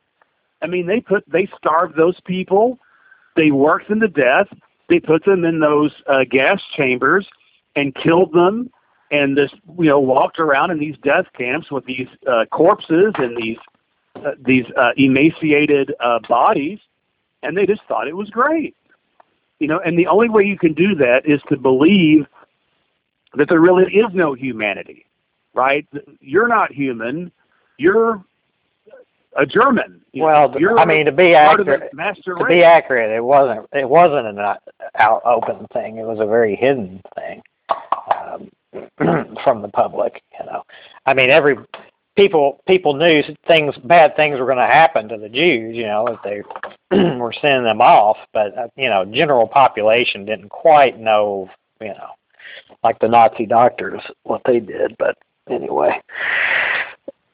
I 0.62 0.66
mean, 0.66 0.86
they 0.86 1.00
put 1.00 1.24
they 1.30 1.48
starved 1.56 1.96
those 1.96 2.18
people. 2.24 2.78
They 3.34 3.50
worked 3.50 3.88
them 3.88 4.00
to 4.00 4.08
death. 4.08 4.48
They 4.88 5.00
put 5.00 5.24
them 5.24 5.44
in 5.44 5.60
those 5.60 5.92
uh, 6.06 6.24
gas 6.30 6.62
chambers 6.74 7.26
and 7.74 7.94
killed 7.94 8.32
them, 8.32 8.70
and 9.10 9.36
this 9.36 9.52
you 9.78 9.84
know 9.86 10.00
walked 10.00 10.38
around 10.38 10.70
in 10.70 10.78
these 10.78 10.96
death 11.02 11.26
camps 11.36 11.70
with 11.70 11.84
these 11.84 12.08
uh, 12.26 12.46
corpses 12.46 13.12
and 13.18 13.36
these 13.36 13.58
uh, 14.16 14.32
these 14.44 14.64
uh, 14.76 14.92
emaciated 14.96 15.94
uh, 16.00 16.18
bodies, 16.28 16.78
and 17.42 17.56
they 17.56 17.66
just 17.66 17.82
thought 17.86 18.08
it 18.08 18.16
was 18.16 18.30
great. 18.30 18.74
You 19.58 19.68
know, 19.68 19.80
and 19.84 19.98
the 19.98 20.06
only 20.06 20.28
way 20.28 20.44
you 20.44 20.58
can 20.58 20.74
do 20.74 20.94
that 20.96 21.22
is 21.24 21.40
to 21.48 21.56
believe 21.56 22.26
that 23.34 23.48
there 23.48 23.60
really 23.60 23.92
is 23.92 24.06
no 24.14 24.34
humanity, 24.34 25.06
right? 25.56 25.86
You're 26.20 26.48
not 26.48 26.70
human. 26.70 27.32
You're 27.78 28.22
a 29.36 29.46
German. 29.46 30.02
You 30.12 30.24
well, 30.24 30.50
know, 30.50 30.58
you're 30.58 30.78
I 30.78 30.84
mean, 30.84 31.06
to 31.06 31.12
be 31.12 31.32
part 31.32 31.60
of 31.60 31.66
the 31.66 31.72
accurate, 31.72 32.24
to 32.24 32.34
race. 32.34 32.48
be 32.48 32.62
accurate, 32.62 33.10
it 33.10 33.24
wasn't 33.24 33.66
it 33.72 33.88
wasn't 33.88 34.26
an 34.26 34.38
out, 34.38 34.62
out 34.94 35.22
open 35.24 35.66
thing. 35.72 35.98
It 35.98 36.06
was 36.06 36.20
a 36.20 36.26
very 36.26 36.56
hidden 36.56 37.02
thing 37.14 37.42
um, 38.14 38.50
from 39.44 39.62
the 39.62 39.68
public. 39.68 40.22
You 40.38 40.46
know, 40.46 40.62
I 41.04 41.14
mean, 41.14 41.30
every 41.30 41.56
people 42.16 42.62
people 42.66 42.94
knew 42.94 43.22
things 43.46 43.74
bad 43.84 44.16
things 44.16 44.38
were 44.38 44.46
going 44.46 44.56
to 44.56 44.64
happen 44.64 45.08
to 45.08 45.18
the 45.18 45.28
Jews. 45.28 45.76
You 45.76 45.84
know, 45.84 46.06
that 46.06 46.20
they 46.24 46.42
were 47.18 47.34
sending 47.40 47.64
them 47.64 47.80
off, 47.80 48.16
but 48.32 48.56
uh, 48.56 48.68
you 48.76 48.88
know, 48.88 49.04
general 49.04 49.48
population 49.48 50.24
didn't 50.24 50.48
quite 50.48 50.98
know. 50.98 51.50
You 51.80 51.88
know, 51.88 52.10
like 52.82 52.98
the 53.00 53.08
Nazi 53.08 53.44
doctors 53.44 54.00
what 54.22 54.40
they 54.46 54.60
did. 54.60 54.96
But 54.98 55.18
anyway. 55.48 56.00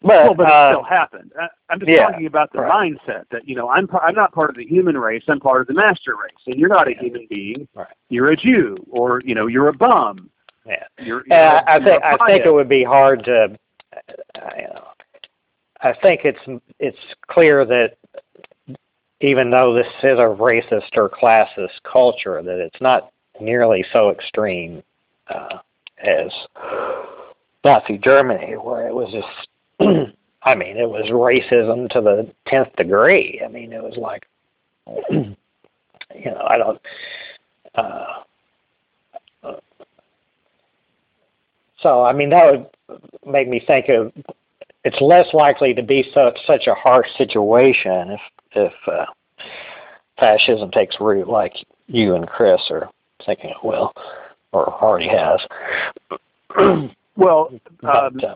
But, 0.02 0.08
well, 0.08 0.34
but 0.34 0.46
uh, 0.50 0.70
it 0.70 0.72
still 0.74 0.82
happened. 0.82 1.32
I, 1.40 1.46
I'm 1.70 1.78
just 1.78 1.90
yeah, 1.90 2.08
talking 2.08 2.26
about 2.26 2.52
the 2.52 2.60
right. 2.60 2.92
mindset 2.92 3.24
that 3.30 3.46
you 3.48 3.54
know 3.54 3.68
I'm 3.70 3.88
I'm 4.02 4.14
not 4.14 4.32
part 4.32 4.50
of 4.50 4.56
the 4.56 4.66
human 4.66 4.98
race. 4.98 5.22
I'm 5.28 5.38
part 5.38 5.60
of 5.60 5.68
the 5.68 5.74
master 5.74 6.16
race, 6.16 6.32
and 6.46 6.56
you're 6.58 6.68
not 6.68 6.88
a 6.88 6.94
human 6.94 7.26
being. 7.30 7.68
Right. 7.74 7.86
You're 8.08 8.30
a 8.30 8.36
Jew, 8.36 8.76
or 8.90 9.22
you 9.24 9.34
know 9.34 9.46
you're 9.46 9.68
a 9.68 9.72
bum. 9.72 10.28
Yeah. 10.66 10.84
You're, 10.98 11.06
you're 11.06 11.24
Yeah, 11.28 11.60
a- 11.60 11.70
I 11.70 11.76
you're 11.76 11.84
think 11.84 12.02
I 12.02 12.26
think 12.26 12.46
it 12.46 12.52
would 12.52 12.68
be 12.68 12.82
hard 12.82 13.24
to. 13.24 13.58
Uh, 14.34 14.80
I 15.82 15.92
think 16.02 16.22
it's 16.24 16.62
it's 16.78 16.98
clear 17.28 17.64
that 17.64 17.96
even 19.20 19.50
though 19.50 19.72
this 19.72 19.86
is 20.02 20.18
a 20.18 20.34
racist 20.36 20.96
or 20.96 21.08
classist 21.08 21.80
culture, 21.84 22.42
that 22.42 22.58
it's 22.58 22.80
not 22.80 23.10
nearly 23.40 23.84
so 23.92 24.10
extreme 24.10 24.82
uh, 25.28 25.58
as 26.02 26.30
Nazi 27.64 27.98
Germany, 27.98 28.54
where 28.54 28.86
it 28.86 28.94
was 28.94 29.10
just. 29.12 29.48
I 30.44 30.56
mean, 30.56 30.76
it 30.76 30.88
was 30.88 31.08
racism 31.10 31.88
to 31.90 32.00
the 32.00 32.28
tenth 32.48 32.74
degree. 32.74 33.40
I 33.44 33.48
mean, 33.48 33.72
it 33.72 33.80
was 33.80 33.96
like, 33.96 34.26
you 35.10 35.36
know, 36.24 36.44
I 36.48 36.58
don't. 36.58 36.80
Uh, 37.76 38.22
So 41.82 42.04
I 42.04 42.12
mean 42.12 42.30
that 42.30 42.50
would 42.50 42.66
make 43.26 43.48
me 43.48 43.60
think 43.66 43.88
of 43.88 44.12
it's 44.84 45.00
less 45.00 45.26
likely 45.34 45.74
to 45.74 45.82
be 45.82 46.08
such 46.14 46.38
such 46.46 46.66
a 46.68 46.74
harsh 46.74 47.08
situation 47.18 48.10
if 48.10 48.20
if 48.52 48.72
uh, 48.86 49.06
fascism 50.18 50.70
takes 50.70 50.96
root 51.00 51.28
like 51.28 51.54
you 51.88 52.14
and 52.14 52.28
Chris 52.28 52.60
are 52.70 52.88
thinking 53.26 53.50
it 53.50 53.64
will 53.64 53.92
or 54.52 54.72
already 54.82 55.08
has. 55.08 55.40
Well, 57.16 57.52
but 57.80 57.96
um, 57.96 58.20
uh, 58.22 58.34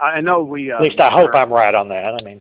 I 0.00 0.20
know 0.20 0.42
we. 0.42 0.70
Uh, 0.70 0.76
at 0.76 0.82
least 0.82 1.00
I 1.00 1.10
hope 1.10 1.34
I'm 1.34 1.52
right 1.52 1.74
on 1.74 1.88
that. 1.88 2.14
I 2.14 2.22
mean, 2.24 2.40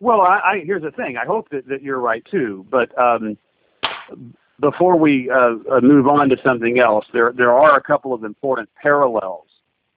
Well, 0.00 0.20
I, 0.20 0.38
I 0.38 0.62
here's 0.64 0.82
the 0.82 0.90
thing. 0.90 1.16
I 1.16 1.24
hope 1.24 1.48
that, 1.50 1.66
that 1.68 1.82
you're 1.82 2.00
right 2.00 2.24
too. 2.30 2.66
But 2.70 2.96
um, 2.98 3.36
before 4.60 4.96
we 4.96 5.30
uh, 5.30 5.56
uh, 5.70 5.80
move 5.80 6.06
on 6.06 6.28
to 6.28 6.36
something 6.44 6.78
else, 6.78 7.06
there 7.12 7.32
there 7.32 7.52
are 7.52 7.76
a 7.76 7.82
couple 7.82 8.12
of 8.12 8.24
important 8.24 8.68
parallels 8.80 9.46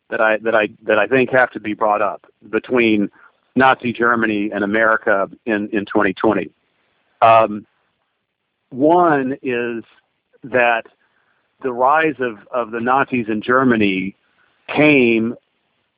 that 0.10 0.22
I 0.22 0.38
that 0.38 0.56
I 0.56 0.70
that 0.84 0.98
I 0.98 1.08
think 1.08 1.30
have 1.32 1.52
to 1.52 1.60
be 1.60 1.74
brought 1.74 2.02
up 2.02 2.26
between 2.50 3.10
Nazi 3.56 3.94
Germany 3.94 4.50
and 4.54 4.64
America 4.64 5.30
in 5.46 5.70
in 5.70 5.86
2020. 5.86 6.50
Um, 7.22 7.66
one 8.70 9.38
is 9.44 9.84
that 10.44 10.88
the 11.62 11.72
rise 11.72 12.16
of, 12.20 12.40
of 12.52 12.72
the 12.72 12.82
Nazis 12.82 13.28
in 13.30 13.42
Germany 13.42 14.16
came 14.68 15.36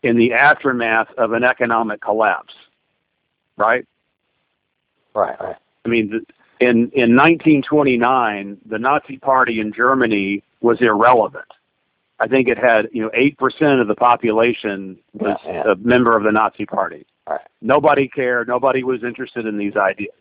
in 0.04 0.18
the 0.18 0.34
aftermath 0.34 1.08
of 1.18 1.32
an 1.34 1.44
economic 1.44 2.02
collapse, 2.02 2.54
right? 3.58 3.86
right, 5.14 5.40
right, 5.42 5.56
I 5.86 5.90
mean, 5.90 6.26
in 6.60 6.90
in 6.94 7.16
1929, 7.16 8.58
the 8.66 8.80
Nazi 8.80 9.18
Party 9.18 9.60
in 9.60 9.74
Germany 9.74 10.44
was 10.62 10.82
irrelevant. 10.82 11.46
I 12.20 12.28
think 12.28 12.48
it 12.48 12.58
had 12.58 12.90
you 12.94 13.02
know 13.02 13.12
eight 13.14 13.38
percent 13.38 13.80
of 13.82 13.88
the 13.88 13.96
population 13.96 14.98
was 15.14 15.38
Yeah, 15.46 15.52
yeah. 15.66 15.72
a 15.72 15.76
member 15.76 16.16
of 16.16 16.24
the 16.24 16.32
Nazi 16.32 16.66
Party. 16.66 17.06
Right. 17.28 17.42
Nobody 17.62 18.08
cared. 18.08 18.48
Nobody 18.48 18.84
was 18.84 19.04
interested 19.04 19.46
in 19.46 19.58
these 19.58 19.76
ideas. 19.76 20.14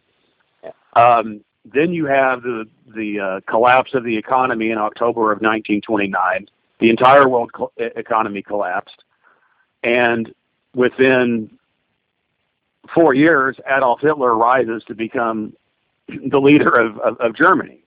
Yeah. 0.63 0.71
Um, 0.95 1.41
then 1.65 1.93
you 1.93 2.07
have 2.07 2.43
the 2.43 2.67
the 2.95 3.21
uh, 3.21 3.41
collapse 3.51 3.95
of 3.95 4.05
the 4.05 4.17
economy 4.17 4.71
in 4.71 4.79
October 4.79 5.31
of 5.33 5.41
1929. 5.41 6.49
The 6.85 6.91
entire 6.91 7.27
world 7.27 7.51
co- 7.55 7.73
economy 7.79 8.43
collapsed, 8.43 9.05
and 9.85 10.35
within 10.77 11.51
four 12.95 13.15
years, 13.15 13.57
Adolf 13.67 14.03
Hitler 14.03 14.37
rises 14.37 14.85
to 14.89 14.95
become 14.95 15.55
the 16.09 16.39
leader 16.39 16.69
of, 16.69 16.99
of, 16.99 17.17
of 17.21 17.35
Germany. 17.35 17.79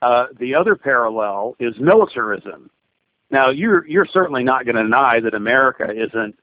Uh, 0.00 0.26
the 0.38 0.54
other 0.54 0.76
parallel 0.76 1.56
is 1.58 1.74
militarism. 1.80 2.70
Now, 3.32 3.50
you're 3.50 3.84
you're 3.88 4.06
certainly 4.06 4.44
not 4.44 4.64
going 4.64 4.76
to 4.76 4.84
deny 4.84 5.18
that 5.18 5.34
America 5.34 5.90
isn't 5.90 6.38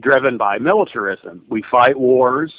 driven 0.00 0.36
by 0.36 0.58
militarism. 0.58 1.44
We 1.48 1.62
fight 1.70 1.96
wars. 1.96 2.52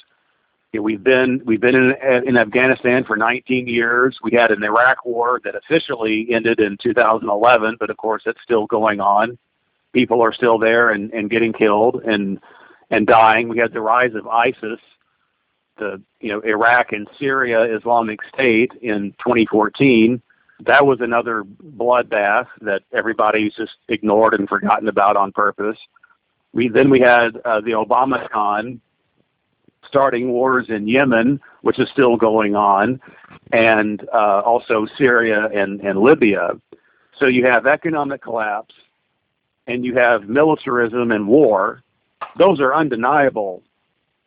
We've 0.80 1.04
been 1.04 1.42
we've 1.46 1.60
been 1.60 1.76
in 1.76 1.96
in 2.26 2.38
Afghanistan 2.38 3.04
for 3.04 3.18
19 3.18 3.68
years. 3.68 4.18
We 4.24 4.32
had 4.32 4.52
an 4.52 4.64
Iraq 4.64 5.06
war 5.06 5.42
that 5.44 5.54
officially 5.54 6.28
ended 6.32 6.62
in 6.62 6.78
2011, 6.82 7.76
but 7.78 7.90
of 7.90 7.98
course 7.98 8.24
it's 8.26 8.42
still 8.42 8.68
going 8.68 9.02
on. 9.02 9.38
People 9.92 10.22
are 10.22 10.32
still 10.32 10.58
there 10.58 10.92
and, 10.92 11.12
and 11.12 11.30
getting 11.30 11.52
killed 11.52 12.02
and 12.06 12.40
and 12.90 13.06
dying. 13.06 13.50
We 13.50 13.58
had 13.58 13.74
the 13.74 13.82
rise 13.82 14.16
of 14.16 14.28
ISIS, 14.28 14.80
the 15.78 16.02
you 16.22 16.30
know 16.30 16.40
Iraq 16.40 16.94
and 16.94 17.06
Syria 17.20 17.64
Islamic 17.76 18.20
State 18.34 18.72
in 18.82 19.12
2014. 19.20 20.22
That 20.62 20.86
was 20.86 21.02
another 21.02 21.44
bloodbath 21.44 22.48
that 22.62 22.84
everybody's 22.94 23.54
just 23.56 23.76
ignored 23.90 24.36
and 24.36 24.48
forgotten 24.48 24.88
about 24.88 25.18
on 25.18 25.34
purpose. 25.34 25.78
We 26.54 26.70
then 26.70 26.90
we 26.90 27.02
had 27.02 27.36
uh, 27.44 27.60
the 27.60 27.72
Obama 27.72 28.30
con 28.30 28.80
starting 29.88 30.32
wars 30.32 30.68
in 30.70 30.88
Yemen, 30.88 31.40
which 31.62 31.80
is 31.80 31.90
still 31.90 32.16
going 32.18 32.56
on, 32.56 33.00
and 33.52 34.08
uh, 34.14 34.42
also 34.46 34.88
Syria 34.98 35.48
and, 35.54 35.82
and 35.82 36.00
Libya. 36.00 36.52
So 37.18 37.26
you 37.26 37.46
have 37.46 37.68
economic 37.68 38.22
collapse, 38.22 38.74
and 39.68 39.86
you 39.86 39.96
have 39.96 40.28
militarism 40.28 41.12
and 41.12 41.28
war. 41.28 41.84
Those 42.38 42.60
are 42.60 42.74
undeniable 42.74 43.64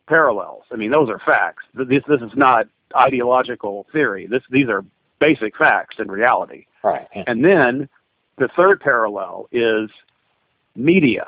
parallels. 0.07 0.63
I 0.71 0.75
mean, 0.75 0.91
those 0.91 1.09
are 1.09 1.19
facts. 1.19 1.63
This 1.73 2.03
this 2.07 2.21
is 2.21 2.31
not 2.35 2.67
ideological 2.95 3.87
theory. 3.91 4.27
This 4.27 4.43
these 4.49 4.69
are 4.69 4.85
basic 5.19 5.57
facts 5.57 5.95
in 5.99 6.09
reality. 6.09 6.65
right. 6.83 7.07
And 7.27 7.43
then 7.43 7.89
the 8.37 8.47
third 8.49 8.79
parallel 8.81 9.47
is 9.51 9.89
media, 10.75 11.27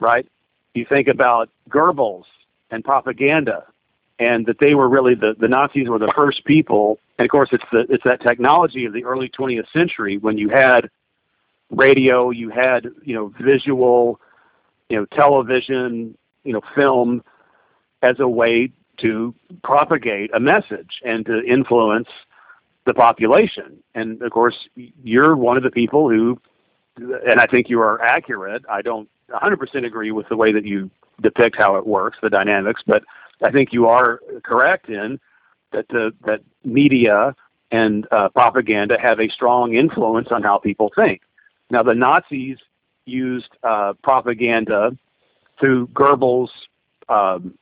right? 0.00 0.26
You 0.74 0.86
think 0.88 1.08
about 1.08 1.50
Goebbels 1.68 2.24
and 2.70 2.84
propaganda, 2.84 3.64
and 4.18 4.46
that 4.46 4.58
they 4.58 4.74
were 4.74 4.88
really 4.88 5.14
the, 5.14 5.34
the 5.38 5.48
Nazis 5.48 5.88
were 5.88 5.98
the 5.98 6.12
first 6.14 6.44
people. 6.44 6.98
And 7.18 7.26
of 7.26 7.30
course, 7.30 7.50
it's 7.52 7.64
the 7.72 7.86
it's 7.88 8.04
that 8.04 8.20
technology 8.20 8.84
of 8.84 8.92
the 8.92 9.04
early 9.04 9.28
20th 9.28 9.70
century 9.72 10.18
when 10.18 10.38
you 10.38 10.48
had 10.48 10.90
radio, 11.70 12.30
you 12.30 12.50
had 12.50 12.88
you 13.02 13.14
know 13.14 13.32
visual, 13.40 14.20
you 14.88 14.96
know 14.96 15.06
television, 15.06 16.16
you 16.44 16.52
know 16.52 16.60
film 16.74 17.22
as 18.02 18.16
a 18.20 18.28
way 18.28 18.70
to 18.98 19.34
propagate 19.62 20.30
a 20.34 20.40
message 20.40 21.00
and 21.04 21.26
to 21.26 21.42
influence 21.44 22.08
the 22.86 22.94
population. 22.94 23.78
And 23.94 24.22
of 24.22 24.30
course, 24.30 24.56
you're 25.02 25.36
one 25.36 25.56
of 25.56 25.62
the 25.62 25.70
people 25.70 26.08
who, 26.08 26.40
and 26.96 27.40
I 27.40 27.46
think 27.46 27.68
you 27.68 27.80
are 27.80 28.00
accurate. 28.00 28.64
I 28.70 28.80
don't 28.80 29.08
100% 29.30 29.86
agree 29.86 30.10
with 30.10 30.28
the 30.28 30.36
way 30.36 30.52
that 30.52 30.64
you 30.64 30.90
depict 31.20 31.56
how 31.56 31.76
it 31.76 31.86
works, 31.86 32.18
the 32.22 32.30
dynamics, 32.30 32.82
but 32.86 33.02
I 33.42 33.50
think 33.50 33.72
you 33.72 33.86
are 33.86 34.20
correct 34.44 34.88
in 34.88 35.18
that 35.72 35.88
the, 35.88 36.12
that 36.24 36.40
media 36.64 37.34
and 37.70 38.06
uh, 38.12 38.28
propaganda 38.28 38.98
have 39.00 39.20
a 39.20 39.28
strong 39.28 39.74
influence 39.74 40.28
on 40.30 40.42
how 40.42 40.58
people 40.58 40.90
think. 40.94 41.22
Now, 41.70 41.82
the 41.82 41.94
Nazis 41.94 42.58
used 43.06 43.50
uh, 43.62 43.94
propaganda 44.02 44.96
through 45.58 45.88
Goebbels' 45.88 46.50
um, 47.08 47.56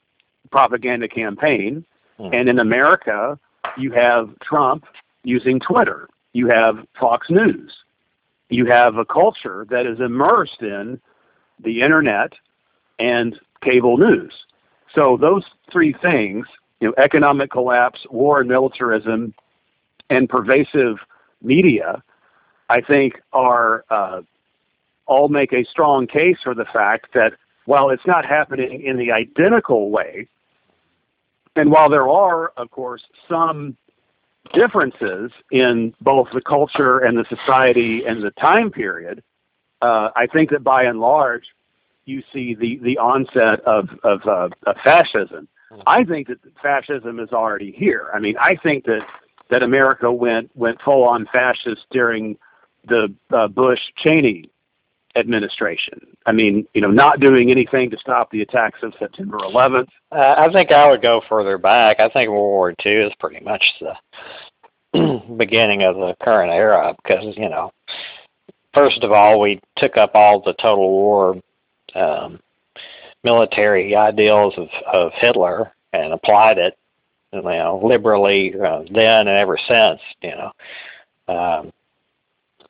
propaganda 0.50 1.08
campaign. 1.08 1.84
Hmm. 2.18 2.28
And 2.32 2.48
in 2.48 2.58
America, 2.58 3.38
you 3.78 3.92
have 3.92 4.30
Trump 4.40 4.84
using 5.22 5.58
Twitter. 5.60 6.08
You 6.32 6.48
have 6.48 6.86
Fox 6.98 7.30
News. 7.30 7.72
You 8.50 8.66
have 8.66 8.96
a 8.96 9.04
culture 9.04 9.66
that 9.70 9.86
is 9.86 10.00
immersed 10.00 10.60
in 10.60 11.00
the 11.62 11.82
internet 11.82 12.32
and 12.98 13.38
cable 13.62 13.96
news. 13.96 14.32
So 14.94 15.16
those 15.16 15.44
three 15.72 15.94
things, 16.00 16.46
you 16.80 16.88
know, 16.88 16.94
economic 17.02 17.50
collapse, 17.50 18.06
war 18.10 18.40
and 18.40 18.48
militarism, 18.48 19.34
and 20.10 20.28
pervasive 20.28 20.96
media, 21.42 22.02
I 22.68 22.80
think 22.80 23.20
are 23.32 23.84
uh, 23.90 24.22
all 25.06 25.28
make 25.28 25.52
a 25.52 25.64
strong 25.64 26.06
case 26.06 26.38
for 26.42 26.54
the 26.54 26.64
fact 26.66 27.08
that 27.14 27.32
while 27.66 27.90
it's 27.90 28.06
not 28.06 28.24
happening 28.24 28.82
in 28.82 28.96
the 28.96 29.10
identical 29.10 29.90
way, 29.90 30.28
and 31.56 31.70
while 31.70 31.88
there 31.88 32.08
are, 32.08 32.48
of 32.56 32.70
course, 32.70 33.02
some 33.28 33.76
differences 34.52 35.30
in 35.50 35.94
both 36.00 36.28
the 36.32 36.40
culture 36.40 36.98
and 36.98 37.16
the 37.16 37.24
society 37.28 38.04
and 38.04 38.22
the 38.22 38.30
time 38.32 38.70
period, 38.70 39.22
uh, 39.84 40.10
I 40.16 40.26
think 40.26 40.50
that 40.50 40.64
by 40.64 40.84
and 40.84 40.98
large, 40.98 41.44
you 42.06 42.22
see 42.32 42.54
the, 42.54 42.78
the 42.82 42.96
onset 42.96 43.60
of, 43.60 43.90
of, 44.02 44.26
uh, 44.26 44.48
of 44.66 44.76
fascism. 44.82 45.46
I 45.86 46.04
think 46.04 46.28
that 46.28 46.38
fascism 46.62 47.18
is 47.18 47.30
already 47.32 47.70
here. 47.72 48.08
I 48.14 48.18
mean, 48.18 48.36
I 48.38 48.56
think 48.62 48.84
that, 48.84 49.06
that 49.50 49.62
America 49.62 50.10
went, 50.10 50.50
went 50.54 50.80
full 50.80 51.04
on 51.04 51.26
fascist 51.32 51.82
during 51.90 52.38
the 52.88 53.12
uh, 53.30 53.48
Bush 53.48 53.80
Cheney 53.96 54.48
administration. 55.16 56.00
I 56.24 56.32
mean, 56.32 56.66
you 56.72 56.80
know, 56.80 56.90
not 56.90 57.20
doing 57.20 57.50
anything 57.50 57.90
to 57.90 57.98
stop 57.98 58.30
the 58.30 58.40
attacks 58.40 58.78
of 58.82 58.94
September 58.98 59.38
11th. 59.38 59.88
Uh, 60.12 60.34
I 60.38 60.50
think 60.50 60.72
I 60.72 60.88
would 60.88 61.02
go 61.02 61.20
further 61.28 61.58
back. 61.58 62.00
I 62.00 62.08
think 62.08 62.30
World 62.30 62.40
War 62.40 62.74
II 62.84 62.92
is 62.92 63.12
pretty 63.20 63.44
much 63.44 63.64
the 63.80 65.22
beginning 65.36 65.82
of 65.82 65.96
the 65.96 66.16
current 66.22 66.52
era 66.52 66.94
because, 67.02 67.36
you 67.36 67.48
know, 67.50 67.70
first 68.74 69.02
of 69.02 69.12
all, 69.12 69.40
we 69.40 69.60
took 69.76 69.96
up 69.96 70.12
all 70.14 70.40
the 70.40 70.54
total 70.54 70.90
war 70.90 71.40
um, 71.94 72.40
military 73.22 73.94
ideals 73.96 74.54
of, 74.56 74.68
of 74.92 75.12
Hitler 75.14 75.72
and 75.92 76.12
applied 76.12 76.58
it, 76.58 76.76
you 77.32 77.42
know, 77.42 77.80
liberally 77.82 78.54
uh, 78.54 78.82
then 78.90 79.28
and 79.28 79.28
ever 79.28 79.58
since, 79.68 80.00
you 80.22 80.30
know. 80.30 80.52
Um, 81.26 81.72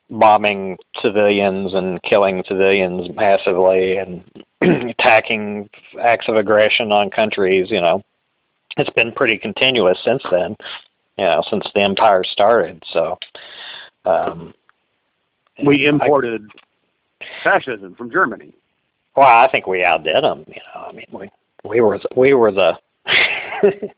bombing 0.09 0.77
civilians 1.01 1.73
and 1.73 2.01
killing 2.03 2.43
civilians 2.47 3.09
massively 3.15 3.97
and 3.97 4.23
attacking 4.91 5.67
acts 6.01 6.27
of 6.27 6.35
aggression 6.35 6.91
on 6.91 7.09
countries, 7.09 7.69
you 7.71 7.81
know. 7.81 8.01
It's 8.77 8.89
been 8.91 9.11
pretty 9.11 9.37
continuous 9.37 9.97
since 10.03 10.21
then, 10.29 10.55
you 11.17 11.25
know, 11.25 11.43
since 11.49 11.65
the 11.73 11.81
empire 11.81 12.23
started. 12.23 12.83
So 12.91 13.17
um 14.05 14.53
we 15.63 15.85
imported 15.85 16.49
I, 17.21 17.25
fascism 17.43 17.95
from 17.95 18.11
Germany. 18.11 18.53
Well, 19.15 19.27
I 19.27 19.47
think 19.49 19.67
we 19.67 19.83
outdid 19.83 20.23
them, 20.23 20.43
you 20.47 20.61
know. 20.73 20.85
I 20.87 20.91
mean, 20.91 21.07
we 21.11 21.29
we 21.63 21.81
were 21.81 21.99
we 22.15 22.33
were 22.33 22.51
the 22.51 22.77
you 23.63 23.91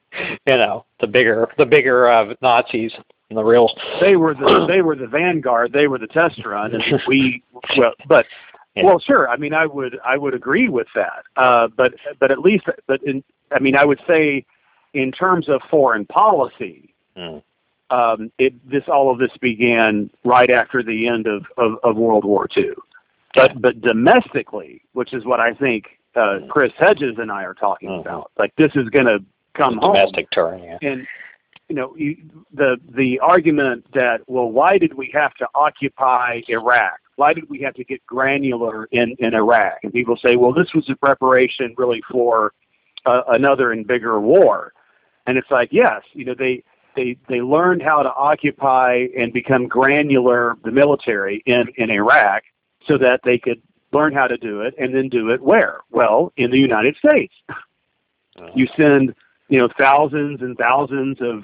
know, 0.45 0.86
the 0.99 1.08
bigger 1.08 1.49
the 1.58 1.66
bigger 1.66 2.08
uh, 2.10 2.34
Nazis 2.41 2.91
the 3.36 3.43
real 3.43 3.70
they 3.99 4.16
were 4.16 4.34
the 4.34 4.66
they 4.70 4.82
were 4.82 4.95
the 4.95 5.08
vanguard 5.08 5.74
they 5.74 5.88
were 5.88 5.97
the 5.97 6.08
test 6.08 6.43
run 6.45 6.74
and 6.74 7.01
we 7.08 7.43
well 7.78 7.93
but 8.08 8.26
yeah. 8.76 8.84
well 8.84 8.99
sure 8.99 9.30
i 9.30 9.36
mean 9.36 9.53
i 9.53 9.66
would 9.66 9.99
i 10.05 10.18
would 10.18 10.34
agree 10.34 10.70
with 10.70 10.88
that 10.95 11.24
uh 11.36 11.68
but 11.76 11.93
but 12.20 12.32
at 12.32 12.39
least 12.39 12.66
but 12.88 13.01
in 13.03 13.24
i 13.51 13.60
mean 13.60 13.76
i 13.76 13.84
would 13.84 13.99
say 14.08 14.45
in 14.93 15.12
terms 15.12 15.49
of 15.49 15.62
foreign 15.70 16.05
policy 16.05 16.93
mm. 17.18 17.41
Um 17.90 18.32
it 18.38 18.54
this 18.70 18.84
all 18.88 19.12
of 19.12 19.18
this 19.18 19.32
began 19.42 20.10
right 20.24 20.50
after 20.50 20.84
the 20.84 21.08
end 21.08 21.28
of 21.28 21.46
of, 21.58 21.74
of 21.84 21.96
world 21.96 22.26
war 22.26 22.48
ii 22.58 22.72
but 23.34 23.62
but 23.62 23.82
domestically 23.82 24.82
which 24.94 25.14
is 25.14 25.26
what 25.26 25.40
i 25.40 25.54
think 25.54 26.00
uh 26.16 26.40
chris 26.50 26.72
hedges 26.78 27.16
and 27.18 27.32
i 27.32 27.44
are 27.44 27.54
talking 27.54 27.90
mm. 27.90 28.02
about 28.02 28.32
like 28.38 28.54
this 28.58 28.72
is 28.76 28.90
going 28.90 29.06
to 29.06 29.20
come 29.54 29.78
home 29.78 29.94
domestic 29.94 30.30
turn 30.32 30.62
yeah 30.62 30.78
and 30.82 31.08
you 31.70 31.76
know, 31.76 31.96
you, 31.98 32.18
the 32.54 32.78
the 32.96 33.20
argument 33.20 33.86
that 33.94 34.22
well, 34.28 34.50
why 34.50 34.78
did 34.78 34.94
we 34.94 35.12
have 35.14 35.34
to 35.36 35.48
occupy 35.54 36.42
Iraq? 36.48 37.00
Why 37.18 37.34
did 37.34 37.50
we 37.50 37.60
have 37.62 37.74
to 37.76 37.84
get 37.84 38.06
granular 38.06 38.86
in 38.86 39.16
in 39.20 39.34
Iraq? 39.34 39.80
And 39.84 39.92
people 39.92 40.18
say, 40.18 40.36
well, 40.38 40.54
this 40.54 40.74
was 40.74 40.90
a 40.90 40.96
preparation 40.96 41.74
really 41.78 42.02
for 42.10 42.54
uh, 43.06 43.24
another 43.30 43.74
and 43.74 43.86
bigger 43.86 44.20
war. 44.22 44.74
And 45.26 45.38
it's 45.38 45.52
like, 45.52 45.70
yes, 45.74 46.04
you 46.14 46.24
know, 46.24 46.36
they 46.38 46.64
they 46.98 47.16
they 47.30 47.41
learned 47.41 47.82
how 47.82 48.04
to 48.04 48.14
occupy 48.14 49.06
and 49.18 49.32
become 49.32 49.68
granular 49.68 50.58
the 50.66 50.72
military 50.72 51.41
in 51.45 51.68
in 51.78 51.89
Iraq 51.89 52.43
so 52.86 52.98
that 52.98 53.22
they 53.24 53.38
could 53.38 53.62
learn 53.93 54.14
how 54.14 54.28
to 54.28 54.38
do 54.38 54.62
it 54.62 54.74
and 54.78 54.93
then 54.93 55.08
do 55.08 55.30
it 55.30 55.41
where? 55.41 55.80
Well, 55.91 56.34
in 56.36 56.52
the 56.52 56.58
United 56.58 56.98
States. 56.98 57.34
Uh-huh. 57.48 58.50
You 58.54 58.68
send 58.76 59.16
you 59.48 59.60
know 59.60 59.70
thousands 59.78 60.41
and 60.41 60.58
thousands 60.58 61.20
of 61.22 61.43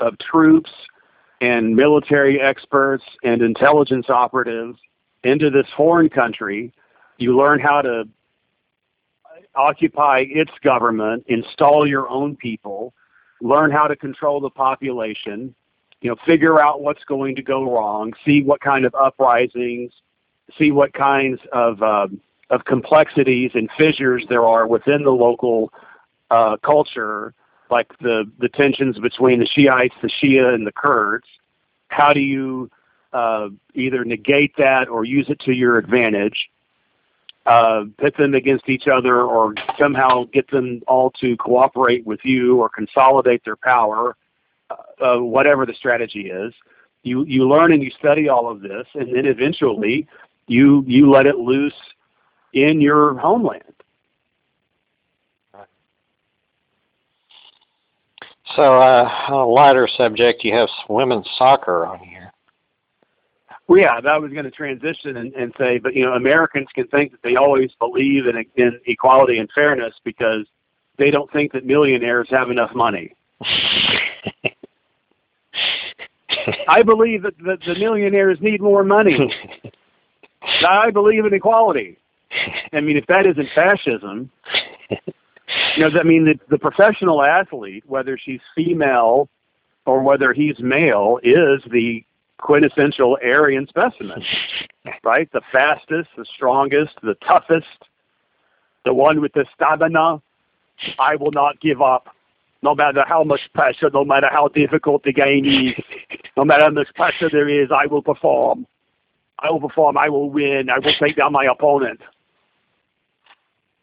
of 0.00 0.18
troops 0.18 0.70
and 1.40 1.74
military 1.74 2.40
experts 2.40 3.04
and 3.22 3.40
intelligence 3.40 4.10
operatives 4.10 4.78
into 5.22 5.48
this 5.48 5.66
foreign 5.76 6.10
country. 6.10 6.72
You 7.18 7.36
learn 7.36 7.60
how 7.60 7.82
to 7.82 8.04
occupy 9.54 10.24
its 10.28 10.50
government, 10.62 11.24
install 11.28 11.86
your 11.86 12.08
own 12.08 12.34
people, 12.36 12.92
learn 13.44 13.70
how 13.70 13.86
to 13.86 13.94
control 13.94 14.40
the 14.40 14.50
population, 14.50 15.54
you 16.00 16.10
know, 16.10 16.16
figure 16.26 16.60
out 16.60 16.80
what's 16.80 17.04
going 17.04 17.36
to 17.36 17.42
go 17.42 17.70
wrong, 17.70 18.14
see 18.24 18.42
what 18.42 18.60
kind 18.60 18.86
of 18.86 18.94
uprisings, 18.94 19.92
see 20.58 20.72
what 20.72 20.94
kinds 20.94 21.38
of 21.52 21.82
um, 21.82 22.20
of 22.50 22.64
complexities 22.64 23.50
and 23.54 23.68
fissures 23.76 24.24
there 24.28 24.44
are 24.44 24.66
within 24.66 25.04
the 25.04 25.10
local 25.10 25.72
uh, 26.30 26.56
culture, 26.56 27.34
like 27.70 27.86
the 28.00 28.24
the 28.38 28.48
tensions 28.48 28.98
between 28.98 29.40
the 29.40 29.46
Shiites, 29.46 29.94
the 30.02 30.08
Shia, 30.08 30.54
and 30.54 30.66
the 30.66 30.72
Kurds. 30.72 31.26
How 31.88 32.14
do 32.14 32.20
you 32.20 32.70
uh, 33.12 33.48
either 33.74 34.04
negate 34.04 34.56
that 34.56 34.88
or 34.88 35.04
use 35.04 35.26
it 35.28 35.38
to 35.40 35.52
your 35.52 35.76
advantage? 35.76 36.48
Uh, 37.46 37.84
pit 37.98 38.16
them 38.16 38.34
against 38.34 38.68
each 38.70 38.88
other, 38.88 39.20
or 39.22 39.54
somehow 39.78 40.24
get 40.32 40.50
them 40.50 40.80
all 40.88 41.10
to 41.10 41.36
cooperate 41.36 42.06
with 42.06 42.20
you, 42.24 42.56
or 42.58 42.70
consolidate 42.70 43.44
their 43.44 43.56
power, 43.56 44.16
uh, 44.70 45.04
uh, 45.04 45.18
whatever 45.18 45.66
the 45.66 45.74
strategy 45.74 46.30
is. 46.30 46.54
You 47.02 47.24
you 47.24 47.46
learn 47.46 47.72
and 47.72 47.82
you 47.82 47.90
study 47.98 48.30
all 48.30 48.50
of 48.50 48.62
this, 48.62 48.86
and 48.94 49.14
then 49.14 49.26
eventually 49.26 50.08
you 50.46 50.84
you 50.86 51.10
let 51.10 51.26
it 51.26 51.36
loose 51.36 51.74
in 52.54 52.80
your 52.80 53.18
homeland. 53.18 53.62
So, 58.56 58.62
uh, 58.62 59.10
on 59.28 59.34
a 59.34 59.46
lighter 59.46 59.88
subject, 59.96 60.44
you 60.44 60.54
have 60.54 60.68
women's 60.88 61.28
soccer 61.36 61.86
on 61.86 61.98
here. 61.98 62.32
Well, 63.66 63.78
yeah, 63.78 64.00
that 64.00 64.20
was 64.20 64.30
going 64.32 64.44
to 64.44 64.50
transition 64.50 65.16
and, 65.16 65.32
and 65.34 65.54
say, 65.58 65.78
but 65.78 65.94
you 65.94 66.04
know, 66.04 66.12
Americans 66.12 66.68
can 66.74 66.86
think 66.88 67.12
that 67.12 67.22
they 67.22 67.36
always 67.36 67.70
believe 67.78 68.26
in, 68.26 68.44
in 68.56 68.78
equality 68.86 69.38
and 69.38 69.48
fairness 69.54 69.94
because 70.04 70.46
they 70.98 71.10
don't 71.10 71.32
think 71.32 71.52
that 71.52 71.64
millionaires 71.64 72.28
have 72.30 72.50
enough 72.50 72.74
money. 72.74 73.14
I 76.68 76.82
believe 76.82 77.22
that 77.22 77.38
the, 77.38 77.56
the 77.66 77.78
millionaires 77.78 78.38
need 78.40 78.60
more 78.60 78.84
money. 78.84 79.32
I 80.66 80.90
believe 80.90 81.24
in 81.24 81.32
equality. 81.32 81.96
I 82.72 82.80
mean, 82.80 82.96
if 82.96 83.06
that 83.06 83.26
isn't 83.26 83.48
fascism, 83.54 84.30
you 85.76 85.88
know, 85.88 85.98
I 85.98 86.02
mean, 86.02 86.24
the, 86.24 86.38
the 86.50 86.58
professional 86.58 87.22
athlete, 87.22 87.84
whether 87.86 88.18
she's 88.18 88.40
female 88.54 89.28
or 89.86 90.02
whether 90.02 90.32
he's 90.32 90.58
male, 90.58 91.18
is 91.22 91.62
the 91.70 92.04
quintessential 92.38 93.18
Aryan 93.24 93.66
specimen, 93.68 94.22
right? 95.04 95.30
The 95.32 95.40
fastest, 95.52 96.08
the 96.16 96.24
strongest, 96.34 96.94
the 97.02 97.14
toughest, 97.26 97.66
the 98.84 98.92
one 98.94 99.20
with 99.20 99.32
the 99.32 99.46
stamina. 99.54 100.20
I 100.98 101.16
will 101.16 101.30
not 101.30 101.60
give 101.60 101.80
up, 101.80 102.08
no 102.62 102.74
matter 102.74 103.04
how 103.06 103.22
much 103.22 103.40
pressure, 103.54 103.90
no 103.94 104.04
matter 104.04 104.28
how 104.30 104.48
difficult 104.48 105.04
the 105.04 105.12
game 105.12 105.44
is, 105.44 105.84
no 106.36 106.44
matter 106.44 106.64
how 106.64 106.70
much 106.70 106.92
pressure 106.94 107.30
there 107.30 107.48
is, 107.48 107.68
I 107.70 107.86
will 107.86 108.02
perform. 108.02 108.66
I 109.38 109.50
will 109.50 109.60
perform. 109.60 109.96
I 109.98 110.08
will 110.08 110.30
win. 110.30 110.68
I 110.70 110.78
will 110.78 110.94
take 111.00 111.16
down 111.16 111.32
my 111.32 111.44
opponent. 111.44 112.00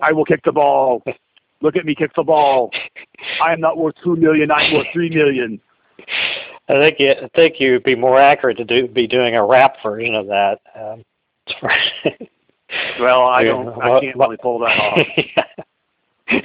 I 0.01 0.11
will 0.11 0.25
kick 0.25 0.41
the 0.43 0.51
ball. 0.51 1.03
Look 1.61 1.75
at 1.75 1.85
me 1.85 1.93
kick 1.95 2.11
the 2.15 2.23
ball. 2.23 2.71
I 3.43 3.53
am 3.53 3.61
not 3.61 3.77
worth 3.77 3.95
two 4.03 4.15
million. 4.15 4.51
I'm 4.51 4.73
worth 4.73 4.87
three 4.93 5.09
million. 5.09 5.61
I 6.71 6.79
think 6.79 6.99
you, 6.99 7.11
I 7.11 7.29
think 7.35 7.59
you'd 7.59 7.83
be 7.83 7.95
more 7.95 8.19
accurate 8.19 8.57
to 8.57 8.65
do 8.65 8.87
be 8.87 9.07
doing 9.07 9.35
a 9.35 9.45
rap 9.45 9.75
version 9.83 10.15
of 10.15 10.27
that. 10.27 10.59
Um, 10.75 11.03
Well, 12.99 13.23
I 13.23 13.43
don't. 13.43 13.67
I 13.81 13.99
can't 13.99 14.15
really 14.15 14.37
pull 14.37 14.59
that 14.59 14.77
off. 14.77 15.07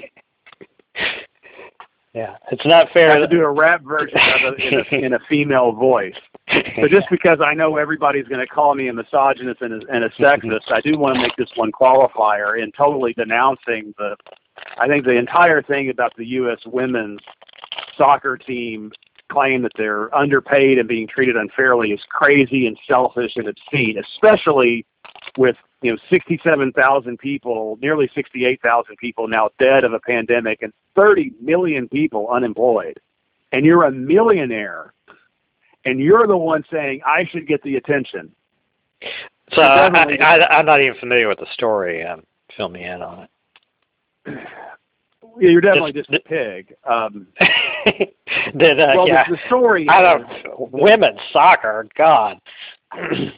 yeah, 2.15 2.37
it's 2.51 2.67
not 2.67 2.91
fair. 2.93 3.19
to 3.19 3.27
do 3.29 3.43
a 3.43 3.51
rap 3.51 3.83
version 3.83 4.19
of 4.19 4.55
it 4.55 4.61
in 4.61 4.81
a, 4.81 5.05
in 5.07 5.13
a 5.15 5.19
female 5.29 5.73
voice. 5.73 6.17
So 6.77 6.89
just 6.89 7.09
because 7.11 7.39
I 7.45 7.55
know 7.55 7.77
everybody's 7.77 8.27
going 8.27 8.41
to 8.41 8.47
call 8.47 8.75
me 8.75 8.89
a 8.89 8.93
misogynist 8.93 9.63
and 9.63 9.83
a, 9.83 9.87
and 9.93 10.05
a 10.05 10.11
sexist, 10.11 10.71
I 10.71 10.81
do 10.81 10.97
want 10.99 11.17
to 11.17 11.21
make 11.21 11.35
this 11.37 11.51
one 11.57 11.73
qualifier 11.73 12.63
in 12.63 12.73
totally 12.73 13.13
denouncing 13.15 13.95
the. 13.99 14.17
I 14.79 14.89
think 14.89 15.05
the 15.05 15.17
entire 15.17 15.63
thing 15.63 15.91
about 15.91 16.13
the 16.17 16.25
U.S. 16.27 16.59
women's 16.67 17.21
soccer 17.97 18.37
team 18.37 18.91
claim 19.31 19.63
that 19.63 19.73
they're 19.77 20.15
underpaid 20.15 20.79
and 20.79 20.89
being 20.89 21.07
treated 21.07 21.37
unfairly 21.37 21.93
is 21.93 22.01
crazy 22.09 22.67
and 22.67 22.79
selfish 22.87 23.37
and 23.37 23.49
obscene, 23.49 23.99
especially 23.99 24.87
with 25.37 25.57
you 25.83 25.93
know 25.93 25.99
67,000 26.11 27.19
people, 27.19 27.79
nearly 27.81 28.11
68,000 28.15 28.97
people 28.97 29.29
now 29.29 29.51
dead 29.59 29.85
of 29.85 29.93
a 29.93 30.01
pandemic 30.01 30.63
and 30.63 30.73
30 30.95 31.33
million 31.41 31.89
people 31.89 32.29
unemployed. 32.29 33.01
And 33.53 33.65
you're 33.65 33.85
a 33.85 33.93
millionaire 33.93 34.93
and 35.85 36.01
you're 36.01 36.27
the 36.27 36.37
one 36.37 36.65
saying 36.71 37.01
I 37.07 37.25
should 37.31 37.47
get 37.47 37.63
the 37.63 37.77
attention. 37.77 38.33
so 39.53 39.63
I, 39.63 40.17
I, 40.17 40.59
I'm 40.59 40.67
not 40.67 40.81
even 40.81 40.99
familiar 40.99 41.29
with 41.29 41.39
the 41.39 41.47
story. 41.53 42.05
Um, 42.05 42.25
fill 42.57 42.69
me 42.69 42.85
in 42.85 43.03
on 43.03 43.29
Yeah, 45.39 45.51
You're 45.51 45.61
definitely 45.61 45.93
Just- 45.93 46.11
just 46.11 46.25
a 46.25 46.29
pig. 46.29 46.75
Um, 46.85 47.27
uh, 47.41 47.47
well, 48.55 49.07
yeah? 49.09 49.29
the, 49.29 49.37
the 49.37 49.41
story. 49.47 49.89
I 49.89 50.01
don't. 50.03 50.27
Women's 50.73 51.21
soccer, 51.33 51.87
God. 51.97 52.39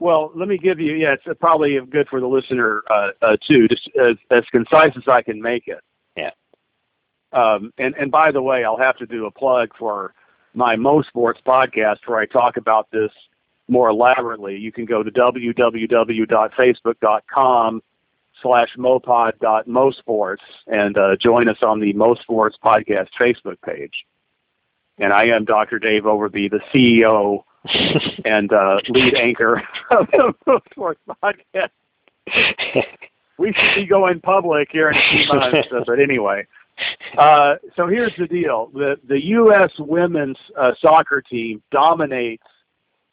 Well, 0.00 0.32
let 0.34 0.48
me 0.48 0.58
give 0.58 0.80
you. 0.80 0.94
Yeah, 0.96 1.14
it's 1.14 1.24
probably 1.40 1.80
good 1.80 2.08
for 2.08 2.20
the 2.20 2.26
listener 2.26 2.82
uh, 2.90 3.10
uh, 3.22 3.36
too, 3.46 3.68
just 3.68 3.88
as, 3.98 4.16
as 4.30 4.44
concise 4.50 4.92
as 4.96 5.08
I 5.08 5.22
can 5.22 5.40
make 5.40 5.66
it. 5.66 5.80
Yeah. 6.16 6.30
Um, 7.32 7.72
and 7.78 7.94
and 7.94 8.10
by 8.10 8.30
the 8.30 8.42
way, 8.42 8.64
I'll 8.64 8.76
have 8.76 8.98
to 8.98 9.06
do 9.06 9.24
a 9.26 9.30
plug 9.30 9.70
for 9.78 10.12
my 10.52 10.76
Mo 10.76 11.00
Sports 11.02 11.40
podcast 11.46 11.98
where 12.06 12.18
I 12.18 12.26
talk 12.26 12.58
about 12.58 12.90
this 12.90 13.10
more 13.68 13.88
elaborately. 13.88 14.56
You 14.56 14.72
can 14.72 14.84
go 14.84 15.02
to 15.02 15.10
www.facebook.com 15.10 17.82
slash 18.42 18.68
mopod.mosports 18.76 20.36
and 20.66 20.96
uh, 20.96 21.16
join 21.16 21.48
us 21.48 21.58
on 21.62 21.80
the 21.80 21.92
Mo 21.92 22.14
Sports 22.14 22.56
podcast 22.62 23.08
Facebook 23.18 23.60
page. 23.64 24.04
And 24.98 25.12
I 25.12 25.24
am 25.24 25.44
Dr. 25.44 25.78
Dave 25.78 26.02
Overby, 26.04 26.50
the 26.50 26.60
CEO 26.72 27.44
and 28.24 28.52
uh, 28.52 28.78
lead 28.88 29.14
anchor 29.14 29.62
of 29.90 30.06
the 30.10 30.34
Mo 30.46 30.60
Sports 30.70 31.00
podcast. 31.22 31.70
We 33.36 33.52
should 33.52 33.74
be 33.74 33.86
going 33.86 34.20
public 34.20 34.68
here 34.70 34.90
in 34.90 34.96
a 34.96 35.10
few 35.10 35.34
months, 35.34 35.68
uh, 35.72 35.80
but 35.86 35.98
anyway. 35.98 36.46
Uh, 37.18 37.54
so 37.76 37.86
here's 37.86 38.12
the 38.18 38.26
deal: 38.26 38.70
the 38.74 38.96
the 39.08 39.24
U.S. 39.26 39.70
women's 39.78 40.38
uh, 40.58 40.72
soccer 40.80 41.20
team 41.20 41.62
dominates 41.70 42.46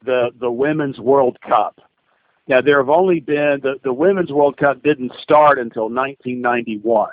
the 0.03 0.31
the 0.39 0.51
women's 0.51 0.99
World 0.99 1.37
Cup. 1.47 1.79
Now 2.51 2.59
there 2.59 2.79
have 2.79 2.89
only 2.89 3.21
been 3.21 3.61
the 3.63 3.75
the 3.81 3.93
women's 3.93 4.29
World 4.29 4.57
Cup 4.57 4.83
didn't 4.83 5.13
start 5.21 5.57
until 5.57 5.83
1991, 5.83 7.09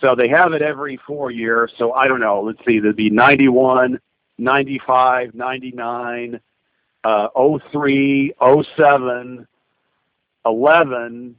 so 0.00 0.16
they 0.16 0.26
have 0.26 0.52
it 0.52 0.62
every 0.62 0.98
four 1.06 1.30
years. 1.30 1.72
So 1.78 1.92
I 1.92 2.08
don't 2.08 2.18
know. 2.18 2.40
Let's 2.40 2.58
see, 2.66 2.80
there'd 2.80 2.96
be 2.96 3.08
91, 3.08 4.00
95, 4.36 5.32
99, 5.32 6.40
uh, 7.04 7.28
03, 7.70 8.34
07, 8.76 9.46
11, 10.44 11.36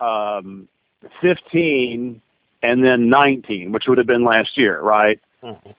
um, 0.00 0.68
15, 1.20 2.20
and 2.64 2.84
then 2.84 3.08
19, 3.08 3.70
which 3.70 3.86
would 3.86 3.98
have 3.98 4.08
been 4.08 4.24
last 4.24 4.58
year, 4.58 4.80
right? 4.80 5.20
Mhm. 5.44 5.74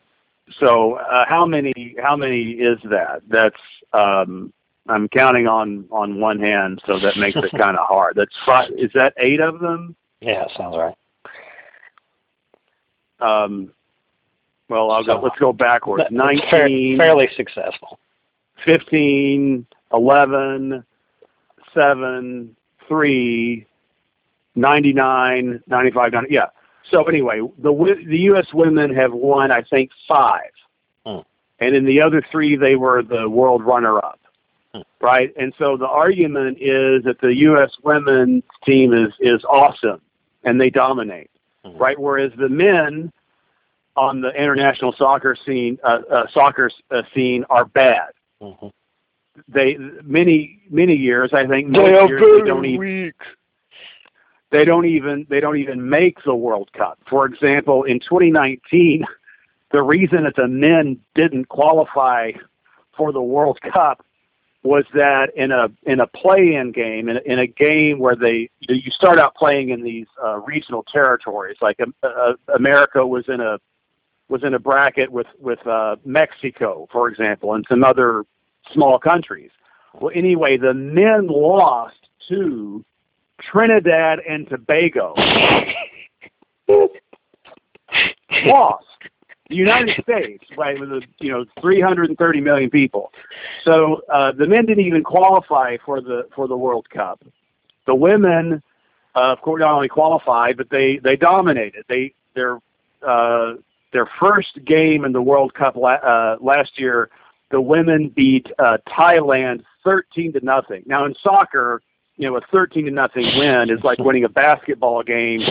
So 0.59 0.93
uh, 0.93 1.25
how 1.27 1.45
many 1.45 1.93
how 2.01 2.15
many 2.15 2.51
is 2.51 2.79
that? 2.85 3.21
That's 3.27 3.59
um, 3.91 4.53
I'm 4.87 5.07
counting 5.09 5.47
on 5.47 5.85
on 5.91 6.19
one 6.19 6.39
hand, 6.39 6.81
so 6.85 6.99
that 6.99 7.17
makes 7.17 7.37
it 7.37 7.51
kind 7.57 7.77
of 7.77 7.85
hard. 7.87 8.15
That's 8.15 8.35
five. 8.45 8.69
Is 8.77 8.91
that 8.95 9.13
eight 9.17 9.39
of 9.39 9.59
them? 9.59 9.95
yeah, 10.21 10.45
sounds 10.57 10.75
right. 10.77 10.95
Um, 13.19 13.71
well, 14.69 14.91
I'll 14.91 15.03
go. 15.03 15.19
Let's 15.21 15.37
go 15.39 15.53
backwards. 15.53 16.05
19, 16.11 16.97
fairly 16.97 17.29
successful. 17.35 17.99
15, 18.65 19.65
11, 19.93 20.83
7, 21.73 22.55
3, 22.87 23.65
99, 24.55 25.63
95, 25.67 26.13
90, 26.13 26.33
yeah. 26.33 26.45
So 26.89 27.03
anyway, 27.03 27.41
the 27.59 27.71
the 28.07 28.17
U.S. 28.19 28.47
women 28.53 28.93
have 28.95 29.13
won, 29.13 29.51
I 29.51 29.61
think, 29.63 29.91
five, 30.07 30.51
Hmm. 31.05 31.19
and 31.59 31.75
in 31.75 31.85
the 31.85 31.99
other 32.01 32.23
three, 32.31 32.55
they 32.55 32.75
were 32.75 33.01
the 33.03 33.27
world 33.29 33.63
runner-up. 33.63 34.19
Right? 35.01 35.33
And 35.37 35.53
so 35.57 35.77
the 35.77 35.87
argument 35.87 36.57
is 36.59 37.03
that 37.03 37.17
the 37.21 37.33
U.S. 37.35 37.71
women's 37.83 38.43
team 38.65 38.93
is 38.93 39.13
is 39.19 39.43
awesome, 39.45 40.01
and 40.43 40.59
they 40.59 40.69
dominate, 40.69 41.29
Hmm. 41.65 41.77
right? 41.77 41.99
Whereas 41.99 42.31
the 42.37 42.49
men 42.49 43.11
on 43.95 44.21
the 44.21 44.29
international 44.29 44.93
soccer 44.97 45.35
scene, 45.45 45.77
uh, 45.83 45.99
uh, 46.09 46.27
soccer 46.33 46.71
uh, 46.91 47.03
scene, 47.13 47.45
are 47.49 47.65
bad 47.65 48.09
hmm 48.41 48.67
they 49.47 49.77
many 50.03 50.59
many 50.69 50.93
years 50.95 51.31
I 51.33 51.47
think 51.47 51.67
most 51.67 51.85
They 51.85 51.93
are 51.95 52.07
years 52.07 52.21
they 52.21 52.47
don't 52.49 52.61
very 52.61 52.73
even 52.73 52.79
weak. 52.79 53.15
they 54.51 54.65
don't 54.65 54.85
even 54.85 55.25
they 55.29 55.39
don't 55.39 55.57
even 55.57 55.89
make 55.89 56.21
the 56.23 56.35
World 56.35 56.69
Cup. 56.73 56.99
For 57.09 57.25
example, 57.25 57.83
in 57.83 57.99
2019, 57.99 59.05
the 59.71 59.81
reason 59.81 60.23
that 60.23 60.35
the 60.35 60.47
men 60.47 60.99
didn't 61.15 61.47
qualify 61.47 62.31
for 62.95 63.11
the 63.13 63.21
World 63.21 63.59
Cup 63.61 64.05
was 64.63 64.85
that 64.93 65.35
in 65.35 65.51
a 65.51 65.69
in 65.83 65.99
a 65.99 66.07
play-in 66.07 66.71
game 66.71 67.09
in 67.09 67.17
a, 67.17 67.21
in 67.21 67.39
a 67.39 67.47
game 67.47 67.97
where 67.99 68.15
they 68.15 68.49
you 68.59 68.91
start 68.91 69.17
out 69.17 69.33
playing 69.35 69.69
in 69.69 69.83
these 69.83 70.05
uh, 70.23 70.37
regional 70.39 70.83
territories 70.91 71.57
like 71.61 71.79
um, 71.79 71.95
uh, 72.03 72.33
America 72.55 73.05
was 73.05 73.25
in 73.27 73.41
a 73.41 73.57
was 74.29 74.43
in 74.43 74.53
a 74.53 74.59
bracket 74.59 75.11
with 75.11 75.27
with 75.39 75.65
uh, 75.65 75.95
Mexico 76.05 76.87
for 76.91 77.07
example 77.09 77.55
and 77.55 77.65
some 77.69 77.83
other 77.83 78.23
small 78.71 78.99
countries. 78.99 79.51
Well, 79.99 80.11
anyway, 80.15 80.57
the 80.57 80.73
men 80.73 81.27
lost 81.27 82.07
to 82.29 82.85
Trinidad 83.39 84.19
and 84.27 84.47
Tobago. 84.47 85.13
lost. 88.45 88.85
The 89.51 89.57
United 89.57 90.01
States, 90.01 90.45
right, 90.57 90.79
with 90.79 90.91
a, 90.91 91.01
you 91.19 91.29
know 91.29 91.43
330 91.61 92.41
million 92.41 92.69
people. 92.69 93.11
So 93.65 94.01
uh, 94.11 94.31
the 94.31 94.47
men 94.47 94.65
didn't 94.65 94.85
even 94.85 95.03
qualify 95.03 95.75
for 95.85 95.99
the 95.99 96.27
for 96.33 96.47
the 96.47 96.55
World 96.55 96.89
Cup. 96.89 97.21
The 97.85 97.93
women, 97.93 98.63
uh, 99.13 99.33
of 99.33 99.41
course, 99.41 99.59
not 99.59 99.73
only 99.73 99.89
qualified, 99.89 100.55
but 100.55 100.69
they 100.69 100.99
they 101.03 101.17
dominated. 101.17 101.83
They 101.89 102.13
their 102.33 102.59
uh, 103.05 103.55
their 103.91 104.09
first 104.21 104.57
game 104.65 105.03
in 105.03 105.11
the 105.11 105.21
World 105.21 105.53
Cup 105.53 105.75
la- 105.75 105.95
uh, 105.95 106.37
last 106.39 106.79
year, 106.79 107.09
the 107.51 107.59
women 107.59 108.07
beat 108.15 108.47
uh, 108.57 108.77
Thailand 108.87 109.65
13 109.83 110.31
to 110.31 110.45
nothing. 110.45 110.83
Now 110.85 111.03
in 111.03 111.13
soccer, 111.21 111.81
you 112.15 112.29
know, 112.29 112.37
a 112.37 112.41
13 112.53 112.85
to 112.85 112.91
nothing 112.91 113.25
win 113.37 113.69
is 113.69 113.83
like 113.83 113.99
winning 113.99 114.23
a 114.23 114.29
basketball 114.29 115.03
game 115.03 115.41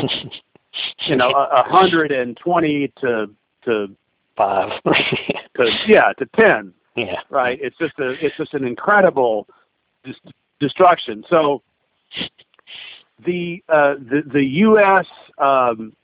you 1.06 1.16
know, 1.16 1.30
a, 1.30 1.62
hundred 1.64 2.12
and 2.12 2.36
twenty 2.36 2.92
to 3.00 3.30
to 3.64 3.94
Five. 4.40 4.70
to 4.84 5.70
yeah 5.86 6.12
to 6.18 6.26
ten, 6.34 6.72
yeah. 6.96 7.20
right? 7.28 7.58
It's 7.60 7.76
just 7.76 7.98
a 7.98 8.12
it's 8.24 8.36
just 8.36 8.54
an 8.54 8.64
incredible 8.64 9.46
dis- 10.02 10.32
destruction. 10.60 11.24
So 11.28 11.62
the 13.24 13.62
uh, 13.68 13.94
the 13.94 14.22
the 14.32 14.44
U.S. 14.44 15.06
Um, 15.36 15.94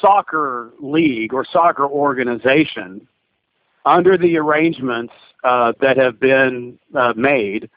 soccer 0.00 0.72
league 0.80 1.32
or 1.32 1.46
soccer 1.50 1.86
organization, 1.86 3.08
under 3.86 4.18
the 4.18 4.36
arrangements 4.36 5.14
uh, 5.42 5.72
that 5.80 5.96
have 5.96 6.20
been 6.20 6.78
uh, 6.94 7.14
made, 7.16 7.70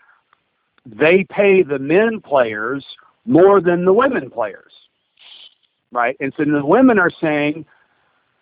they 0.86 1.24
pay 1.30 1.64
the 1.64 1.80
men 1.80 2.20
players 2.20 2.86
more 3.26 3.62
than 3.62 3.86
the 3.86 3.94
women 3.94 4.30
players 4.30 4.74
right? 5.92 6.16
And 6.20 6.32
so 6.38 6.46
the 6.46 6.64
women 6.64 7.00
are 7.00 7.10
saying 7.10 7.66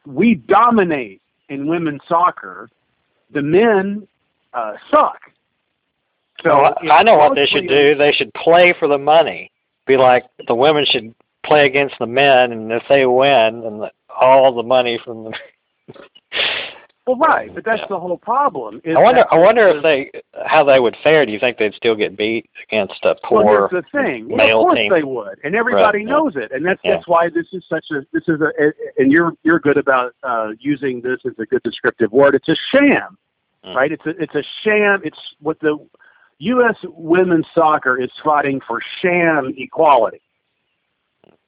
we 0.08 0.36
dominate 0.36 1.22
in 1.50 1.68
women's 1.68 2.02
soccer. 2.08 2.70
The 3.34 3.42
men 3.42 4.08
uh, 4.54 4.74
suck. 4.90 5.20
So 6.44 6.62
Well, 6.62 6.76
I 6.92 7.04
know 7.04 7.18
what 7.18 7.36
they 7.36 7.46
should 7.48 7.68
do. 7.68 7.96
They 7.96 8.12
should 8.12 8.34
play 8.34 8.74
for 8.78 8.88
the 8.88 8.98
money. 8.98 9.52
Be 9.86 9.98
like 9.98 10.26
the 10.48 10.56
women 10.56 10.86
should 10.88 11.14
play 11.46 11.66
against 11.66 11.96
the 12.00 12.06
men, 12.06 12.52
and 12.52 12.72
if 12.72 12.84
they 12.90 13.06
win, 13.06 13.62
then 13.62 13.80
the, 13.80 13.92
all 14.10 14.54
the 14.54 14.64
money 14.64 15.00
from 15.04 15.26
the 15.26 15.34
Well, 17.08 17.16
right, 17.16 17.54
but 17.56 17.64
that's 17.64 17.80
Yeah. 17.82 17.88
the 17.88 18.00
whole 18.00 18.18
problem. 18.18 18.82
Is 18.84 18.98
I 18.98 19.00
wonder. 19.02 19.24
I 19.32 19.38
wonder 19.38 19.70
if 19.70 19.82
they 19.82 20.12
how 20.46 20.66
they 20.66 20.78
would 20.82 20.96
fare. 20.98 21.26
Do 21.26 21.32
you 21.32 21.40
think 21.40 21.58
they'd 21.58 21.74
still 21.74 21.96
get 21.96 22.18
beat 22.18 22.50
against 22.68 23.00
a 23.06 23.16
poor 23.24 23.46
Well, 23.46 23.70
here's 23.72 23.84
the 23.84 23.90
thing. 23.98 24.28
Well, 24.28 24.38
male 24.38 24.60
of 24.60 24.64
course 24.66 24.78
team. 24.78 24.92
they 24.92 25.04
would, 25.04 25.40
and 25.46 25.56
everybody 25.56 26.00
Right, 26.00 26.06
knows 26.08 26.36
it, 26.36 26.52
and 26.52 26.66
that's 26.66 26.82
Yeah. 26.84 26.96
that's 26.96 27.08
why 27.08 27.30
this 27.30 27.48
is 27.54 27.66
such 27.68 27.90
a 27.92 28.06
this 28.12 28.28
is 28.28 28.42
a 28.42 28.52
and 28.98 29.10
you're 29.10 29.32
you're 29.44 29.60
good 29.60 29.78
about 29.78 30.16
uh, 30.24 30.52
using 30.60 31.00
this 31.00 31.26
as 31.26 31.40
a 31.40 31.46
good 31.46 31.64
descriptive 31.64 32.12
word. 32.12 32.36
It's 32.36 32.50
a 32.50 32.56
sham, 32.72 33.18
Mm. 33.66 33.74
right? 33.74 33.92
It's 33.94 34.06
a 34.06 34.10
it's 34.22 34.36
a 34.36 34.44
sham. 34.64 35.02
It's 35.06 35.36
what 35.40 35.58
the 35.62 35.78
U.S. 36.40 36.76
women's 36.90 37.48
soccer 37.56 37.98
is 38.00 38.12
fighting 38.22 38.60
for 38.68 38.82
sham 39.02 39.54
equality. 39.58 40.22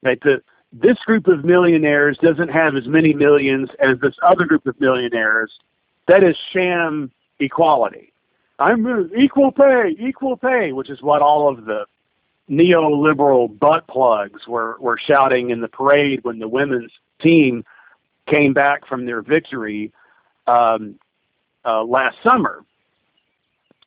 Right. 0.02 0.18
The 0.22 0.42
this 0.72 0.98
group 1.04 1.26
of 1.26 1.44
millionaires 1.44 2.18
doesn't 2.18 2.48
have 2.48 2.76
as 2.76 2.86
many 2.86 3.12
millions 3.12 3.68
as 3.80 3.98
this 4.00 4.14
other 4.22 4.44
group 4.44 4.66
of 4.66 4.80
millionaires. 4.80 5.58
That 6.06 6.22
is 6.22 6.36
sham 6.52 7.10
equality. 7.40 8.12
I'm 8.58 9.10
equal 9.16 9.52
pay, 9.52 9.96
equal 9.98 10.36
pay, 10.36 10.72
which 10.72 10.90
is 10.90 11.00
what 11.02 11.22
all 11.22 11.48
of 11.48 11.64
the 11.64 11.86
neoliberal 12.50 13.58
butt 13.58 13.86
plugs 13.88 14.46
were, 14.46 14.76
were 14.80 14.98
shouting 14.98 15.50
in 15.50 15.60
the 15.60 15.68
parade 15.68 16.20
when 16.24 16.38
the 16.38 16.48
women's 16.48 16.92
team 17.20 17.64
came 18.26 18.52
back 18.52 18.86
from 18.86 19.06
their 19.06 19.22
victory 19.22 19.92
um, 20.46 20.96
uh, 21.64 21.82
last 21.82 22.16
summer. 22.22 22.64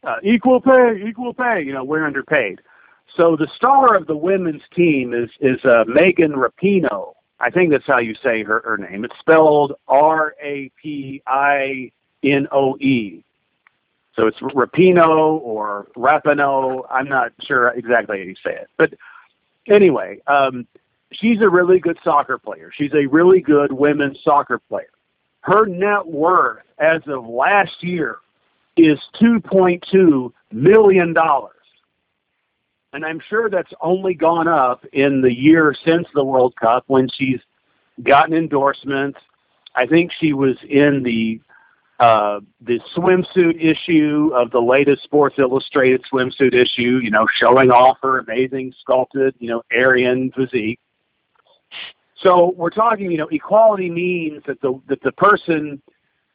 Uh, 0.04 0.18
equal 0.24 0.60
pay, 0.60 1.04
equal 1.08 1.34
pay. 1.34 1.62
You 1.62 1.74
know, 1.74 1.84
we're 1.84 2.06
underpaid. 2.06 2.60
So 3.16 3.36
the 3.36 3.47
star 3.56 3.95
of 3.95 4.08
the 4.08 4.18
women's 4.18 4.64
team 4.76 5.14
is 5.14 5.30
is 5.39 5.64
uh, 5.66 5.84
Megan 5.88 6.34
Rapinoe. 6.34 7.14
I 7.39 7.49
think 7.49 7.72
that's 7.72 7.86
how 7.86 7.99
you 7.99 8.16
say 8.16 8.43
her, 8.43 8.62
her 8.66 8.78
name. 8.78 9.04
It's 9.06 9.18
spelled 9.20 9.74
R 9.88 10.36
A 10.41 10.72
P 10.82 11.22
I 11.28 11.91
N 12.24 12.47
O 12.51 12.78
E. 12.78 13.24
So 14.16 14.28
it's 14.28 14.39
Rapino 14.39 15.39
or 15.41 15.88
Rapino. 15.95 16.86
I'm 16.89 17.10
not 17.10 17.32
sure 17.41 17.70
exactly 17.70 18.20
how 18.20 18.24
you 18.24 18.36
say 18.43 18.56
it. 18.56 18.70
But 18.78 18.93
anyway, 19.68 20.20
um, 20.28 20.68
she's 21.12 21.41
a 21.41 21.49
really 21.49 21.80
good 21.80 21.97
soccer 22.04 22.38
player. 22.38 22.72
She's 22.76 22.93
a 22.93 23.08
really 23.08 23.41
good 23.41 23.72
women's 23.72 24.22
soccer 24.24 24.60
player. 24.60 24.89
Her 25.41 25.66
net 25.66 26.06
worth 26.06 26.64
as 26.80 27.01
of 27.08 27.26
last 27.26 27.82
year 27.84 28.18
is 28.78 28.99
$2.2 29.22 30.32
million. 30.51 31.16
And 32.94 33.04
I'm 33.04 33.20
sure 33.28 33.50
that's 33.50 33.74
only 33.82 34.14
gone 34.14 34.48
up 34.48 34.86
in 34.94 35.22
the 35.22 35.34
year 35.34 35.76
since 35.84 36.08
the 36.14 36.24
World 36.24 36.56
Cup 36.56 36.84
when 36.88 37.10
she's 37.10 37.39
gotten 38.04 38.36
endorsements. 38.36 39.20
I 39.76 39.88
think 39.88 40.12
she 40.20 40.34
was 40.34 40.56
in 40.70 41.02
the 41.04 41.41
uh, 42.00 42.39
the 42.62 42.80
swimsuit 42.96 43.64
issue 43.64 44.32
of 44.34 44.52
the 44.52 44.60
latest 44.60 45.04
Sports 45.04 45.36
Illustrated 45.38 46.04
swimsuit 46.12 46.54
issue, 46.54 47.00
you 47.02 47.10
know, 47.10 47.28
showing 47.39 47.72
off 47.72 47.98
her 48.02 48.20
amazing 48.20 48.74
sculpted, 48.82 49.36
you 49.39 49.50
know, 49.50 49.64
Aryan 49.72 50.32
physique. 50.32 50.80
So 52.18 52.54
we're 52.58 52.72
talking, 52.72 53.12
you 53.12 53.18
know, 53.18 53.28
equality 53.28 53.89
means 53.89 54.44
that 54.48 54.62
the 54.62 54.80
that 54.88 55.02
the 55.02 55.12
person 55.14 55.82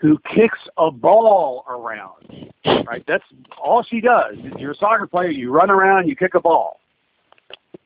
who 0.00 0.18
kicks 0.32 0.58
a 0.76 0.90
ball 0.90 1.64
around, 1.68 2.52
right? 2.86 3.04
That's 3.06 3.24
all 3.62 3.82
she 3.82 4.00
does. 4.00 4.36
You're 4.56 4.70
a 4.72 4.76
soccer 4.76 5.06
player. 5.06 5.30
You 5.30 5.50
run 5.50 5.70
around. 5.70 6.08
You 6.08 6.16
kick 6.16 6.34
a 6.34 6.40
ball. 6.40 6.80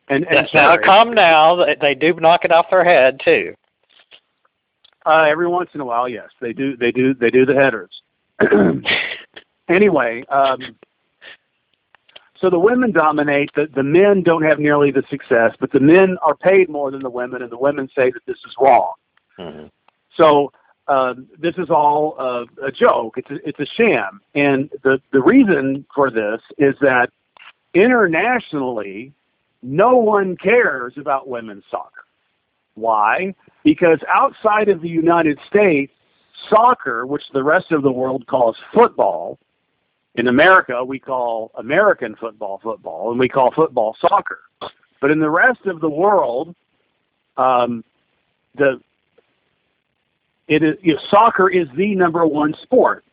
And, 0.09 0.27
and 0.27 0.49
now, 0.53 0.77
calm 0.77 1.15
down. 1.15 1.61
They, 1.81 1.95
do 1.95 2.13
knock 2.15 2.45
it 2.45 2.53
off 2.53 2.67
their 2.71 2.85
head 2.85 3.21
too. 3.25 3.55
Uh, 5.07 5.27
every 5.29 5.49
once 5.49 5.71
in 5.75 5.81
a 5.81 5.85
while, 5.85 6.09
yes, 6.09 6.29
they 6.41 6.53
do. 6.53 6.77
They 6.77 6.93
do. 6.93 7.15
They 7.15 7.31
do 7.31 7.47
the 7.47 7.55
headers. 7.55 8.03
anyway, 9.69 10.23
um, 10.29 10.77
so 12.39 12.51
the 12.51 12.59
women 12.59 12.93
dominate. 12.93 13.51
The 13.55 13.69
the 13.75 13.83
men 13.83 14.23
don't 14.23 14.43
have 14.43 14.59
nearly 14.59 14.91
the 14.91 15.03
success, 15.09 15.55
but 15.59 15.73
the 15.73 15.81
men 15.81 16.19
are 16.23 16.37
paid 16.37 16.69
more 16.69 16.91
than 16.91 17.03
the 17.03 17.11
women, 17.11 17.43
and 17.43 17.51
the 17.51 17.59
women 17.59 17.89
say 17.97 18.11
that 18.11 18.21
this 18.27 18.39
is 18.47 18.55
wrong. 18.61 18.93
Mhm. 19.39 19.71
So 20.15 20.53
um, 20.89 21.29
this 21.39 21.55
is 21.59 21.71
all 21.71 22.17
uh, 22.19 22.45
a 22.65 22.73
joke. 22.73 23.15
It's 23.17 23.31
a, 23.31 23.49
it's 23.49 23.61
a 23.61 23.67
sham, 23.67 24.21
and 24.35 24.71
the 24.83 25.01
the 25.13 25.23
reason 25.23 25.87
for 25.95 26.11
this 26.11 26.41
is 26.59 26.75
that 26.81 27.11
internationally, 27.75 29.13
no 29.63 29.97
one 29.97 30.37
cares 30.37 30.95
about 30.97 31.29
women's 31.29 31.65
soccer. 31.71 32.05
Why? 32.75 33.35
Because 33.65 34.01
outside 34.09 34.69
of 34.69 34.83
the 34.83 34.89
United 34.89 35.39
States, 35.49 35.93
soccer, 36.49 37.07
which 37.07 37.23
the 37.33 37.45
rest 37.45 37.71
of 37.71 37.83
the 37.83 37.93
world 37.93 38.27
calls 38.27 38.57
football, 38.75 39.39
in 40.15 40.29
America 40.29 40.85
we 40.85 40.99
call 40.99 41.53
American 41.57 42.17
football 42.17 42.61
football, 42.63 43.11
and 43.11 43.21
we 43.21 43.29
call 43.29 43.51
football 43.53 43.97
soccer. 44.01 44.41
But 45.01 45.11
in 45.11 45.21
the 45.21 45.31
rest 45.31 45.67
of 45.67 45.81
the 45.81 45.89
world, 45.89 46.55
um, 47.37 47.85
the 48.57 48.81
it 50.49 50.63
is 50.63 50.77
you 50.83 50.95
know, 50.95 51.01
soccer 51.11 51.49
is 51.49 51.69
the 51.77 51.95
number 51.95 52.27
one 52.27 52.55
sport, 52.63 53.05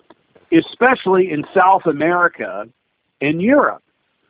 especially 0.51 1.31
in 1.31 1.45
South 1.53 1.85
America 1.85 2.65
and 3.21 3.41
Europe. 3.41 3.83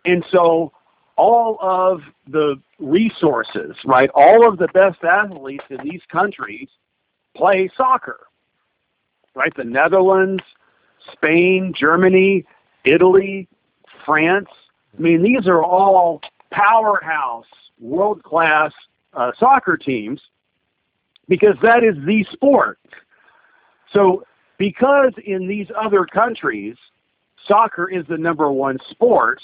And 0.05 0.23
so 0.31 0.71
all 1.15 1.57
of 1.61 2.01
the 2.27 2.55
resources, 2.79 3.75
right? 3.85 4.09
All 4.15 4.47
of 4.47 4.57
the 4.57 4.67
best 4.69 5.03
athletes 5.03 5.65
in 5.69 5.77
these 5.83 6.01
countries 6.11 6.69
play 7.35 7.69
soccer. 7.75 8.21
Right? 9.35 9.53
The 9.55 9.63
Netherlands, 9.63 10.43
Spain, 11.13 11.73
Germany, 11.77 12.45
Italy, 12.83 13.47
France. 14.05 14.49
I 14.97 15.01
mean, 15.01 15.21
these 15.21 15.47
are 15.47 15.63
all 15.63 16.21
powerhouse, 16.51 17.45
world 17.79 18.23
class 18.23 18.71
uh, 19.13 19.31
soccer 19.39 19.77
teams 19.77 20.21
because 21.29 21.55
that 21.61 21.83
is 21.83 21.95
the 22.05 22.25
sport. 22.33 22.79
So, 23.93 24.23
because 24.57 25.13
in 25.25 25.47
these 25.47 25.67
other 25.79 26.05
countries, 26.05 26.75
soccer 27.47 27.89
is 27.89 28.05
the 28.07 28.17
number 28.17 28.51
one 28.51 28.77
sport, 28.89 29.39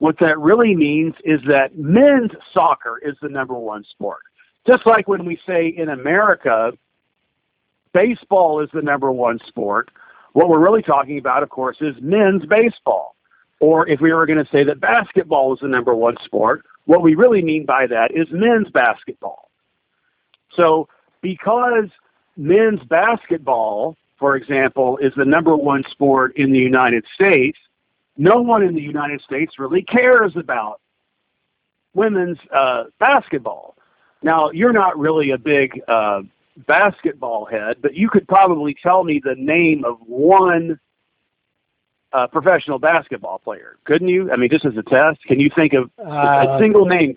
what 0.00 0.18
that 0.18 0.38
really 0.40 0.74
means 0.74 1.14
is 1.24 1.40
that 1.46 1.78
men's 1.78 2.32
soccer 2.52 2.98
is 3.02 3.14
the 3.22 3.28
number 3.28 3.54
one 3.54 3.84
sport. 3.84 4.20
Just 4.66 4.84
like 4.84 5.06
when 5.06 5.24
we 5.24 5.38
say 5.46 5.68
in 5.68 5.90
America, 5.90 6.72
baseball 7.92 8.60
is 8.60 8.68
the 8.74 8.82
number 8.82 9.12
one 9.12 9.38
sport, 9.46 9.90
what 10.32 10.48
we're 10.48 10.58
really 10.58 10.82
talking 10.82 11.18
about, 11.18 11.42
of 11.42 11.48
course, 11.48 11.76
is 11.80 11.94
men's 12.00 12.44
baseball. 12.44 13.14
Or 13.60 13.88
if 13.88 14.00
we 14.00 14.12
were 14.12 14.26
going 14.26 14.44
to 14.44 14.50
say 14.50 14.64
that 14.64 14.80
basketball 14.80 15.54
is 15.54 15.60
the 15.60 15.68
number 15.68 15.94
one 15.94 16.16
sport, 16.24 16.66
what 16.84 17.02
we 17.02 17.14
really 17.14 17.40
mean 17.40 17.64
by 17.64 17.86
that 17.86 18.10
is 18.10 18.26
men's 18.30 18.68
basketball. 18.70 19.50
So, 20.54 20.88
because 21.26 21.88
men's 22.36 22.80
basketball, 22.84 23.96
for 24.16 24.36
example, 24.36 24.96
is 24.98 25.12
the 25.16 25.24
number 25.24 25.56
one 25.56 25.82
sport 25.90 26.36
in 26.36 26.52
the 26.52 26.58
United 26.58 27.04
States, 27.16 27.58
no 28.16 28.40
one 28.40 28.62
in 28.62 28.76
the 28.76 28.80
United 28.80 29.20
States 29.22 29.58
really 29.58 29.82
cares 29.82 30.36
about 30.36 30.80
women's 31.94 32.38
uh, 32.54 32.84
basketball. 33.00 33.74
Now, 34.22 34.50
you're 34.52 34.72
not 34.72 34.96
really 34.96 35.32
a 35.32 35.38
big 35.38 35.82
uh, 35.88 36.22
basketball 36.68 37.44
head, 37.44 37.78
but 37.82 37.94
you 37.96 38.08
could 38.08 38.28
probably 38.28 38.76
tell 38.80 39.02
me 39.02 39.20
the 39.22 39.34
name 39.34 39.84
of 39.84 39.96
one 40.06 40.78
uh, 42.12 42.28
professional 42.28 42.78
basketball 42.78 43.40
player, 43.40 43.78
couldn't 43.84 44.08
you? 44.08 44.30
I 44.30 44.36
mean, 44.36 44.48
just 44.48 44.64
as 44.64 44.76
a 44.76 44.82
test, 44.84 45.18
can 45.24 45.40
you 45.40 45.50
think 45.56 45.72
of 45.72 45.90
a 45.98 46.02
Uh, 46.02 46.58
single 46.60 46.86
name? 46.86 47.16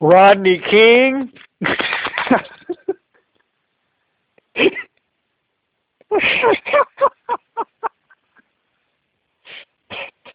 Rodney 0.00 0.58
King. 0.70 1.30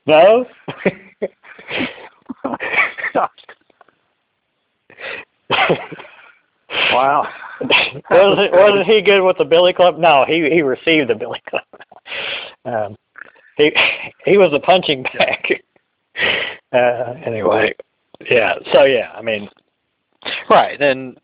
no. 0.06 0.46
wow. 6.92 7.28
wasn't 8.10 8.52
wasn't 8.52 8.86
he 8.86 9.02
good 9.02 9.22
with 9.24 9.38
the 9.38 9.46
Billy 9.46 9.74
Club? 9.74 9.98
No, 9.98 10.26
he 10.28 10.50
he 10.50 10.62
received 10.62 11.10
the 11.10 11.16
Billy 11.16 11.42
Club. 11.50 11.64
Um, 12.66 12.98
he 13.58 13.72
he 14.26 14.38
was 14.38 14.52
a 14.54 14.60
punching 14.60 15.04
bag. 15.04 15.64
Uh, 16.74 17.16
anyway, 17.26 17.74
yeah. 18.30 18.56
So 18.74 18.84
yeah, 18.84 19.12
I 19.16 19.22
mean, 19.22 19.50
right 20.50 20.78
then. 20.80 21.18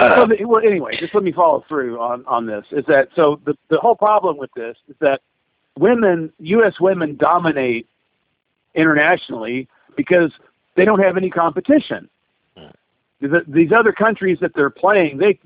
Uh, 0.00 0.26
well, 0.28 0.48
well, 0.48 0.62
anyway, 0.66 0.96
just 0.98 1.14
let 1.14 1.22
me 1.22 1.32
follow 1.32 1.64
through 1.68 2.00
on 2.00 2.24
on 2.26 2.46
this. 2.46 2.64
Is 2.70 2.84
that 2.86 3.08
so? 3.14 3.40
The 3.44 3.54
the 3.68 3.78
whole 3.78 3.96
problem 3.96 4.38
with 4.38 4.50
this 4.54 4.76
is 4.88 4.96
that 5.00 5.20
women, 5.78 6.32
U.S. 6.38 6.80
women, 6.80 7.16
dominate 7.16 7.86
internationally 8.74 9.68
because 9.96 10.32
they 10.76 10.84
don't 10.84 11.00
have 11.00 11.16
any 11.16 11.28
competition. 11.28 12.08
The, 13.20 13.42
these 13.46 13.70
other 13.70 13.92
countries 13.92 14.38
that 14.40 14.54
they're 14.54 14.70
playing, 14.70 15.18
they 15.18 15.38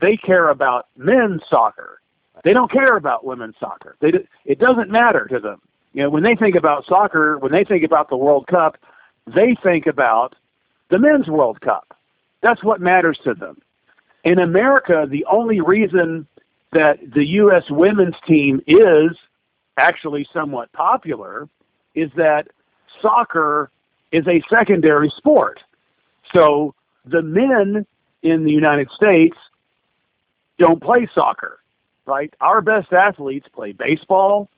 they 0.00 0.16
care 0.16 0.48
about 0.48 0.88
men's 0.96 1.42
soccer, 1.48 2.00
They 2.42 2.52
don't 2.52 2.70
care 2.70 2.96
about 2.96 3.24
women's 3.24 3.54
soccer. 3.60 3.96
They 4.00 4.12
it 4.44 4.58
doesn't 4.58 4.90
matter 4.90 5.26
to 5.26 5.38
them. 5.38 5.60
You 5.92 6.02
know, 6.02 6.10
when 6.10 6.24
they 6.24 6.34
think 6.34 6.56
about 6.56 6.84
soccer, 6.86 7.38
when 7.38 7.52
they 7.52 7.62
think 7.62 7.84
about 7.84 8.10
the 8.10 8.16
World 8.16 8.48
Cup, 8.48 8.76
they 9.32 9.56
think 9.62 9.86
about 9.86 10.34
the 10.90 10.98
men's 10.98 11.28
World 11.28 11.60
Cup. 11.60 11.96
That's 12.42 12.62
what 12.64 12.80
matters 12.80 13.18
to 13.24 13.34
them. 13.34 13.58
In 14.26 14.40
America, 14.40 15.06
the 15.08 15.24
only 15.30 15.60
reason 15.60 16.26
that 16.72 16.98
the 17.14 17.24
U.S. 17.24 17.62
women's 17.70 18.16
team 18.26 18.60
is 18.66 19.16
actually 19.76 20.26
somewhat 20.32 20.70
popular 20.72 21.48
is 21.94 22.10
that 22.16 22.48
soccer 23.00 23.70
is 24.10 24.26
a 24.26 24.42
secondary 24.50 25.10
sport. 25.10 25.60
So 26.32 26.74
the 27.04 27.22
men 27.22 27.86
in 28.24 28.44
the 28.44 28.50
United 28.50 28.90
States 28.90 29.36
don't 30.58 30.82
play 30.82 31.08
soccer, 31.14 31.60
right? 32.04 32.34
Our 32.40 32.60
best 32.60 32.92
athletes 32.92 33.46
play 33.54 33.70
baseball, 33.70 34.48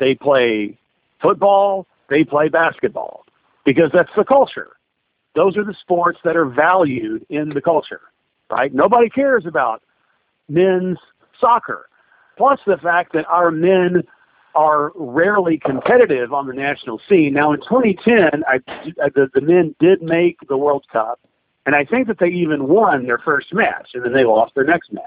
they 0.00 0.14
play 0.14 0.78
football, 1.20 1.86
they 2.08 2.24
play 2.24 2.48
basketball 2.48 3.26
because 3.66 3.90
that's 3.92 4.12
the 4.16 4.24
culture. 4.24 4.70
Those 5.34 5.58
are 5.58 5.64
the 5.64 5.76
sports 5.82 6.18
that 6.24 6.34
are 6.34 6.46
valued 6.46 7.26
in 7.28 7.50
the 7.50 7.60
culture, 7.60 8.00
right? 8.50 8.72
Nobody 8.72 9.08
cares 9.08 9.46
about 9.46 9.82
men's 10.48 10.98
soccer. 11.40 11.88
Plus 12.36 12.60
the 12.66 12.76
fact 12.78 13.12
that 13.14 13.26
our 13.26 13.50
men 13.50 14.02
are 14.54 14.92
rarely 14.94 15.58
competitive 15.58 16.32
on 16.32 16.46
the 16.46 16.52
national 16.52 17.00
scene. 17.08 17.32
Now, 17.32 17.52
in 17.52 17.60
2010, 17.60 18.42
I, 18.46 18.58
the, 19.14 19.28
the 19.34 19.40
men 19.40 19.74
did 19.78 20.02
make 20.02 20.38
the 20.48 20.56
World 20.56 20.84
Cup, 20.92 21.20
and 21.66 21.76
I 21.76 21.84
think 21.84 22.08
that 22.08 22.18
they 22.18 22.28
even 22.28 22.66
won 22.66 23.06
their 23.06 23.18
first 23.18 23.52
match, 23.52 23.90
and 23.94 24.04
then 24.04 24.12
they 24.12 24.24
lost 24.24 24.54
their 24.54 24.64
next 24.64 24.92
match. 24.92 25.04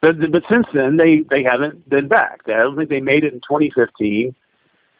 But, 0.00 0.30
but 0.30 0.44
since 0.48 0.66
then, 0.72 0.96
they, 0.96 1.20
they 1.30 1.42
haven't 1.42 1.88
been 1.88 2.08
back. 2.08 2.42
I 2.46 2.58
don't 2.58 2.76
think 2.76 2.90
they 2.90 3.00
made 3.00 3.24
it 3.24 3.32
in 3.32 3.40
2015 3.40 4.34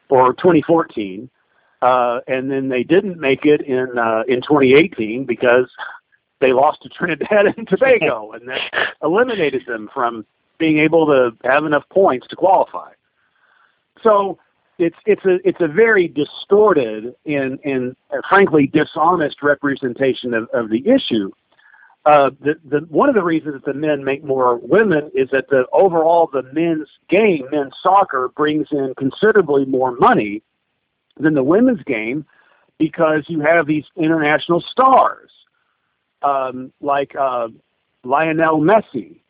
or 0.09 0.33
2014, 0.35 1.31
uh, 1.83 2.21
and 2.27 2.51
then 2.51 2.69
they 2.69 2.83
didn't 2.83 3.19
make 3.19 3.47
it 3.47 3.63
in 3.63 3.99
uh, 3.99 4.25
in 4.29 4.43
2018 4.43 5.25
because 5.25 5.71
they 6.41 6.53
lost 6.53 6.83
to 6.83 6.89
Trinidad 6.89 7.47
and 7.57 7.69
Tobago, 7.69 8.33
and 8.35 8.49
that 8.49 8.95
eliminated 9.03 9.63
them 9.67 9.89
from 9.93 10.25
being 10.59 10.79
able 10.79 11.07
to 11.07 11.31
have 11.49 11.65
enough 11.65 11.85
points 11.91 12.27
to 12.29 12.37
qualify. 12.37 12.91
So 14.03 14.39
it's 14.79 14.97
it's 15.07 15.25
a 15.25 15.47
it's 15.47 15.61
a 15.61 15.69
very 15.69 16.09
distorted 16.09 17.15
and 17.27 17.59
and 17.65 17.97
uh, 18.11 18.21
frankly 18.29 18.67
dishonest 18.67 19.43
representation 19.43 20.35
of, 20.35 20.49
of 20.53 20.71
the 20.71 20.87
issue. 20.87 21.31
Uh, 22.07 22.31
the, 22.41 22.55
the 22.65 22.79
one 22.89 23.11
of 23.11 23.15
the 23.15 23.23
reasons 23.23 23.55
that 23.55 23.65
the 23.67 23.75
men 23.75 24.03
make 24.03 24.25
more 24.25 24.57
women 24.57 25.11
is 25.15 25.29
that 25.33 25.49
the 25.51 25.65
overall 25.73 26.31
the 26.33 26.43
men's 26.55 26.89
game, 27.11 27.47
men's 27.53 27.75
soccer, 27.83 28.31
brings 28.37 28.67
in 28.71 28.95
considerably 28.97 29.67
more 29.67 29.93
money 29.93 30.43
than 31.19 31.35
the 31.35 31.43
women's 31.43 31.83
game 31.83 32.25
because 32.79 33.25
you 33.29 33.41
have 33.41 33.67
these 33.67 33.85
international 33.97 34.63
stars 34.71 35.31
um, 36.23 36.73
like 36.81 37.15
uh, 37.17 37.49
Lionel 38.05 38.61
Messi 38.61 39.21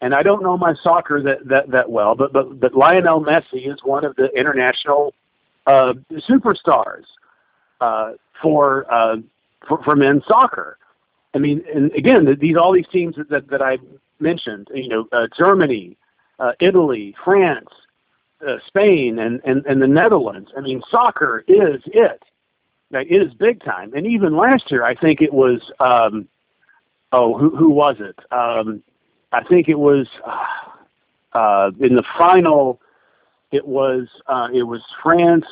and 0.00 0.14
I 0.14 0.22
don't 0.22 0.42
know 0.42 0.56
my 0.56 0.74
soccer 0.74 1.20
that 1.22 1.46
that 1.48 1.70
that 1.70 1.90
well, 1.90 2.14
but 2.14 2.32
but 2.32 2.60
but 2.60 2.74
Lionel 2.74 3.20
Messi 3.20 3.72
is 3.72 3.80
one 3.82 4.04
of 4.04 4.14
the 4.16 4.28
international 4.38 5.12
uh, 5.66 5.94
superstars 6.28 7.04
uh, 7.80 8.12
for, 8.40 8.92
uh, 8.92 9.16
for 9.66 9.82
for 9.82 9.96
men's 9.96 10.24
soccer. 10.26 10.78
I 11.34 11.38
mean, 11.38 11.64
and 11.74 11.92
again, 11.92 12.36
these 12.40 12.56
all 12.56 12.72
these 12.72 12.86
teams 12.88 13.16
that 13.28 13.48
that 13.48 13.60
I 13.60 13.78
mentioned, 14.20 14.68
you 14.72 14.88
know, 14.88 15.08
uh, 15.12 15.26
Germany, 15.36 15.96
uh, 16.38 16.52
Italy, 16.60 17.14
France, 17.24 17.68
uh, 18.46 18.56
Spain, 18.68 19.18
and, 19.18 19.40
and 19.44 19.66
and 19.66 19.82
the 19.82 19.88
Netherlands. 19.88 20.50
I 20.56 20.60
mean, 20.60 20.80
soccer 20.90 21.44
is 21.48 21.82
it. 21.86 22.22
Like, 22.90 23.08
it 23.10 23.20
is 23.20 23.34
big 23.34 23.62
time. 23.62 23.92
And 23.94 24.06
even 24.06 24.34
last 24.34 24.70
year, 24.70 24.84
I 24.84 24.94
think 24.94 25.20
it 25.22 25.32
was. 25.32 25.60
Um, 25.80 26.28
oh, 27.12 27.36
who 27.36 27.54
who 27.56 27.70
was 27.70 27.96
it? 28.00 28.18
Um, 28.32 28.82
I 29.32 29.44
think 29.44 29.68
it 29.68 29.78
was 29.78 30.06
uh, 31.32 31.70
in 31.80 31.94
the 31.94 32.04
final. 32.16 32.80
It 33.50 33.66
was 33.66 34.08
uh, 34.26 34.48
it 34.52 34.64
was 34.64 34.82
France 35.02 35.46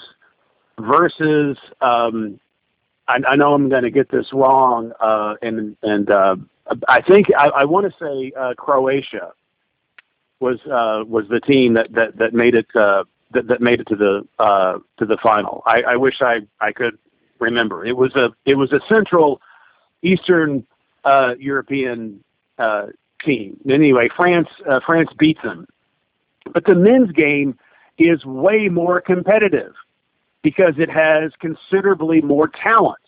versus. 0.78 1.56
Um, 1.80 2.40
I, 3.08 3.20
I 3.28 3.36
know 3.36 3.54
I'm 3.54 3.68
going 3.68 3.84
to 3.84 3.90
get 3.90 4.10
this 4.10 4.32
wrong, 4.32 4.92
uh, 5.00 5.34
and 5.42 5.76
and 5.82 6.10
uh, 6.10 6.36
I 6.88 7.00
think 7.00 7.28
I, 7.36 7.48
I 7.48 7.64
want 7.64 7.86
to 7.86 7.98
say 8.04 8.32
uh, 8.38 8.54
Croatia 8.54 9.32
was 10.40 10.58
uh, 10.66 11.04
was 11.06 11.26
the 11.28 11.40
team 11.40 11.74
that 11.74 11.92
that 11.92 12.16
that 12.18 12.34
made 12.34 12.54
it 12.54 12.66
uh, 12.74 13.04
that, 13.32 13.46
that 13.48 13.60
made 13.60 13.80
it 13.80 13.86
to 13.88 13.96
the 13.96 14.26
uh, 14.38 14.78
to 14.98 15.06
the 15.06 15.16
final. 15.22 15.62
I, 15.66 15.82
I 15.82 15.96
wish 15.96 16.20
I 16.20 16.40
I 16.60 16.72
could 16.72 16.98
remember. 17.38 17.84
It 17.84 17.96
was 17.96 18.14
a 18.16 18.30
it 18.44 18.56
was 18.56 18.72
a 18.72 18.80
Central 18.88 19.40
Eastern 20.02 20.66
uh, 21.06 21.34
European 21.38 22.22
uh, 22.58 22.86
team. 23.24 23.58
Anyway, 23.70 24.08
France 24.14 24.48
uh, 24.68 24.80
France 24.84 25.08
beats 25.18 25.40
them, 25.42 25.66
but 26.52 26.64
the 26.66 26.74
men's 26.74 27.12
game 27.12 27.58
is 27.96 28.24
way 28.24 28.68
more 28.68 29.00
competitive 29.00 29.72
because 30.42 30.74
it 30.78 30.90
has 30.90 31.32
considerably 31.40 32.20
more 32.20 32.48
talent. 32.48 32.98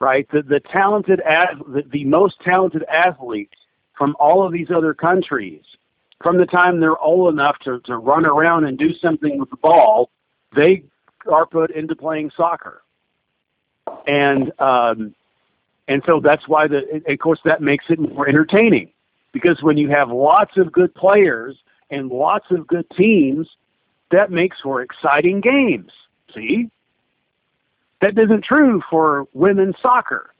Right, 0.00 0.28
the 0.30 0.42
the 0.42 0.60
talented 0.60 1.20
the, 1.26 1.82
the 1.90 2.04
most 2.04 2.40
talented 2.40 2.84
athletes 2.84 3.54
from 3.96 4.16
all 4.20 4.44
of 4.44 4.52
these 4.52 4.70
other 4.70 4.94
countries, 4.94 5.62
from 6.22 6.38
the 6.38 6.46
time 6.46 6.80
they're 6.80 6.98
old 6.98 7.34
enough 7.34 7.58
to 7.64 7.80
to 7.80 7.98
run 7.98 8.24
around 8.24 8.64
and 8.64 8.78
do 8.78 8.94
something 8.94 9.38
with 9.38 9.50
the 9.50 9.56
ball, 9.56 10.10
they 10.54 10.84
are 11.30 11.46
put 11.46 11.72
into 11.72 11.94
playing 11.94 12.30
soccer. 12.36 12.82
And 14.06 14.52
um, 14.60 15.14
and 15.88 16.02
so 16.06 16.20
that's 16.20 16.46
why 16.46 16.68
the 16.68 17.02
of 17.08 17.18
course 17.18 17.40
that 17.44 17.60
makes 17.60 17.86
it 17.88 17.98
more 17.98 18.28
entertaining 18.28 18.90
because 19.32 19.62
when 19.62 19.76
you 19.76 19.88
have 19.88 20.10
lots 20.10 20.56
of 20.56 20.72
good 20.72 20.94
players 20.94 21.56
and 21.90 22.10
lots 22.10 22.46
of 22.50 22.66
good 22.66 22.88
teams, 22.90 23.48
that 24.10 24.30
makes 24.30 24.58
for 24.60 24.82
exciting 24.82 25.40
games. 25.40 25.90
See? 26.34 26.70
That 28.00 28.18
isn't 28.18 28.44
true 28.44 28.82
for 28.88 29.26
women's 29.32 29.74
soccer, 29.82 30.34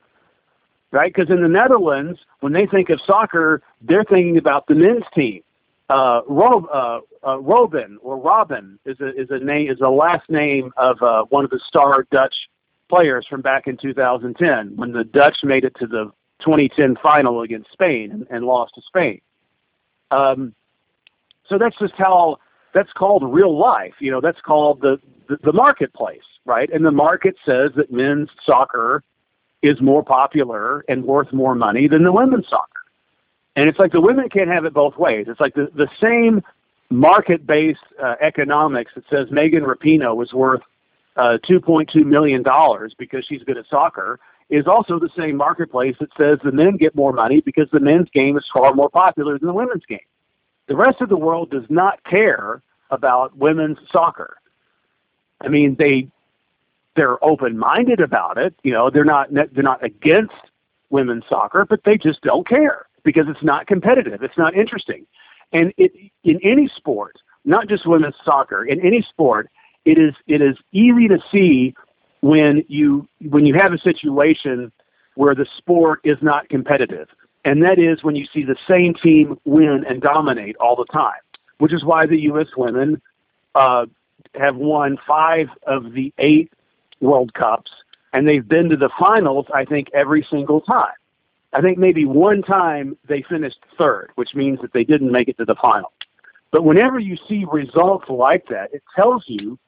right? 0.90 1.12
Because 1.12 1.30
in 1.30 1.42
the 1.42 1.48
Netherlands, 1.48 2.20
when 2.40 2.52
they 2.52 2.66
think 2.66 2.88
of 2.88 3.00
soccer, 3.04 3.62
they're 3.82 4.04
thinking 4.04 4.38
about 4.38 4.66
the 4.68 4.74
men's 4.74 5.04
team. 5.14 5.42
Uh, 5.90 6.20
Rob, 6.28 6.66
uh, 6.72 7.00
uh, 7.26 7.38
Robin 7.40 7.98
or 8.02 8.18
Robin 8.18 8.78
is 8.84 9.00
a 9.00 9.08
is 9.18 9.28
a 9.30 9.38
name 9.38 9.70
is 9.70 9.80
a 9.80 9.88
last 9.88 10.28
name 10.28 10.70
of 10.76 11.02
uh, 11.02 11.24
one 11.30 11.44
of 11.44 11.50
the 11.50 11.60
star 11.66 12.06
Dutch 12.12 12.34
players 12.88 13.26
from 13.26 13.42
back 13.42 13.66
in 13.66 13.76
2010 13.76 14.76
when 14.76 14.92
the 14.92 15.04
Dutch 15.04 15.38
made 15.42 15.64
it 15.64 15.74
to 15.78 15.86
the 15.86 16.10
2010 16.40 16.96
final 17.02 17.42
against 17.42 17.72
Spain 17.72 18.10
and, 18.12 18.26
and 18.30 18.44
lost 18.44 18.74
to 18.74 18.82
Spain. 18.82 19.20
Um, 20.10 20.54
so 21.48 21.58
that's 21.58 21.76
just 21.78 21.94
how 21.94 22.38
that's 22.74 22.92
called 22.92 23.22
real 23.24 23.56
life. 23.58 23.94
You 23.98 24.10
know, 24.10 24.20
that's 24.20 24.40
called 24.40 24.80
the, 24.80 25.00
the, 25.28 25.38
the 25.42 25.52
marketplace, 25.52 26.22
right? 26.44 26.70
And 26.72 26.84
the 26.84 26.90
market 26.90 27.36
says 27.44 27.70
that 27.76 27.92
men's 27.92 28.28
soccer 28.44 29.02
is 29.62 29.80
more 29.80 30.04
popular 30.04 30.84
and 30.88 31.04
worth 31.04 31.32
more 31.32 31.54
money 31.54 31.88
than 31.88 32.04
the 32.04 32.12
women's 32.12 32.48
soccer. 32.48 32.80
And 33.56 33.68
it's 33.68 33.78
like 33.78 33.92
the 33.92 34.00
women 34.00 34.28
can't 34.28 34.50
have 34.50 34.64
it 34.64 34.72
both 34.72 34.96
ways. 34.96 35.26
It's 35.28 35.40
like 35.40 35.54
the, 35.54 35.68
the 35.74 35.88
same 36.00 36.42
market-based 36.90 37.80
uh, 38.02 38.14
economics 38.20 38.92
that 38.94 39.04
says 39.10 39.26
Megan 39.30 39.64
Rapinoe 39.64 40.22
is 40.22 40.32
worth 40.32 40.62
uh, 41.18 41.36
$2.2 41.48 42.04
million 42.04 42.44
because 42.96 43.26
she's 43.26 43.42
good 43.42 43.58
at 43.58 43.66
soccer 43.68 44.20
is 44.50 44.66
also 44.66 44.98
the 44.98 45.10
same 45.18 45.36
marketplace 45.36 45.96
that 46.00 46.08
says 46.16 46.38
the 46.42 46.52
men 46.52 46.76
get 46.76 46.94
more 46.94 47.12
money 47.12 47.40
because 47.40 47.68
the 47.72 47.80
men's 47.80 48.08
game 48.14 48.38
is 48.38 48.44
far 48.52 48.72
more 48.72 48.88
popular 48.88 49.38
than 49.38 49.48
the 49.48 49.52
women's 49.52 49.84
game. 49.86 49.98
The 50.68 50.76
rest 50.76 51.00
of 51.00 51.08
the 51.08 51.16
world 51.16 51.50
does 51.50 51.64
not 51.68 52.02
care 52.04 52.62
about 52.90 53.36
women's 53.36 53.78
soccer. 53.92 54.36
I 55.40 55.48
mean, 55.48 55.76
they 55.78 56.08
they're 56.96 57.22
open-minded 57.24 58.00
about 58.00 58.38
it. 58.38 58.54
You 58.62 58.72
know, 58.72 58.90
they're 58.90 59.04
not 59.04 59.28
they're 59.32 59.62
not 59.62 59.84
against 59.84 60.32
women's 60.90 61.24
soccer, 61.28 61.66
but 61.68 61.80
they 61.84 61.98
just 61.98 62.22
don't 62.22 62.46
care 62.46 62.86
because 63.02 63.26
it's 63.28 63.42
not 63.42 63.66
competitive. 63.66 64.22
It's 64.22 64.38
not 64.38 64.54
interesting. 64.54 65.06
And 65.52 65.72
it 65.76 65.92
in 66.24 66.40
any 66.42 66.68
sport, 66.68 67.16
not 67.44 67.68
just 67.68 67.86
women's 67.86 68.16
soccer, 68.24 68.64
in 68.64 68.84
any 68.84 69.02
sport, 69.02 69.50
it 69.88 69.96
is 69.98 70.14
it 70.26 70.42
is 70.42 70.56
easy 70.72 71.08
to 71.08 71.18
see 71.32 71.74
when 72.20 72.62
you 72.68 73.08
when 73.30 73.46
you 73.46 73.54
have 73.54 73.72
a 73.72 73.78
situation 73.78 74.70
where 75.14 75.34
the 75.34 75.46
sport 75.56 76.00
is 76.04 76.18
not 76.20 76.46
competitive, 76.50 77.08
and 77.46 77.62
that 77.62 77.78
is 77.78 78.04
when 78.04 78.14
you 78.14 78.26
see 78.32 78.44
the 78.44 78.56
same 78.68 78.92
team 78.92 79.38
win 79.46 79.84
and 79.88 80.02
dominate 80.02 80.56
all 80.56 80.76
the 80.76 80.84
time, 80.92 81.20
which 81.56 81.72
is 81.72 81.84
why 81.84 82.04
the 82.04 82.20
U.S. 82.22 82.48
women 82.54 83.00
uh, 83.54 83.86
have 84.34 84.56
won 84.56 84.98
five 85.06 85.48
of 85.66 85.94
the 85.94 86.12
eight 86.18 86.52
World 87.00 87.32
Cups, 87.32 87.70
and 88.12 88.28
they've 88.28 88.46
been 88.46 88.68
to 88.68 88.76
the 88.76 88.90
finals. 88.98 89.46
I 89.54 89.64
think 89.64 89.88
every 89.94 90.26
single 90.30 90.60
time. 90.60 90.98
I 91.54 91.62
think 91.62 91.78
maybe 91.78 92.04
one 92.04 92.42
time 92.42 92.94
they 93.08 93.22
finished 93.22 93.60
third, 93.78 94.10
which 94.16 94.34
means 94.34 94.60
that 94.60 94.74
they 94.74 94.84
didn't 94.84 95.10
make 95.10 95.28
it 95.28 95.38
to 95.38 95.46
the 95.46 95.54
final. 95.54 95.94
But 96.50 96.64
whenever 96.64 96.98
you 96.98 97.16
see 97.26 97.46
results 97.50 98.04
like 98.10 98.46
that, 98.48 98.68
it 98.74 98.82
tells 98.94 99.24
you 99.26 99.58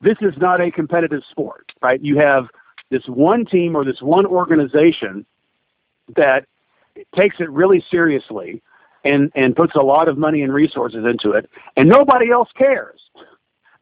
this 0.00 0.16
is 0.20 0.34
not 0.38 0.60
a 0.60 0.70
competitive 0.70 1.22
sport, 1.30 1.72
right? 1.82 2.02
You 2.02 2.18
have 2.18 2.46
this 2.90 3.04
one 3.06 3.44
team 3.44 3.76
or 3.76 3.84
this 3.84 4.00
one 4.00 4.26
organization 4.26 5.24
that 6.16 6.44
takes 7.14 7.36
it 7.40 7.50
really 7.50 7.84
seriously 7.90 8.62
and, 9.04 9.30
and 9.34 9.54
puts 9.54 9.74
a 9.76 9.82
lot 9.82 10.08
of 10.08 10.18
money 10.18 10.42
and 10.42 10.52
resources 10.52 11.04
into 11.04 11.32
it, 11.32 11.48
and 11.76 11.88
nobody 11.88 12.30
else 12.30 12.48
cares. 12.56 13.00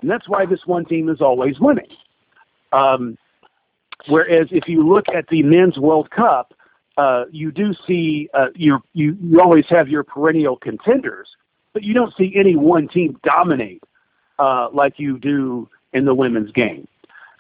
And 0.01 0.11
that's 0.11 0.29
why 0.29 0.47
this 0.47 0.61
one 0.67 0.85
team 0.85 1.09
is 1.09 1.21
always 1.21 1.59
winning. 1.59 1.89
Um, 2.73 3.19
whereas 4.07 4.49
if 4.51 4.69
you 4.69 4.87
look 4.87 5.09
at 5.09 5.27
the 5.29 5.43
men's 5.43 5.79
World 5.79 6.11
Cup, 6.11 6.55
uh, 6.97 7.25
you 7.31 7.51
do 7.51 7.73
see 7.87 8.29
uh, 8.35 8.49
you 8.55 8.81
you 8.93 9.17
you 9.23 9.41
always 9.41 9.65
have 9.69 9.89
your 9.89 10.03
perennial 10.03 10.57
contenders, 10.57 11.29
but 11.73 11.85
you 11.85 11.95
don't 11.95 12.15
see 12.17 12.35
any 12.37 12.57
one 12.57 12.89
team 12.89 13.19
dominate 13.23 13.83
uh, 14.39 14.69
like 14.73 14.99
you 14.99 15.19
do 15.19 15.69
in 15.99 16.05
the 16.07 16.15
women's 16.15 16.53
game. 16.53 16.87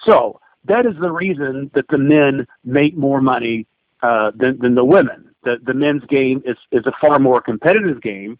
So 0.04 0.40
that 0.66 0.84
is 0.84 0.94
the 1.00 1.10
reason 1.10 1.70
that 1.74 1.88
the 1.88 1.98
men 1.98 2.46
make 2.64 2.96
more 2.96 3.20
money 3.20 3.66
uh, 4.02 4.32
than 4.34 4.58
than 4.58 4.74
the 4.74 4.84
women. 4.84 5.30
The 5.44 5.58
the 5.64 5.74
men's 5.74 6.04
game 6.04 6.42
is 6.44 6.56
is 6.72 6.84
a 6.86 6.92
far 7.00 7.18
more 7.18 7.40
competitive 7.40 8.02
game, 8.02 8.38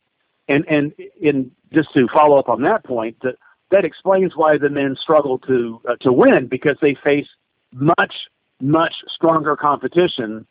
and 0.49 0.65
and 0.69 0.93
in 1.21 1.51
just 1.73 1.93
to 1.95 2.07
follow 2.09 2.39
up 2.39 2.49
on 2.49 2.63
that 2.63 2.85
point, 2.85 3.17
that 3.23 3.37
that 3.71 3.85
explains 3.85 4.37
why 4.37 4.59
the 4.59 4.69
men 4.69 4.97
struggle 5.01 5.39
to 5.41 5.81
uh, 5.89 5.97
to 6.01 6.13
win 6.13 6.47
because 6.47 6.77
they 6.81 6.95
face 6.95 7.29
much 7.73 8.15
much 8.61 8.95
stronger 9.09 9.57
competition 9.57 10.47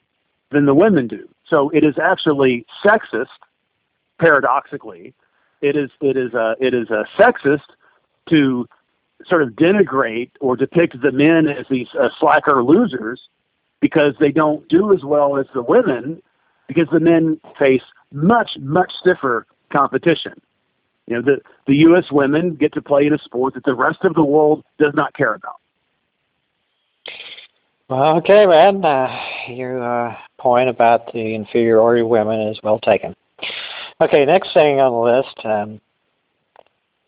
than 0.52 0.66
the 0.66 0.74
women 0.74 1.08
do. 1.08 1.28
So 1.50 1.70
it 1.70 1.84
is 1.84 1.96
actually 2.02 2.66
sexist, 2.84 3.28
paradoxically. 4.20 5.14
It 5.62 5.76
is 5.76 5.90
it 6.02 6.18
is 6.18 6.34
a 6.34 6.56
it 6.60 6.74
is 6.74 6.90
a 6.90 7.06
sexist 7.18 7.70
to 8.30 8.68
sort 9.26 9.42
of 9.42 9.50
denigrate 9.50 10.32
or 10.40 10.56
depict 10.56 11.02
the 11.02 11.12
men 11.12 11.48
as 11.48 11.66
these 11.70 11.88
uh, 12.00 12.10
slacker 12.20 12.64
losers 12.64 13.30
because 13.80 14.14
they 14.20 14.32
don't 14.32 14.68
do 14.70 14.94
as 14.94 15.04
well 15.04 15.38
as 15.38 15.46
the 15.54 15.62
women 15.62 16.22
because 16.68 16.88
the 16.92 17.00
men 17.00 17.40
face 17.58 17.82
much 18.12 18.52
much 18.60 18.92
stiffer 19.00 19.46
competition. 19.72 20.34
You 21.08 21.16
know, 21.16 21.22
the 21.22 21.38
the 21.66 21.76
U.S. 21.78 22.06
women 22.12 22.56
get 22.56 22.74
to 22.74 22.82
play 22.82 23.06
in 23.06 23.14
a 23.14 23.20
sport 23.20 23.54
that 23.54 23.64
the 23.64 23.76
rest 23.76 24.00
of 24.04 24.14
the 24.14 24.24
world 24.24 24.64
does 24.78 24.94
not 24.94 25.14
care 25.14 25.34
about. 25.34 25.56
Well, 27.90 28.18
okay, 28.18 28.46
man. 28.46 28.84
Uh, 28.84 29.18
your 29.48 29.82
uh, 29.82 30.16
point 30.38 30.70
about 30.70 31.14
the 31.14 31.36
inferiority 31.36 32.02
of 32.02 32.10
women 32.10 32.42
is 32.50 32.60
well 32.62 32.80
taken. 32.80 33.16
Okay, 34.02 34.26
next 34.26 34.54
thing 34.54 34.80
on 34.80 34.92
the 34.92 35.18
list, 35.18 35.46
um, 35.46 35.82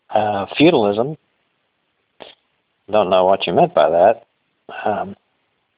uh, 0.08 0.46
feudalism. 0.56 1.16
Don't 2.90 3.10
know 3.10 3.24
what 3.24 3.46
you 3.46 3.52
meant 3.52 3.74
by 3.74 3.90
that. 3.90 4.26
Um, 4.84 5.16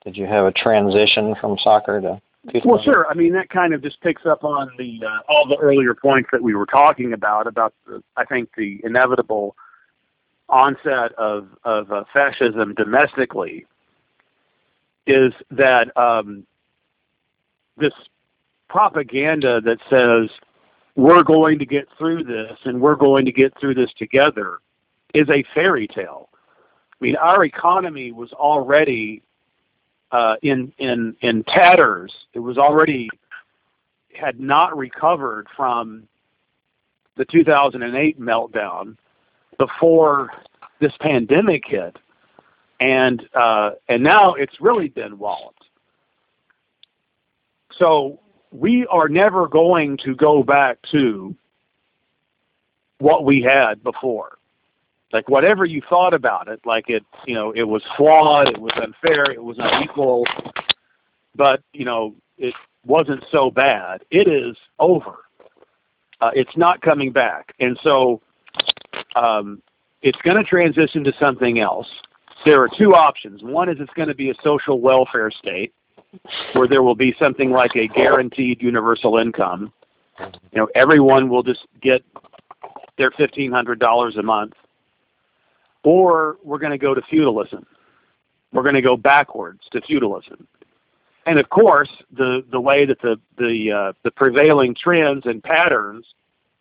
did 0.05 0.17
you 0.17 0.27
have 0.27 0.47
a 0.47 0.53
transition 0.53 1.35
from 1.41 1.57
soccer 1.59 2.01
to? 2.01 2.21
Well, 2.65 2.83
sure. 2.83 3.07
I 3.09 3.15
mean, 3.15 3.33
that 3.35 3.51
kind 3.51 3.73
of 3.73 3.83
just 3.83 4.01
picks 4.01 4.27
up 4.27 4.43
on 4.43 4.73
the 4.77 5.01
uh, 5.07 5.19
all 5.29 5.47
the 5.47 5.57
earlier 5.59 5.95
points 5.95 6.29
that 6.33 6.43
we 6.43 6.55
were 6.55 6.67
talking 6.67 7.13
about 7.13 7.47
about 7.47 7.73
the, 7.87 8.03
I 8.17 8.25
think 8.25 8.51
the 8.57 8.81
inevitable 8.83 9.55
onset 10.49 11.13
of 11.13 11.49
of 11.63 11.93
uh, 11.93 12.03
fascism 12.13 12.75
domestically 12.75 13.65
is 15.07 15.33
that 15.53 15.97
um, 15.97 16.45
this 17.77 17.93
propaganda 18.69 19.61
that 19.61 19.79
says 19.89 20.29
we're 20.97 21.23
going 21.23 21.59
to 21.59 21.67
get 21.67 21.87
through 21.97 22.25
this 22.25 22.59
and 22.65 22.81
we're 22.81 22.97
going 22.97 23.25
to 23.25 23.33
get 23.33 23.53
through 23.59 23.75
this 23.75 23.91
together 23.97 24.59
is 25.15 25.29
a 25.31 25.45
fairy 25.55 25.87
tale. 25.87 26.29
I 27.03 27.05
mean, 27.05 27.17
our 27.17 27.45
economy 27.45 28.13
was 28.13 28.33
already 28.33 29.25
uh, 30.13 30.37
in 30.43 30.73
in 30.79 31.17
in 31.21 31.43
tatters. 31.43 32.15
It 32.33 32.39
was 32.39 32.59
already 32.59 33.11
had 34.15 34.39
not 34.39 34.77
recovered 34.77 35.49
from 35.57 36.07
the 37.17 37.25
2008 37.25 38.21
meltdown 38.21 38.97
before 39.59 40.31
this 40.81 40.93
pandemic 41.01 41.65
hit 41.67 41.97
and 42.79 43.29
uh, 43.35 43.71
and 43.89 44.01
now 44.01 44.35
it's 44.35 44.61
really 44.61 44.89
been 44.89 45.19
walloped. 45.19 45.65
So 47.79 48.21
we 48.53 48.87
are 48.87 49.09
never 49.09 49.49
going 49.49 49.97
to 50.05 50.15
go 50.15 50.45
back 50.45 50.79
to 50.93 51.35
what 52.99 53.25
we 53.25 53.43
had 53.43 53.83
before. 53.83 54.39
Like 55.13 55.29
whatever 55.29 55.65
you 55.65 55.83
thought 55.89 56.15
about 56.15 56.49
it, 56.49 56.61
like 56.65 56.89
it, 56.89 57.05
you 57.27 57.35
know, 57.35 57.53
it 57.53 57.65
was 57.65 57.83
flawed, 57.97 58.49
it 58.49 58.59
was 58.59 58.73
unfair, 58.77 59.31
it 59.31 59.43
was 59.43 59.57
unequal, 59.59 60.25
but 61.35 61.63
you 61.73 61.85
know, 61.85 62.15
it 62.39 62.55
wasn't 62.87 63.25
so 63.31 63.51
bad. 63.51 64.05
It 64.11 64.27
is 64.29 64.57
over. 64.79 65.17
Uh, 66.21 66.31
it's 66.35 66.57
not 66.57 66.81
coming 66.81 67.13
back, 67.13 67.53
and 67.61 67.79
so 67.83 68.23
um, 69.17 69.61
it's 70.03 70.21
going 70.23 70.37
to 70.37 70.45
transition 70.45 71.03
to 71.05 71.13
something 71.19 71.59
else 71.59 71.89
there 72.45 72.61
are 72.61 72.69
two 72.77 72.95
options. 72.95 73.43
One 73.43 73.69
is 73.69 73.77
it's 73.81 73.93
going 73.95 74.09
to 74.09 74.15
be 74.15 74.31
a 74.31 74.35
social 74.43 74.81
welfare 74.81 75.31
state 75.31 75.73
where 76.55 76.69
there 76.69 76.83
will 76.83 76.95
be 76.95 77.15
something 77.19 77.51
like 77.51 77.75
a 77.77 77.89
guaranteed 77.89 78.61
universal 78.61 79.19
income. 79.19 79.73
You 80.19 80.61
know, 80.61 80.69
everyone 80.75 81.29
will 81.29 81.43
just 81.43 81.67
get 81.81 82.03
their 82.99 83.11
$1,500 83.11 84.19
a 84.19 84.23
month. 84.23 84.53
Or 85.85 86.37
we're 86.45 86.59
going 86.59 86.73
to 86.73 86.79
go 86.79 86.95
to 86.95 87.03
feudalism. 87.03 87.67
We're 88.53 88.63
going 88.63 88.75
to 88.75 88.83
go 88.83 88.97
backwards 88.97 89.61
to 89.73 89.81
feudalism. 89.81 90.47
And 91.27 91.39
of 91.39 91.49
course, 91.49 91.91
the, 92.17 92.45
the 92.51 92.61
way 92.61 92.85
that 92.85 93.01
the, 93.01 93.19
the, 93.39 93.73
uh, 93.73 93.93
the 94.03 94.11
prevailing 94.11 94.75
trends 94.75 95.23
and 95.25 95.43
patterns 95.43 96.05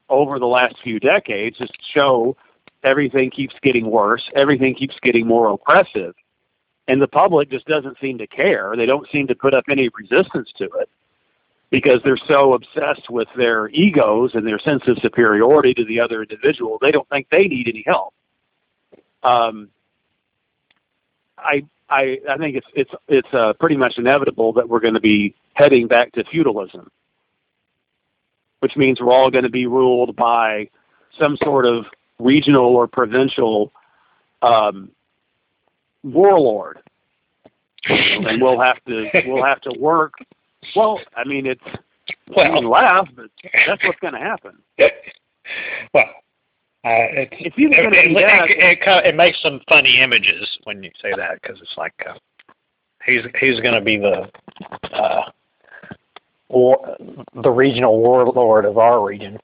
over 0.09 0.39
the 0.39 0.45
last 0.45 0.75
few 0.83 0.99
decades 0.99 1.57
just 1.57 1.75
show 1.93 2.35
everything 2.83 3.31
keeps 3.31 3.55
getting 3.61 3.89
worse, 3.89 4.29
everything 4.35 4.75
keeps 4.75 4.95
getting 5.01 5.25
more 5.25 5.51
oppressive, 5.51 6.13
and 6.87 7.01
the 7.01 7.07
public 7.07 7.49
just 7.49 7.65
doesn't 7.65 7.97
seem 7.99 8.17
to 8.17 8.27
care. 8.27 8.73
They 8.75 8.85
don't 8.85 9.07
seem 9.11 9.27
to 9.27 9.35
put 9.35 9.53
up 9.53 9.65
any 9.69 9.89
resistance 9.97 10.51
to 10.57 10.65
it 10.79 10.89
because 11.69 12.01
they're 12.03 12.19
so 12.27 12.53
obsessed 12.53 13.09
with 13.09 13.29
their 13.37 13.69
egos 13.69 14.31
and 14.33 14.45
their 14.45 14.59
sense 14.59 14.83
of 14.87 14.97
superiority 15.01 15.73
to 15.75 15.85
the 15.85 15.99
other 15.99 16.23
individual. 16.23 16.77
They 16.81 16.91
don't 16.91 17.07
think 17.09 17.27
they 17.31 17.47
need 17.47 17.69
any 17.69 17.83
help. 17.87 18.13
Um, 19.23 19.69
I 21.37 21.63
I 21.89 22.19
I 22.29 22.37
think 22.37 22.55
it's 22.55 22.67
it's 22.73 22.91
it's 23.07 23.33
uh, 23.33 23.53
pretty 23.59 23.77
much 23.77 23.97
inevitable 23.97 24.53
that 24.53 24.67
we're 24.67 24.79
going 24.79 24.93
to 24.93 25.01
be 25.01 25.35
heading 25.53 25.87
back 25.87 26.11
to 26.13 26.23
feudalism, 26.25 26.89
which 28.59 28.75
means 28.75 28.99
we're 28.99 29.13
all 29.13 29.29
going 29.29 29.43
to 29.43 29.49
be 29.49 29.67
ruled 29.67 30.15
by 30.15 30.69
some 31.19 31.37
sort 31.43 31.65
of 31.65 31.85
regional 32.19 32.65
or 32.65 32.87
provincial 32.87 33.71
um, 34.41 34.89
warlord, 36.03 36.79
and 37.85 38.41
we'll 38.41 38.59
have 38.59 38.83
to 38.85 39.09
we'll 39.25 39.43
have 39.43 39.61
to 39.61 39.77
work. 39.79 40.13
Well, 40.75 40.99
I 41.15 41.23
mean, 41.25 41.45
it's 41.45 41.61
well, 42.35 42.47
you 42.47 42.53
can 42.53 42.69
laugh, 42.69 43.07
but 43.15 43.29
that's 43.67 43.83
what's 43.83 43.99
going 43.99 44.13
to 44.13 44.19
happen. 44.19 44.57
Well, 45.93 46.05
uh, 46.83 47.13
it's, 47.13 47.33
it's 47.39 47.59
either 47.59 47.75
going 47.75 47.91
to 47.91 47.99
it, 47.99 48.07
be 48.07 48.13
that. 48.15 48.49
It, 48.49 48.79
it, 48.81 49.05
it, 49.05 49.15
makes 49.15 49.39
some 49.43 49.61
funny 49.69 49.99
images 49.99 50.49
when 50.63 50.81
you 50.81 50.89
say 50.99 51.11
that 51.15 51.39
because 51.41 51.61
it's 51.61 51.77
like 51.77 51.93
uh, 52.09 52.13
he's 53.05 53.21
he's 53.39 53.59
going 53.59 53.75
to 53.75 53.81
be 53.81 53.97
the 53.97 54.27
uh, 54.91 55.29
war, 56.49 56.97
the 57.35 57.51
regional 57.51 57.99
warlord 57.99 58.65
of 58.65 58.79
our 58.79 59.05
region. 59.05 59.39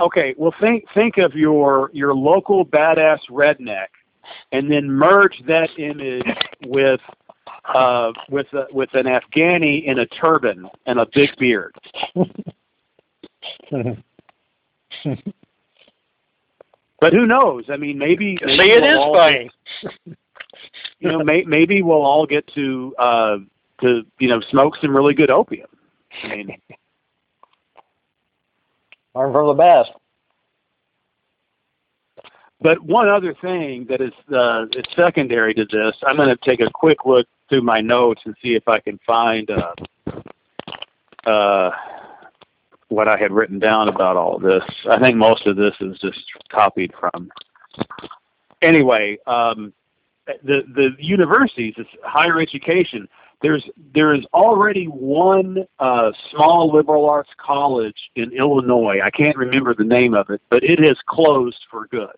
Okay, 0.00 0.34
well 0.36 0.54
think 0.60 0.84
think 0.92 1.18
of 1.18 1.34
your 1.34 1.90
your 1.92 2.12
local 2.12 2.66
badass 2.66 3.20
redneck, 3.30 3.88
and 4.50 4.68
then 4.68 4.90
merge 4.90 5.40
that 5.46 5.70
image 5.78 6.26
with 6.66 7.00
uh, 7.72 8.12
with 8.28 8.52
a, 8.52 8.66
with 8.72 8.92
an 8.94 9.06
Afghani 9.06 9.84
in 9.84 10.00
a 10.00 10.06
turban 10.06 10.68
and 10.86 10.98
a 10.98 11.06
big 11.14 11.30
beard. 11.38 11.74
but 17.00 17.12
who 17.12 17.26
knows? 17.26 17.64
I 17.70 17.76
mean, 17.76 17.98
maybe, 17.98 18.38
maybe 18.42 18.58
see 18.58 18.70
it 18.70 18.82
we'll 18.82 19.14
is 19.14 19.16
funny. 19.16 19.50
Get, 19.82 20.18
you 21.00 21.08
know, 21.08 21.24
may, 21.24 21.42
maybe 21.44 21.82
we'll 21.82 22.02
all 22.02 22.26
get 22.26 22.46
to 22.54 22.94
uh, 22.98 23.36
to 23.80 24.02
you 24.18 24.28
know 24.28 24.40
smoke 24.50 24.74
some 24.80 24.94
really 24.94 25.14
good 25.14 25.30
opium. 25.30 25.68
I 26.24 26.28
mean. 26.28 26.56
Learn 29.14 29.32
from 29.32 29.48
the 29.48 29.54
best. 29.54 29.90
But 32.62 32.80
one 32.82 33.08
other 33.08 33.34
thing 33.40 33.86
that 33.88 34.00
is 34.00 34.12
uh, 34.34 34.66
is 34.72 34.84
secondary 34.94 35.54
to 35.54 35.64
this, 35.64 35.96
I'm 36.06 36.16
going 36.16 36.28
to 36.28 36.36
take 36.44 36.60
a 36.60 36.70
quick 36.72 36.98
look 37.06 37.26
through 37.48 37.62
my 37.62 37.80
notes 37.80 38.20
and 38.24 38.34
see 38.42 38.54
if 38.54 38.68
I 38.68 38.78
can 38.80 38.98
find 39.06 39.50
uh, 39.50 39.74
uh, 41.28 41.70
what 42.90 43.08
I 43.08 43.16
had 43.16 43.32
written 43.32 43.58
down 43.58 43.88
about 43.88 44.16
all 44.16 44.36
of 44.36 44.42
this. 44.42 44.64
I 44.88 44.98
think 44.98 45.16
most 45.16 45.46
of 45.46 45.56
this 45.56 45.74
is 45.80 45.98
just 46.00 46.20
copied 46.50 46.92
from. 46.98 47.30
Anyway, 48.62 49.16
um, 49.26 49.72
the 50.44 50.62
the 50.74 50.90
universities, 50.98 51.74
it's 51.78 51.88
higher 52.04 52.40
education. 52.40 53.08
There's 53.42 53.64
there 53.94 54.12
is 54.12 54.24
already 54.34 54.84
one 54.86 55.66
uh, 55.78 56.10
small 56.30 56.70
liberal 56.74 57.08
arts 57.08 57.30
college 57.38 58.10
in 58.16 58.32
Illinois. 58.32 59.00
I 59.02 59.10
can't 59.10 59.36
remember 59.36 59.74
the 59.74 59.84
name 59.84 60.12
of 60.12 60.28
it, 60.28 60.42
but 60.50 60.62
it 60.62 60.78
has 60.80 60.98
closed 61.06 61.64
for 61.70 61.86
good. 61.86 62.14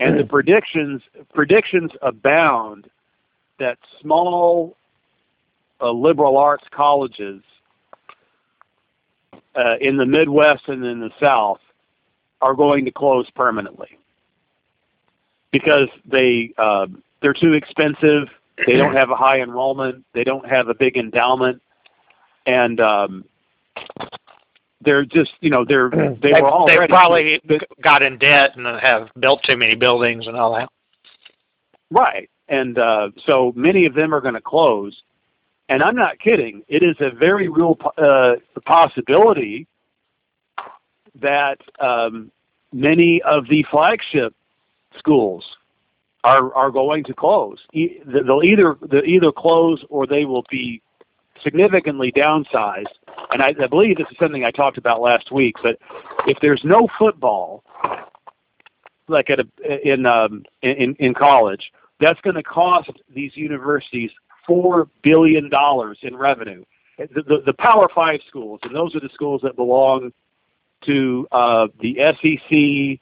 And 0.00 0.18
the 0.18 0.24
predictions 0.24 1.02
predictions 1.34 1.90
abound 2.02 2.88
that 3.58 3.78
small 4.00 4.76
uh, 5.80 5.90
liberal 5.90 6.38
arts 6.38 6.64
colleges 6.70 7.42
uh, 9.54 9.76
in 9.80 9.96
the 9.96 10.06
Midwest 10.06 10.68
and 10.68 10.84
in 10.84 11.00
the 11.00 11.10
South 11.20 11.60
are 12.40 12.54
going 12.54 12.84
to 12.84 12.90
close 12.90 13.28
permanently 13.34 13.98
because 15.50 15.88
they 16.04 16.52
uh, 16.58 16.86
they're 17.22 17.34
too 17.34 17.52
expensive. 17.52 18.28
They 18.66 18.76
don't 18.76 18.94
have 18.94 19.10
a 19.10 19.16
high 19.16 19.40
enrollment. 19.40 20.04
They 20.14 20.24
don't 20.24 20.48
have 20.48 20.68
a 20.68 20.74
big 20.74 20.96
endowment, 20.96 21.62
and 22.46 22.80
um, 22.80 23.24
they're 24.80 25.04
just 25.04 25.32
you 25.40 25.50
know 25.50 25.64
they're 25.64 25.90
they, 25.90 26.32
They, 26.32 26.40
were 26.40 26.50
already 26.50 26.80
they 26.80 26.86
probably 26.86 27.40
got 27.82 28.02
in 28.02 28.18
debt 28.18 28.56
and 28.56 28.66
have 28.80 29.08
built 29.18 29.42
too 29.44 29.56
many 29.56 29.74
buildings 29.74 30.26
and 30.26 30.36
all 30.36 30.54
that. 30.54 30.68
Right. 31.90 32.28
And 32.48 32.78
uh, 32.78 33.10
so 33.26 33.52
many 33.56 33.86
of 33.86 33.94
them 33.94 34.14
are 34.14 34.20
going 34.20 34.34
to 34.34 34.40
close. 34.40 35.02
And 35.68 35.82
I'm 35.82 35.96
not 35.96 36.18
kidding. 36.18 36.62
It 36.68 36.82
is 36.82 36.96
a 37.00 37.10
very 37.10 37.48
real 37.48 37.76
uh, 37.98 38.36
possibility 38.64 39.66
that 41.20 41.58
um, 41.80 42.30
many 42.72 43.20
of 43.22 43.46
the 43.48 43.64
flagship 43.70 44.34
schools 44.96 45.44
are 46.24 46.54
are 46.54 46.70
going 46.70 47.04
to 47.04 47.14
close. 47.14 47.58
E- 47.72 47.98
they'll 48.06 48.42
either 48.42 48.76
they'll 48.90 49.04
either 49.04 49.30
close 49.32 49.84
or 49.88 50.06
they 50.06 50.24
will 50.24 50.44
be 50.50 50.80
significantly 51.42 52.10
downsized. 52.12 52.86
And 53.30 53.42
I, 53.42 53.54
I 53.62 53.66
believe 53.66 53.98
this 53.98 54.06
is 54.10 54.16
something 54.18 54.44
I 54.44 54.50
talked 54.50 54.78
about 54.78 55.00
last 55.00 55.30
week. 55.30 55.56
But 55.62 55.78
if 56.26 56.38
there's 56.40 56.62
no 56.64 56.88
football, 56.98 57.62
like 59.06 59.30
at 59.30 59.40
a 59.40 59.88
in 59.88 60.06
um, 60.06 60.44
in 60.62 60.94
in 60.98 61.14
college, 61.14 61.72
that's 62.00 62.20
going 62.22 62.36
to 62.36 62.42
cost 62.42 62.90
these 63.14 63.36
universities 63.36 64.10
four 64.48 64.88
billion 65.02 65.48
dollars 65.48 65.98
in 66.02 66.16
revenue. 66.16 66.64
The, 66.98 67.22
the, 67.22 67.42
the 67.46 67.52
Power 67.52 67.88
Five 67.94 68.20
schools, 68.26 68.58
and 68.64 68.74
those 68.74 68.96
are 68.96 69.00
the 69.00 69.10
schools 69.14 69.40
that 69.44 69.54
belong 69.54 70.12
to 70.86 71.28
uh, 71.30 71.68
the 71.80 71.96
SEC, 72.20 72.98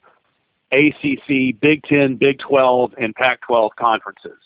ACC, 0.71 1.59
Big 1.59 1.81
Ten, 1.83 2.15
Big 2.15 2.37
Twelve, 2.37 2.93
and 2.99 3.15
Pac-12 3.15 3.71
conferences. 3.79 4.37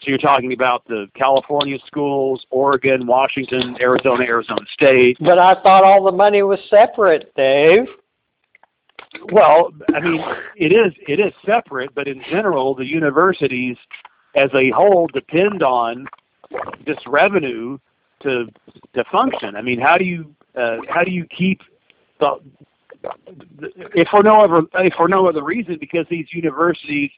So 0.00 0.08
you're 0.08 0.18
talking 0.18 0.52
about 0.52 0.86
the 0.86 1.08
California 1.14 1.78
schools, 1.86 2.44
Oregon, 2.50 3.06
Washington, 3.06 3.76
Arizona, 3.80 4.24
Arizona 4.24 4.64
State. 4.72 5.18
But 5.20 5.38
I 5.38 5.54
thought 5.62 5.84
all 5.84 6.04
the 6.04 6.12
money 6.12 6.42
was 6.42 6.58
separate, 6.70 7.32
Dave. 7.36 7.86
Well, 9.32 9.72
I 9.94 10.00
mean, 10.00 10.24
it 10.56 10.72
is 10.72 10.92
it 11.06 11.20
is 11.20 11.32
separate, 11.44 11.94
but 11.94 12.06
in 12.06 12.22
general, 12.30 12.74
the 12.74 12.86
universities 12.86 13.76
as 14.34 14.50
a 14.54 14.70
whole 14.70 15.08
depend 15.12 15.62
on 15.62 16.06
this 16.86 16.98
revenue 17.06 17.78
to 18.22 18.46
to 18.94 19.04
function. 19.10 19.56
I 19.56 19.62
mean, 19.62 19.80
how 19.80 19.96
do 19.98 20.04
you 20.04 20.34
uh, 20.56 20.78
how 20.88 21.04
do 21.04 21.10
you 21.10 21.24
keep 21.26 21.60
the 22.18 22.38
if 23.94 24.08
for 24.08 24.22
no 24.22 24.40
other 24.40 24.62
if 24.74 24.94
for 24.94 25.08
no 25.08 25.26
other 25.26 25.42
reason 25.42 25.78
because 25.80 26.06
these 26.10 26.26
universities 26.32 27.10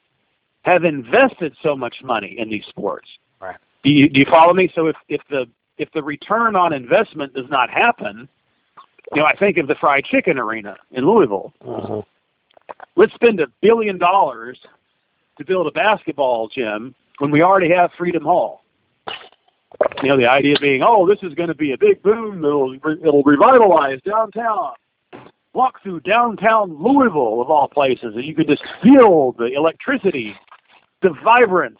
have 0.63 0.85
invested 0.85 1.55
so 1.63 1.77
much 1.77 1.97
money 2.03 2.37
in 2.39 2.49
these 2.49 2.65
sports. 2.67 3.09
Right. 3.41 3.57
Do 3.83 3.91
you, 3.91 4.09
do 4.09 4.21
you 4.21 4.27
follow 4.27 4.55
me? 4.55 4.71
So 4.75 4.87
if 4.87 4.97
if 5.09 5.21
the 5.29 5.47
if 5.79 5.91
the 5.93 6.03
return 6.03 6.55
on 6.57 6.73
investment 6.73 7.35
does 7.35 7.49
not 7.49 7.71
happen, 7.71 8.29
you 9.13 9.21
know, 9.21 9.27
I 9.27 9.37
think 9.37 9.59
of 9.59 9.67
the 9.67 9.75
fried 9.77 10.05
chicken 10.05 10.39
arena 10.39 10.77
in 10.93 11.07
Louisville. 11.07 11.53
Uh-huh. 11.67 12.03
Let's 12.97 13.13
spend 13.15 13.41
a 13.41 13.49
billion 13.61 13.99
dollars 13.99 14.59
to 15.39 15.45
build 15.45 15.67
a 15.67 15.73
basketball 15.73 16.49
gym 16.49 16.95
when 17.19 17.31
we 17.31 17.43
already 17.43 17.71
have 17.71 17.91
Freedom 17.99 18.23
Hall. 18.23 18.62
You 20.03 20.09
know, 20.09 20.17
the 20.17 20.29
idea 20.29 20.57
being, 20.61 20.83
oh, 20.83 21.07
this 21.07 21.23
is 21.23 21.35
going 21.35 21.49
to 21.49 21.55
be 21.55 21.73
a 21.73 21.79
big 21.79 22.03
boom. 22.03 22.45
It'll 22.45 22.75
it'll 22.75 23.23
revitalize 23.23 24.01
downtown. 24.05 24.73
Walk 25.55 25.83
through 25.83 26.01
downtown 26.01 26.83
Louisville 26.83 27.43
of 27.43 27.51
all 27.51 27.69
places, 27.69 28.15
and 28.15 28.25
you 28.25 28.35
could 28.35 28.49
just 28.49 28.63
feel 28.83 29.33
the 29.33 29.53
electricity, 29.53 30.35
the 31.03 31.11
vibrance. 31.23 31.79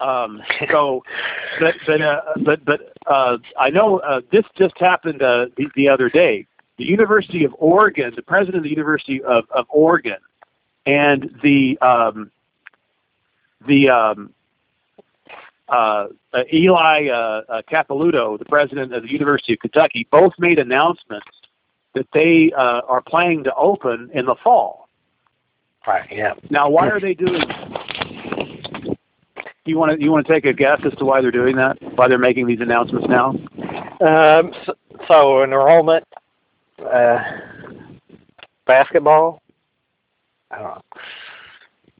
Um, 0.00 0.42
so, 0.70 1.02
but 1.60 1.74
but 1.86 2.00
uh, 2.00 2.20
but 2.44 2.64
but 2.64 2.92
uh, 3.06 3.38
I 3.58 3.70
know 3.70 3.98
uh, 3.98 4.20
this 4.32 4.44
just 4.56 4.78
happened 4.78 5.22
uh, 5.22 5.46
the, 5.56 5.66
the 5.76 5.88
other 5.88 6.08
day. 6.08 6.46
The 6.78 6.84
University 6.84 7.44
of 7.44 7.54
Oregon, 7.58 8.12
the 8.16 8.22
president 8.22 8.56
of 8.56 8.62
the 8.64 8.70
University 8.70 9.22
of, 9.22 9.44
of 9.50 9.66
Oregon, 9.68 10.16
and 10.86 11.30
the 11.42 11.78
um, 11.80 12.30
the 13.68 13.88
um, 13.90 14.34
uh, 15.68 16.06
uh, 16.32 16.42
Eli 16.52 17.08
uh, 17.08 17.42
uh, 17.48 17.62
Capilouto, 17.70 18.38
the 18.38 18.44
president 18.44 18.92
of 18.92 19.02
the 19.02 19.10
University 19.10 19.54
of 19.54 19.60
Kentucky, 19.60 20.06
both 20.10 20.32
made 20.38 20.58
announcements 20.58 21.26
that 21.94 22.06
they 22.12 22.52
uh, 22.56 22.82
are 22.88 23.02
planning 23.02 23.44
to 23.44 23.54
open 23.54 24.10
in 24.12 24.26
the 24.26 24.34
fall. 24.42 24.88
Right. 25.86 26.08
Yeah. 26.10 26.34
Now, 26.50 26.68
why 26.68 26.88
are 26.88 27.00
they 27.00 27.14
doing? 27.14 27.42
You 29.66 29.78
want 29.78 29.92
to 29.92 30.02
you 30.02 30.10
want 30.10 30.26
to 30.26 30.32
take 30.32 30.44
a 30.44 30.52
guess 30.52 30.80
as 30.84 30.92
to 30.98 31.04
why 31.04 31.20
they're 31.20 31.30
doing 31.30 31.56
that? 31.56 31.78
Why 31.96 32.08
they're 32.08 32.18
making 32.18 32.46
these 32.46 32.60
announcements 32.60 33.06
now? 33.08 33.30
Um, 34.00 34.52
so, 34.66 34.74
so 35.08 35.42
enrollment, 35.42 36.04
uh, 36.84 37.18
basketball. 38.66 39.42
I 40.50 40.58
don't 40.58 40.64
know. 40.64 40.82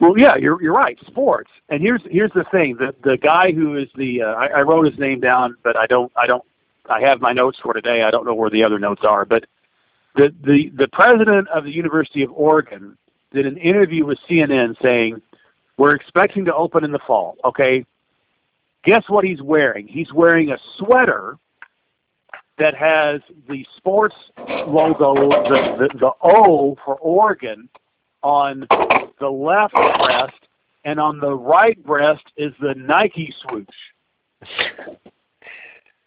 Well, 0.01 0.19
yeah, 0.19 0.37
you're 0.37 0.61
you're 0.61 0.75
right. 0.75 0.99
Sports, 1.07 1.51
and 1.69 1.81
here's 1.81 2.03
here's 2.11 2.33
the 2.35 2.45
thing: 2.51 2.77
the 2.77 2.95
the 3.09 3.17
guy 3.17 3.53
who 3.53 3.77
is 3.77 3.89
the 3.97 4.23
uh, 4.23 4.35
I, 4.35 4.47
I 4.47 4.61
wrote 4.63 4.87
his 4.87 4.99
name 4.99 5.21
down, 5.21 5.57
but 5.63 5.77
I 5.77 5.87
don't 5.87 6.11
I 6.17 6.27
don't 6.27 6.45
I 6.91 7.01
have 7.01 7.21
my 7.21 7.33
notes 7.33 7.59
for 7.63 7.73
today. 7.73 8.03
I 8.03 8.11
don't 8.11 8.27
know 8.27 8.35
where 8.35 8.51
the 8.51 8.65
other 8.65 8.79
notes 8.79 9.03
are, 9.05 9.25
but 9.25 9.45
the 10.17 10.35
the 10.45 10.71
the 10.77 10.89
president 10.89 11.49
of 11.49 11.65
the 11.65 11.71
University 11.71 12.23
of 12.23 12.33
Oregon 12.33 12.97
did 13.33 13.47
an 13.47 13.57
interview 13.59 14.05
with 14.05 14.19
CNN 14.29 14.81
saying 14.83 15.23
we're 15.77 15.95
expecting 15.95 16.45
to 16.45 16.55
open 16.55 16.83
in 16.85 16.91
the 16.91 17.01
fall. 17.07 17.37
Okay, 17.45 17.87
guess 18.85 19.05
what 19.09 19.25
he's 19.25 19.43
wearing? 19.43 19.87
He's 19.87 20.13
wearing 20.13 20.51
a 20.51 20.59
sweater 20.77 21.39
that 22.59 22.75
has 22.75 23.21
the 23.49 23.65
sports 23.77 24.17
logo, 24.39 25.15
the 25.15 25.89
the, 25.93 25.99
the 25.99 26.11
O 26.21 26.77
for 26.85 26.97
Oregon 26.97 27.69
on 28.25 28.67
the 29.21 29.29
left 29.29 29.75
breast, 29.75 30.33
and 30.85 30.99
on 30.99 31.21
the 31.21 31.33
right 31.33 31.83
breast 31.85 32.25
is 32.37 32.53
the 32.61 32.75
Nike 32.75 33.33
swoosh. 33.43 33.67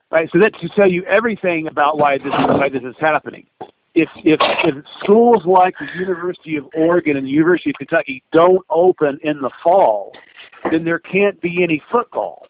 Right, 0.09 0.29
so 0.31 0.39
that 0.39 0.57
to 0.59 0.69
tell 0.69 0.89
you 0.89 1.03
everything 1.03 1.67
about 1.67 1.97
why 1.97 2.17
this 2.17 2.27
is 2.27 2.33
why 2.47 2.69
this 2.69 2.83
is 2.83 2.95
happening. 2.99 3.45
If 3.93 4.09
if 4.17 4.39
if 4.63 4.85
schools 5.03 5.45
like 5.45 5.75
the 5.79 5.99
University 5.99 6.55
of 6.55 6.65
Oregon 6.73 7.17
and 7.17 7.25
the 7.25 7.31
University 7.31 7.71
of 7.71 7.75
Kentucky 7.75 8.23
don't 8.31 8.65
open 8.69 9.19
in 9.23 9.41
the 9.41 9.49
fall, 9.63 10.13
then 10.71 10.85
there 10.85 10.99
can't 10.99 11.39
be 11.41 11.61
any 11.63 11.81
football. 11.91 12.47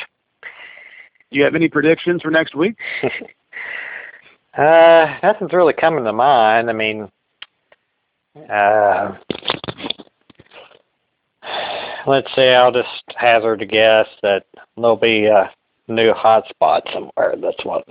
Do 1.29 1.37
you 1.37 1.43
have 1.43 1.55
any 1.55 1.67
predictions 1.67 2.21
for 2.21 2.31
next 2.31 2.55
week? 2.55 2.77
uh, 4.57 5.17
nothing's 5.21 5.51
really 5.51 5.73
coming 5.73 6.05
to 6.05 6.13
mind. 6.13 6.69
I 6.69 6.73
mean, 6.73 7.11
uh, 8.49 9.17
let's 12.07 12.33
say 12.33 12.55
I'll 12.55 12.71
just 12.71 13.03
hazard 13.17 13.61
a 13.61 13.65
guess 13.65 14.07
that 14.23 14.45
there'll 14.77 14.95
be 14.95 15.25
a 15.25 15.51
new 15.89 16.13
hotspot 16.13 16.81
somewhere. 16.93 17.35
That's 17.41 17.65
what 17.65 17.85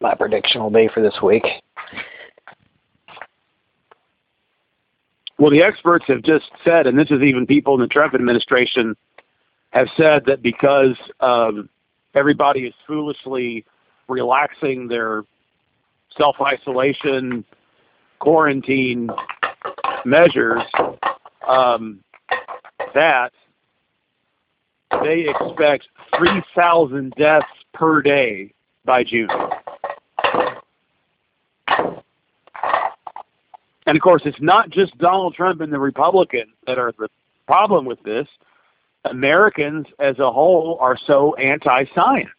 my 0.00 0.14
prediction 0.14 0.62
will 0.62 0.70
be 0.70 0.88
for 0.94 1.02
this 1.02 1.20
week. 1.20 1.44
Well, 5.40 5.50
the 5.50 5.62
experts 5.62 6.04
have 6.08 6.22
just 6.22 6.50
said, 6.62 6.86
and 6.86 6.98
this 6.98 7.10
is 7.10 7.22
even 7.22 7.46
people 7.46 7.72
in 7.72 7.80
the 7.80 7.86
Trump 7.86 8.14
administration 8.14 8.94
have 9.70 9.88
said 9.96 10.24
that 10.26 10.42
because 10.42 10.94
um, 11.20 11.70
everybody 12.14 12.66
is 12.66 12.74
foolishly 12.86 13.64
relaxing 14.06 14.86
their 14.86 15.22
self 16.14 16.36
isolation, 16.42 17.42
quarantine 18.18 19.08
measures, 20.04 20.60
um, 21.48 22.00
that 22.94 23.32
they 25.02 25.26
expect 25.26 25.88
3,000 26.18 27.14
deaths 27.16 27.46
per 27.72 28.02
day 28.02 28.52
by 28.84 29.02
June. 29.02 29.30
And 33.90 33.96
of 33.96 34.02
course, 34.02 34.22
it's 34.24 34.40
not 34.40 34.70
just 34.70 34.96
Donald 34.98 35.34
Trump 35.34 35.60
and 35.62 35.72
the 35.72 35.78
Republicans 35.80 36.52
that 36.68 36.78
are 36.78 36.92
the 36.96 37.08
problem 37.48 37.84
with 37.84 38.00
this. 38.04 38.28
Americans 39.04 39.84
as 39.98 40.16
a 40.20 40.30
whole 40.30 40.78
are 40.80 40.96
so 41.08 41.34
anti-science. 41.34 42.30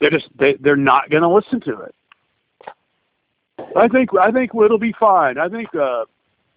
They're 0.00 0.10
just 0.10 0.26
they, 0.36 0.54
they're 0.54 0.74
not 0.74 1.08
going 1.08 1.22
to 1.22 1.28
listen 1.28 1.60
to 1.60 1.82
it. 1.82 1.94
I 3.76 3.86
think 3.86 4.10
I 4.20 4.32
think 4.32 4.50
it'll 4.52 4.76
be 4.76 4.94
fine. 4.98 5.38
I 5.38 5.48
think 5.48 5.72
uh, 5.72 6.06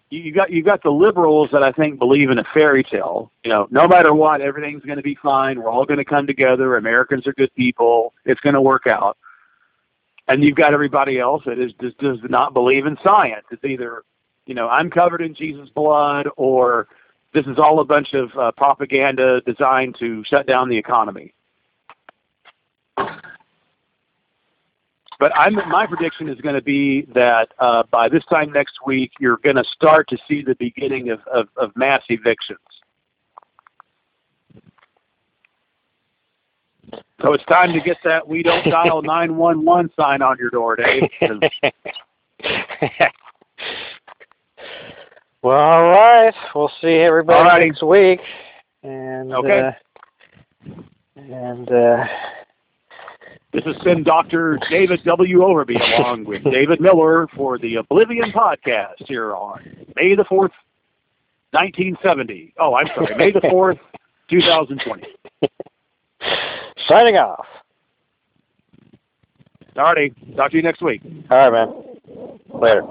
you, 0.10 0.34
got 0.34 0.49
you 0.49 0.64
got 0.64 0.82
the 0.82 0.90
liberals 0.90 1.49
that 1.52 1.61
I 1.61 1.72
think 1.72 1.99
believe 1.99 2.32
in 2.32 2.40
a 2.40 2.45
fairy 2.52 2.84
tale. 2.84 3.32
You 3.44 3.52
know, 3.52 3.68
no 3.69 3.88
matter 3.88 4.11
what, 4.11 4.41
everything's 4.41 4.84
going 4.84 4.98
to 4.98 5.03
be 5.03 5.19
fine. 5.22 5.61
We're 5.61 5.69
all 5.69 5.86
going 5.86 5.99
to 5.99 6.06
come 6.06 6.26
together. 6.26 6.78
Americans 6.78 7.28
are 7.28 7.34
good 7.34 7.53
people. 7.53 8.15
It's 8.26 8.41
going 8.41 8.56
to 8.56 8.61
work 8.61 8.88
out 8.88 9.19
and 10.28 10.44
you've 10.44 10.56
got 10.56 10.74
everybody 10.74 11.20
else 11.20 11.44
that 11.45 11.60
is 11.60 11.74
just 11.80 11.98
does 11.99 12.20
not 12.24 12.54
believe 12.54 12.86
in 12.86 12.98
science. 13.04 13.45
It's 13.52 13.64
either, 13.64 14.04
you 14.45 14.56
know, 14.56 14.68
I'm 14.68 14.90
covered 14.90 15.22
in 15.22 15.34
Jesus' 15.34 15.70
blood, 15.70 16.28
or 16.36 16.88
this 17.34 17.45
is 17.45 17.58
all 17.58 17.80
a 17.80 17.86
bunch 17.86 18.14
of 18.14 18.30
uh, 18.38 18.52
propaganda 18.58 19.41
designed 19.41 19.95
to 19.99 20.24
shut 20.26 20.48
down 20.48 20.70
the 20.70 20.78
economy. 20.78 21.34
But 25.20 25.36
I'm, 25.36 25.56
my 25.70 25.88
prediction 25.88 26.30
is 26.30 26.40
going 26.41 26.56
to 26.56 26.62
be 26.62 27.08
that 27.16 27.52
uh, 27.60 27.84
by 27.90 28.08
this 28.08 28.24
time 28.26 28.52
next 28.52 28.76
week, 28.86 29.12
you're 29.20 29.38
going 29.38 29.56
to 29.56 29.64
start 29.64 30.08
to 30.10 30.18
see 30.28 30.44
the 30.44 30.56
beginning 30.56 31.10
of, 31.10 31.20
of, 31.34 31.48
of 31.58 31.72
mass 31.76 32.04
evictions. 32.10 32.60
So 37.22 37.34
it's 37.34 37.43
time 37.45 37.73
to 37.73 37.80
get 37.81 37.97
that 38.03 38.26
"We 38.27 38.43
Don't 38.43 38.64
Dial 38.69 39.01
911" 39.01 39.91
sign 39.99 40.22
on 40.22 40.38
your 40.39 40.49
door, 40.49 40.76
Dave. 40.76 41.03
well, 45.43 45.57
all 45.59 45.84
right. 45.89 46.34
We'll 46.55 46.72
see 46.81 46.88
everybody 46.95 47.39
All 47.39 47.45
righty. 47.45 47.65
next 47.69 47.84
week. 47.84 48.19
And 48.84 49.34
Okay. 49.34 49.59
uh, 49.59 49.72
and 51.15 51.69
uh, 51.72 52.05
This 53.53 53.64
has 53.65 53.77
been 53.84 54.03
Dr. 54.03 54.59
David 54.69 55.03
W. 55.03 55.39
Overby 55.39 55.80
along 55.99 56.26
with 56.26 56.43
David 56.51 56.80
Miller 56.80 57.27
for 57.35 57.57
the 57.57 57.76
Oblivion 57.76 58.31
podcast 58.31 58.95
here 59.07 59.34
on 59.35 59.61
May 59.95 60.15
the 60.15 60.23
4th, 60.26 60.51
1970. 61.51 62.53
Oh, 62.59 62.76
I'm 62.76 62.88
sorry, 62.95 63.15
May 63.15 63.31
the 63.31 63.39
4th, 63.41 63.80
2020. 64.30 65.03
Signing 66.88 67.16
off. 67.16 67.45
Alrighty. 69.76 70.36
Talk 70.36 70.52
to 70.52 70.58
you 70.58 70.64
next 70.64 70.82
week. 70.82 71.02
All 71.30 71.49
right, 71.49 71.68
man. 71.68 72.40
Later. 72.54 72.84